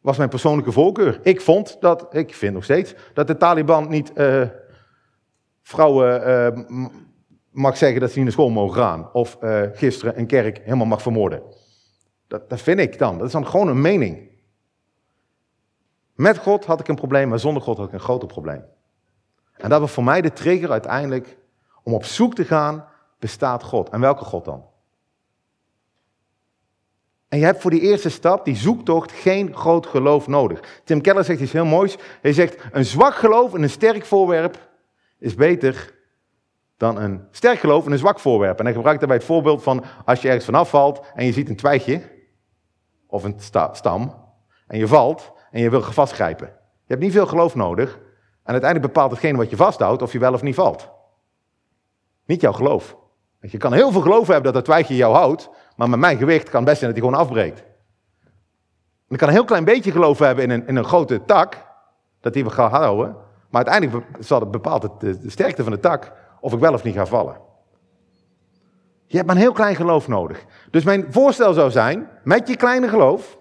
Was 0.00 0.16
mijn 0.16 0.28
persoonlijke 0.28 0.72
voorkeur. 0.72 1.20
Ik 1.22 1.40
vond 1.40 1.80
dat, 1.80 2.14
ik 2.14 2.34
vind 2.34 2.54
nog 2.54 2.64
steeds, 2.64 2.94
dat 3.14 3.26
de 3.26 3.36
Taliban 3.36 3.88
niet 3.88 4.12
uh, 4.14 4.48
vrouwen 5.62 6.28
uh, 6.28 6.78
mag 7.50 7.76
zeggen 7.76 8.00
dat 8.00 8.10
ze 8.10 8.16
niet 8.16 8.24
naar 8.24 8.32
school 8.32 8.50
mogen 8.50 8.80
gaan. 8.80 9.12
Of 9.12 9.38
uh, 9.40 9.62
gisteren 9.72 10.18
een 10.18 10.26
kerk 10.26 10.58
helemaal 10.58 10.86
mag 10.86 11.02
vermoorden. 11.02 11.42
Dat, 12.26 12.50
dat 12.50 12.60
vind 12.60 12.80
ik 12.80 12.98
dan. 12.98 13.18
Dat 13.18 13.26
is 13.26 13.32
dan 13.32 13.46
gewoon 13.46 13.68
een 13.68 13.80
mening. 13.80 14.30
Met 16.14 16.38
God 16.38 16.64
had 16.64 16.80
ik 16.80 16.88
een 16.88 16.94
probleem, 16.94 17.28
maar 17.28 17.38
zonder 17.38 17.62
God 17.62 17.76
had 17.76 17.86
ik 17.86 17.92
een 17.92 18.00
groter 18.00 18.28
probleem. 18.28 18.64
En 19.56 19.70
dat 19.70 19.80
was 19.80 19.90
voor 19.90 20.04
mij 20.04 20.20
de 20.20 20.32
trigger 20.32 20.70
uiteindelijk 20.70 21.38
om 21.82 21.94
op 21.94 22.04
zoek 22.04 22.34
te 22.34 22.44
gaan, 22.44 22.84
bestaat 23.18 23.62
God? 23.62 23.88
En 23.88 24.00
welke 24.00 24.24
God 24.24 24.44
dan? 24.44 24.70
En 27.32 27.38
je 27.38 27.44
hebt 27.44 27.60
voor 27.60 27.70
die 27.70 27.80
eerste 27.80 28.08
stap, 28.08 28.44
die 28.44 28.56
zoektocht, 28.56 29.12
geen 29.12 29.56
groot 29.56 29.86
geloof 29.86 30.26
nodig. 30.26 30.80
Tim 30.84 31.00
Keller 31.00 31.24
zegt 31.24 31.40
iets 31.40 31.52
heel 31.52 31.64
moois. 31.64 31.96
Hij 32.20 32.32
zegt, 32.32 32.56
een 32.72 32.84
zwak 32.84 33.14
geloof 33.14 33.54
in 33.54 33.62
een 33.62 33.70
sterk 33.70 34.04
voorwerp 34.04 34.68
is 35.18 35.34
beter 35.34 35.94
dan 36.76 36.96
een 36.96 37.26
sterk 37.30 37.58
geloof 37.58 37.86
in 37.86 37.92
een 37.92 37.98
zwak 37.98 38.18
voorwerp. 38.18 38.58
En 38.58 38.64
hij 38.64 38.74
gebruikt 38.74 38.98
daarbij 38.98 39.18
het 39.18 39.26
voorbeeld 39.26 39.62
van 39.62 39.84
als 40.04 40.22
je 40.22 40.26
ergens 40.26 40.44
vanaf 40.44 40.70
valt 40.70 41.00
en 41.14 41.24
je 41.24 41.32
ziet 41.32 41.48
een 41.48 41.56
twijgje 41.56 42.02
of 43.06 43.24
een 43.24 43.36
stam 43.72 44.14
en 44.66 44.78
je 44.78 44.86
valt 44.86 45.32
en 45.50 45.60
je 45.60 45.70
wil 45.70 45.82
vastgrijpen. 45.82 46.46
Je 46.84 46.86
hebt 46.86 47.00
niet 47.00 47.12
veel 47.12 47.26
geloof 47.26 47.54
nodig 47.54 47.98
en 48.44 48.52
uiteindelijk 48.52 48.92
bepaalt 48.92 49.10
hetgene 49.10 49.38
wat 49.38 49.50
je 49.50 49.56
vasthoudt 49.56 50.02
of 50.02 50.12
je 50.12 50.18
wel 50.18 50.32
of 50.32 50.42
niet 50.42 50.54
valt. 50.54 50.90
Niet 52.26 52.40
jouw 52.40 52.52
geloof. 52.52 52.96
Je 53.40 53.58
kan 53.58 53.72
heel 53.72 53.92
veel 53.92 54.00
geloof 54.00 54.26
hebben 54.26 54.44
dat 54.44 54.54
dat 54.54 54.64
twijgje 54.64 54.96
jou 54.96 55.14
houdt, 55.14 55.50
maar 55.76 55.88
met 55.88 55.98
mijn 55.98 56.18
gewicht 56.18 56.48
kan 56.48 56.60
het 56.60 56.68
best 56.68 56.78
zijn 56.78 56.92
dat 56.92 57.00
hij 57.00 57.10
gewoon 57.10 57.26
afbreekt. 57.26 57.58
En 59.08 59.18
ik 59.18 59.18
kan 59.18 59.28
een 59.28 59.34
heel 59.34 59.44
klein 59.44 59.64
beetje 59.64 59.92
geloof 59.92 60.18
hebben 60.18 60.44
in 60.44 60.50
een, 60.50 60.66
in 60.66 60.76
een 60.76 60.84
grote 60.84 61.24
tak, 61.24 61.66
dat 62.20 62.32
die 62.32 62.44
we 62.44 62.50
gaan 62.50 62.70
houden, 62.70 63.16
maar 63.50 63.64
uiteindelijk 63.64 64.50
bepaalt 64.50 64.82
het 64.82 65.00
de, 65.00 65.30
sterkte 65.30 65.62
van 65.62 65.72
de 65.72 65.80
tak 65.80 66.12
of 66.40 66.52
ik 66.52 66.58
wel 66.58 66.72
of 66.72 66.82
niet 66.82 66.94
ga 66.94 67.06
vallen. 67.06 67.36
Je 69.06 69.16
hebt 69.16 69.26
maar 69.26 69.36
een 69.36 69.42
heel 69.42 69.52
klein 69.52 69.76
geloof 69.76 70.08
nodig. 70.08 70.44
Dus 70.70 70.84
mijn 70.84 71.06
voorstel 71.12 71.52
zou 71.52 71.70
zijn, 71.70 72.08
met 72.24 72.48
je 72.48 72.56
kleine 72.56 72.88
geloof, 72.88 73.38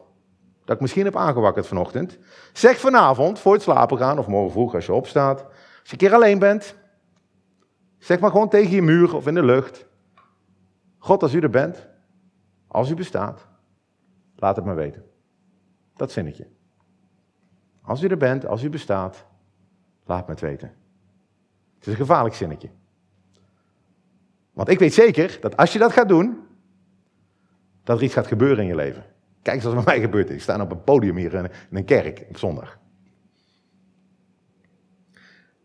dat 0.66 0.76
ik 0.76 0.82
misschien 0.82 1.06
heb 1.06 1.16
aangewakkerd 1.16 1.68
vanochtend, 1.68 2.18
zeg 2.54 2.80
vanavond 2.80 3.40
voor 3.40 3.54
het 3.54 3.62
slapen 3.62 3.98
gaan 3.98 4.20
of 4.20 4.28
morgen 4.28 4.52
vroeg 4.52 4.76
als 4.76 4.86
je 4.86 4.94
opstaat, 4.94 5.44
als 5.44 5.54
je 5.84 5.92
een 5.92 5.98
keer 5.98 6.14
alleen 6.14 6.40
bent, 6.40 6.76
zeg 7.98 8.20
maar 8.20 8.32
gewoon 8.32 8.50
tegen 8.50 8.72
je 8.72 8.82
muur 8.82 9.16
of 9.16 9.28
in 9.28 9.34
de 9.34 9.44
lucht, 9.44 9.86
God 10.98 11.24
als 11.24 11.34
u 11.34 11.40
er 11.40 11.50
bent, 11.50 11.88
als 12.72 12.89
u 12.89 12.95
bestaat, 12.95 13.47
laat 14.36 14.55
het 14.55 14.65
me 14.65 14.74
weten. 14.74 15.05
Dat 15.95 16.11
zinnetje. 16.11 16.47
Als 17.82 18.03
u 18.03 18.07
er 18.07 18.17
bent, 18.17 18.45
als 18.45 18.63
u 18.63 18.69
bestaat, 18.69 19.26
laat 20.05 20.26
me 20.28 20.32
het 20.32 20.41
weten. 20.41 20.67
Het 21.76 21.88
is 21.88 21.93
een 21.93 21.99
gevaarlijk 21.99 22.36
zinnetje. 22.36 22.69
Want 24.53 24.69
ik 24.69 24.80
weet 24.80 24.93
zeker 24.93 25.38
dat 25.41 25.57
als 25.57 25.74
je 25.74 25.80
dat 25.80 25.91
gaat 25.91 26.07
doen, 26.07 26.39
dat 27.84 27.97
er 27.97 28.03
iets 28.03 28.13
gaat 28.13 28.28
gebeuren 28.28 28.59
in 28.59 28.69
je 28.69 28.76
leven. 28.76 29.05
Kijk 29.41 29.55
eens 29.55 29.65
wat 29.65 29.74
bij 29.74 29.84
mij 29.84 29.99
gebeurd 29.99 30.30
is. 30.30 30.36
Ik 30.36 30.41
sta 30.41 30.61
op 30.61 30.72
een 30.72 30.84
podium 30.84 31.15
hier 31.15 31.34
in 31.34 31.49
een 31.72 31.86
kerk 31.86 32.26
op 32.30 32.38
zondag. 32.38 32.80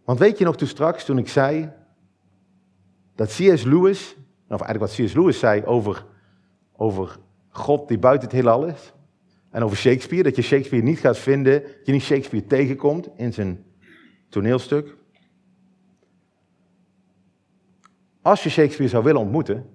Want 0.04 0.18
weet 0.18 0.38
je 0.38 0.44
nog 0.44 0.57
toen 0.57 0.68
straks, 0.68 1.04
toen 1.04 1.18
ik 1.18 1.28
zei 1.28 1.72
dat 3.14 3.28
C.S. 3.28 3.62
Lewis, 3.62 4.16
of 4.48 4.61
eigenlijk 4.61 4.78
wat 4.78 5.07
C.S. 5.07 5.14
Lewis 5.14 5.38
zei 5.38 5.64
over, 5.64 6.07
over 6.77 7.18
God 7.49 7.89
die 7.89 7.99
buiten 7.99 8.29
het 8.29 8.37
heelal 8.37 8.66
is, 8.66 8.95
en 9.51 9.62
over 9.62 9.77
Shakespeare, 9.77 10.22
dat 10.22 10.37
je 10.37 10.43
Shakespeare 10.43 10.85
niet 10.85 10.99
gaat 10.99 11.18
vinden, 11.18 11.62
dat 11.62 11.87
je 11.87 11.93
niet 11.93 12.03
Shakespeare 12.03 12.47
tegenkomt 12.47 13.09
in 13.16 13.33
zijn 13.33 13.64
toneelstuk. 14.29 14.97
Als 18.22 18.43
je 18.43 18.51
Shakespeare 18.51 18.91
zou 18.91 19.05
willen 19.05 19.20
ontmoeten, 19.20 19.70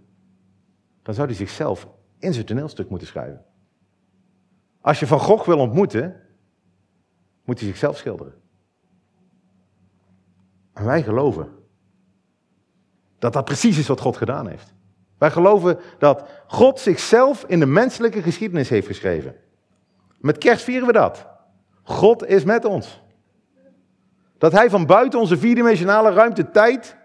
dan 1.02 1.14
zou 1.14 1.28
hij 1.28 1.36
zichzelf 1.36 1.88
in 2.20 2.34
zijn 2.34 2.46
toneelstuk 2.46 2.90
moeten 2.90 3.08
schrijven. 3.08 3.46
Als 4.82 5.00
je 5.00 5.08
Van 5.08 5.20
Gogh 5.20 5.46
wil 5.46 5.60
ontmoeten, 5.60 6.22
moet 7.46 7.60
hij 7.60 7.68
zichzelf 7.68 7.98
schilderen. 7.98 8.34
En 10.74 10.86
wij 10.86 11.04
geloven 11.04 11.50
dat 13.20 13.34
dat 13.34 13.46
precies 13.46 13.78
is 13.78 13.88
wat 13.88 14.00
God 14.00 14.18
gedaan 14.18 14.48
heeft. 14.48 14.74
Wij 15.22 15.32
geloven 15.32 15.80
dat 16.00 16.24
God 16.48 16.80
zichzelf 16.80 17.44
in 17.48 17.60
de 17.60 17.66
menselijke 17.66 18.22
geschiedenis 18.22 18.70
heeft 18.70 18.88
geschreven. 18.88 19.36
Met 20.20 20.38
kerst 20.38 20.64
vieren 20.64 20.88
we 20.88 20.94
dat. 20.94 21.28
God 21.84 22.26
is 22.26 22.44
met 22.44 22.66
ons. 22.66 23.02
Dat 24.38 24.52
hij 24.52 24.70
van 24.70 24.86
buiten 24.86 25.20
onze 25.20 25.38
vierdimensionale 25.38 26.12
ruimte 26.12 26.52
tijd 26.52 26.96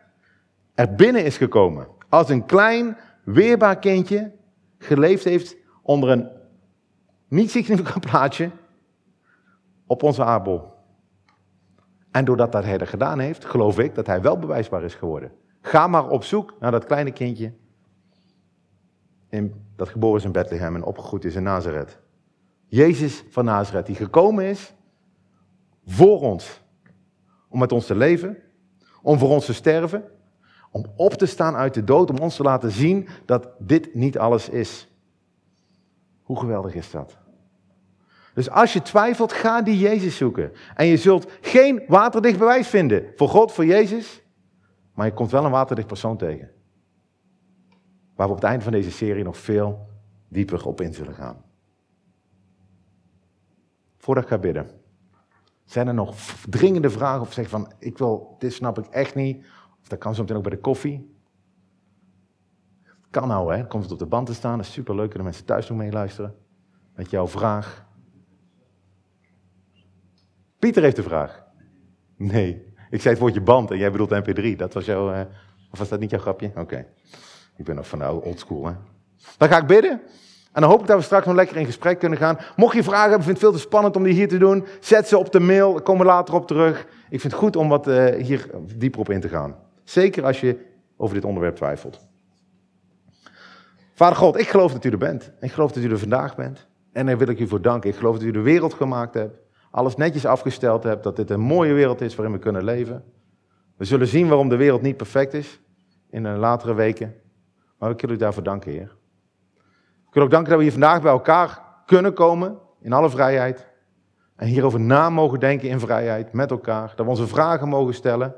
er 0.74 0.94
binnen 0.94 1.24
is 1.24 1.36
gekomen. 1.36 1.88
Als 2.08 2.28
een 2.28 2.46
klein, 2.46 2.96
weerbaar 3.24 3.78
kindje 3.78 4.32
geleefd 4.78 5.24
heeft 5.24 5.56
onder 5.82 6.10
een 6.10 6.28
niet 7.28 7.50
significant 7.50 8.06
plaatje 8.10 8.50
op 9.86 10.02
onze 10.02 10.24
aardbol. 10.24 10.62
En 12.10 12.24
doordat 12.24 12.52
dat 12.52 12.64
hij 12.64 12.78
dat 12.78 12.88
gedaan 12.88 13.18
heeft, 13.18 13.44
geloof 13.44 13.78
ik 13.78 13.94
dat 13.94 14.06
hij 14.06 14.22
wel 14.22 14.38
bewijsbaar 14.38 14.82
is 14.82 14.94
geworden. 14.94 15.32
Ga 15.60 15.86
maar 15.86 16.08
op 16.08 16.24
zoek 16.24 16.54
naar 16.60 16.70
dat 16.70 16.84
kleine 16.84 17.12
kindje 17.12 17.52
dat 19.76 19.88
geboren 19.88 20.18
is 20.18 20.24
in 20.24 20.32
Bethlehem 20.32 20.74
en 20.74 20.84
opgegroeid 20.84 21.24
is 21.24 21.34
in 21.34 21.42
Nazareth. 21.42 21.98
Jezus 22.66 23.24
van 23.28 23.44
Nazareth, 23.44 23.86
die 23.86 23.94
gekomen 23.94 24.44
is 24.44 24.74
voor 25.86 26.20
ons. 26.20 26.60
Om 27.48 27.58
met 27.58 27.72
ons 27.72 27.86
te 27.86 27.94
leven, 27.94 28.36
om 29.02 29.18
voor 29.18 29.28
ons 29.28 29.44
te 29.44 29.54
sterven, 29.54 30.04
om 30.70 30.86
op 30.96 31.12
te 31.12 31.26
staan 31.26 31.56
uit 31.56 31.74
de 31.74 31.84
dood, 31.84 32.10
om 32.10 32.18
ons 32.18 32.36
te 32.36 32.42
laten 32.42 32.70
zien 32.70 33.08
dat 33.24 33.48
dit 33.58 33.94
niet 33.94 34.18
alles 34.18 34.48
is. 34.48 34.88
Hoe 36.22 36.38
geweldig 36.38 36.74
is 36.74 36.90
dat? 36.90 37.16
Dus 38.34 38.50
als 38.50 38.72
je 38.72 38.82
twijfelt, 38.82 39.32
ga 39.32 39.62
die 39.62 39.78
Jezus 39.78 40.16
zoeken. 40.16 40.52
En 40.74 40.86
je 40.86 40.96
zult 40.96 41.26
geen 41.40 41.82
waterdicht 41.86 42.38
bewijs 42.38 42.68
vinden 42.68 43.12
voor 43.16 43.28
God, 43.28 43.52
voor 43.52 43.64
Jezus, 43.64 44.22
maar 44.94 45.06
je 45.06 45.12
komt 45.12 45.30
wel 45.30 45.44
een 45.44 45.50
waterdicht 45.50 45.88
persoon 45.88 46.16
tegen. 46.16 46.50
Waar 48.16 48.26
we 48.26 48.32
op 48.32 48.40
het 48.40 48.48
einde 48.48 48.64
van 48.64 48.72
deze 48.72 48.90
serie 48.90 49.24
nog 49.24 49.36
veel 49.36 49.88
dieper 50.28 50.66
op 50.66 50.80
in 50.80 50.94
zullen 50.94 51.14
gaan. 51.14 51.44
Voordat 53.96 54.24
ik 54.24 54.30
ga 54.30 54.38
bidden. 54.38 54.70
Zijn 55.64 55.88
er 55.88 55.94
nog 55.94 56.16
dringende 56.48 56.90
vragen 56.90 57.20
of 57.20 57.32
zeg 57.32 57.48
van, 57.48 57.72
ik 57.78 57.98
wil, 57.98 58.36
dit 58.38 58.52
snap 58.52 58.78
ik 58.78 58.86
echt 58.86 59.14
niet. 59.14 59.46
Of 59.80 59.88
dat 59.88 59.98
kan 59.98 60.14
zo 60.14 60.20
meteen 60.20 60.36
ook 60.36 60.42
bij 60.42 60.52
de 60.52 60.60
koffie. 60.60 61.14
Kan 63.10 63.28
nou 63.28 63.54
hè, 63.54 63.66
komt 63.66 63.82
het 63.82 63.92
op 63.92 63.98
de 63.98 64.06
band 64.06 64.26
te 64.26 64.34
staan. 64.34 64.56
Dat 64.56 64.66
is 64.66 64.72
superleuk, 64.72 65.08
kunnen 65.08 65.26
mensen 65.26 65.44
thuis 65.44 65.68
nog 65.68 65.78
meeluisteren. 65.78 66.34
Met 66.94 67.10
jouw 67.10 67.26
vraag. 67.26 67.86
Pieter 70.58 70.82
heeft 70.82 70.98
een 70.98 71.04
vraag. 71.04 71.44
Nee, 72.16 72.74
ik 72.90 73.00
zei 73.00 73.14
het 73.14 73.22
woordje 73.22 73.40
band 73.40 73.70
en 73.70 73.78
jij 73.78 73.90
bedoelt 73.90 74.28
mp3. 74.28 74.56
Dat 74.56 74.74
was 74.74 74.84
jouw, 74.84 75.12
uh, 75.12 75.20
of 75.70 75.78
was 75.78 75.88
dat 75.88 76.00
niet 76.00 76.10
jouw 76.10 76.20
grapje? 76.20 76.52
Oké. 76.54 76.86
Ik 77.56 77.64
ben 77.64 77.74
nog 77.74 77.88
van 77.88 78.10
old 78.10 78.38
school 78.38 78.66
hè. 78.66 78.72
Dan 79.38 79.48
ga 79.48 79.58
ik 79.60 79.66
bidden. 79.66 80.00
En 80.52 80.62
dan 80.62 80.70
hoop 80.70 80.80
ik 80.80 80.86
dat 80.86 80.96
we 80.96 81.02
straks 81.02 81.26
nog 81.26 81.34
lekker 81.34 81.56
in 81.56 81.66
gesprek 81.66 81.98
kunnen 81.98 82.18
gaan. 82.18 82.38
Mocht 82.56 82.74
je 82.74 82.82
vragen 82.82 83.08
hebben, 83.08 83.22
vind 83.22 83.36
het 83.36 83.46
veel 83.46 83.52
te 83.52 83.66
spannend 83.66 83.96
om 83.96 84.02
die 84.02 84.12
hier 84.12 84.28
te 84.28 84.38
doen. 84.38 84.66
Zet 84.80 85.08
ze 85.08 85.18
op 85.18 85.32
de 85.32 85.40
mail, 85.40 85.82
komen 85.82 86.06
later 86.06 86.34
op 86.34 86.46
terug. 86.46 86.86
Ik 87.08 87.20
vind 87.20 87.32
het 87.32 87.42
goed 87.42 87.56
om 87.56 87.68
wat 87.68 87.88
uh, 87.88 88.14
hier 88.14 88.50
dieper 88.76 89.00
op 89.00 89.10
in 89.10 89.20
te 89.20 89.28
gaan. 89.28 89.56
Zeker 89.84 90.24
als 90.24 90.40
je 90.40 90.58
over 90.96 91.14
dit 91.14 91.24
onderwerp 91.24 91.56
twijfelt. 91.56 92.06
Vader 93.94 94.16
God, 94.16 94.38
ik 94.38 94.48
geloof 94.48 94.72
dat 94.72 94.84
u 94.84 94.90
er 94.90 94.98
bent. 94.98 95.32
Ik 95.40 95.52
geloof 95.52 95.72
dat 95.72 95.82
u 95.82 95.90
er 95.90 95.98
vandaag 95.98 96.36
bent. 96.36 96.66
En 96.92 97.06
daar 97.06 97.18
wil 97.18 97.28
ik 97.28 97.40
u 97.40 97.48
voor 97.48 97.62
danken. 97.62 97.90
Ik 97.90 97.96
geloof 97.96 98.16
dat 98.16 98.26
u 98.26 98.30
de 98.30 98.40
wereld 98.40 98.74
gemaakt 98.74 99.14
hebt. 99.14 99.38
Alles 99.70 99.96
netjes 99.96 100.26
afgesteld 100.26 100.82
hebt. 100.82 101.02
Dat 101.02 101.16
dit 101.16 101.30
een 101.30 101.40
mooie 101.40 101.72
wereld 101.72 102.00
is 102.00 102.14
waarin 102.14 102.34
we 102.34 102.40
kunnen 102.40 102.64
leven. 102.64 103.04
We 103.76 103.84
zullen 103.84 104.06
zien 104.06 104.28
waarom 104.28 104.48
de 104.48 104.56
wereld 104.56 104.82
niet 104.82 104.96
perfect 104.96 105.34
is. 105.34 105.60
In 106.10 106.22
de 106.22 106.28
latere 106.28 106.74
weken. 106.74 107.14
Maar 107.78 107.90
ik 107.90 108.00
wil 108.00 108.10
u 108.10 108.16
daarvoor 108.16 108.42
danken, 108.42 108.70
Heer. 108.70 108.96
Ik 110.06 110.12
wil 110.12 110.22
ook 110.22 110.30
danken 110.30 110.48
dat 110.48 110.58
we 110.58 110.64
hier 110.64 110.72
vandaag 110.72 111.02
bij 111.02 111.12
elkaar 111.12 111.62
kunnen 111.86 112.14
komen. 112.14 112.58
In 112.80 112.92
alle 112.92 113.10
vrijheid. 113.10 113.66
En 114.36 114.46
hierover 114.46 114.80
na 114.80 115.10
mogen 115.10 115.40
denken 115.40 115.68
in 115.68 115.80
vrijheid. 115.80 116.32
Met 116.32 116.50
elkaar. 116.50 116.92
Dat 116.96 117.04
we 117.04 117.10
onze 117.10 117.26
vragen 117.26 117.68
mogen 117.68 117.94
stellen. 117.94 118.34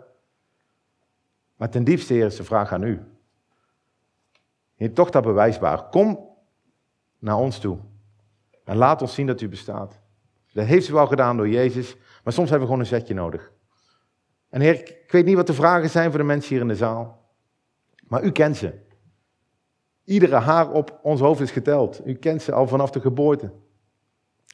Maar 1.56 1.70
ten 1.70 1.84
diepste, 1.84 2.12
Heer, 2.14 2.26
is 2.26 2.36
de 2.36 2.44
vraag 2.44 2.72
aan 2.72 2.82
u. 2.82 3.02
Heer, 4.74 4.92
toch 4.92 5.10
dat 5.10 5.22
bewijsbaar. 5.22 5.88
Kom 5.88 6.28
naar 7.18 7.36
ons 7.36 7.58
toe. 7.58 7.78
En 8.64 8.76
laat 8.76 9.02
ons 9.02 9.14
zien 9.14 9.26
dat 9.26 9.40
u 9.40 9.48
bestaat. 9.48 10.00
Dat 10.52 10.66
heeft 10.66 10.88
u 10.88 10.92
wel 10.92 11.06
gedaan 11.06 11.36
door 11.36 11.48
Jezus, 11.48 11.96
maar 12.24 12.32
soms 12.32 12.50
hebben 12.50 12.68
we 12.68 12.74
gewoon 12.74 12.80
een 12.80 12.98
zetje 12.98 13.14
nodig. 13.14 13.52
En 14.48 14.60
Heer, 14.60 14.74
ik 14.74 15.12
weet 15.12 15.24
niet 15.24 15.36
wat 15.36 15.46
de 15.46 15.54
vragen 15.54 15.90
zijn 15.90 16.10
voor 16.10 16.18
de 16.18 16.24
mensen 16.24 16.50
hier 16.50 16.60
in 16.60 16.68
de 16.68 16.76
zaal. 16.76 17.32
Maar 18.08 18.22
u 18.22 18.30
kent 18.30 18.56
ze. 18.56 18.86
Iedere 20.08 20.36
haar 20.36 20.72
op 20.72 20.98
ons 21.02 21.20
hoofd 21.20 21.40
is 21.40 21.50
geteld. 21.50 22.06
U 22.06 22.14
kent 22.14 22.42
ze 22.42 22.52
al 22.52 22.66
vanaf 22.66 22.90
de 22.90 23.00
geboorte. 23.00 23.52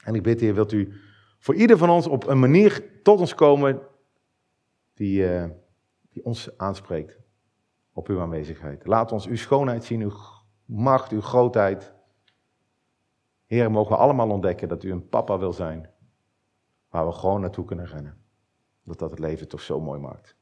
En 0.04 0.14
ik 0.14 0.22
bid, 0.22 0.40
Heer, 0.40 0.54
wilt 0.54 0.72
u 0.72 0.92
voor 1.38 1.54
ieder 1.54 1.78
van 1.78 1.90
ons 1.90 2.06
op 2.06 2.26
een 2.26 2.38
manier 2.38 3.02
tot 3.02 3.20
ons 3.20 3.34
komen 3.34 3.80
die, 4.94 5.34
uh, 5.34 5.44
die 6.10 6.24
ons 6.24 6.58
aanspreekt 6.58 7.18
op 7.92 8.08
uw 8.08 8.20
aanwezigheid. 8.20 8.86
Laat 8.86 9.12
ons 9.12 9.26
uw 9.26 9.36
schoonheid 9.36 9.84
zien, 9.84 10.00
uw 10.00 10.12
macht, 10.64 11.12
uw 11.12 11.20
grootheid. 11.20 11.92
Heer, 13.44 13.70
mogen 13.70 13.92
we 13.92 13.98
allemaal 13.98 14.30
ontdekken 14.30 14.68
dat 14.68 14.82
u 14.82 14.90
een 14.90 15.08
papa 15.08 15.38
wil 15.38 15.52
zijn, 15.52 15.90
waar 16.88 17.06
we 17.06 17.12
gewoon 17.12 17.40
naartoe 17.40 17.64
kunnen 17.64 17.86
rennen. 17.86 18.22
Dat 18.82 18.98
dat 18.98 19.10
het 19.10 19.18
leven 19.18 19.48
toch 19.48 19.60
zo 19.60 19.80
mooi 19.80 20.00
maakt. 20.00 20.36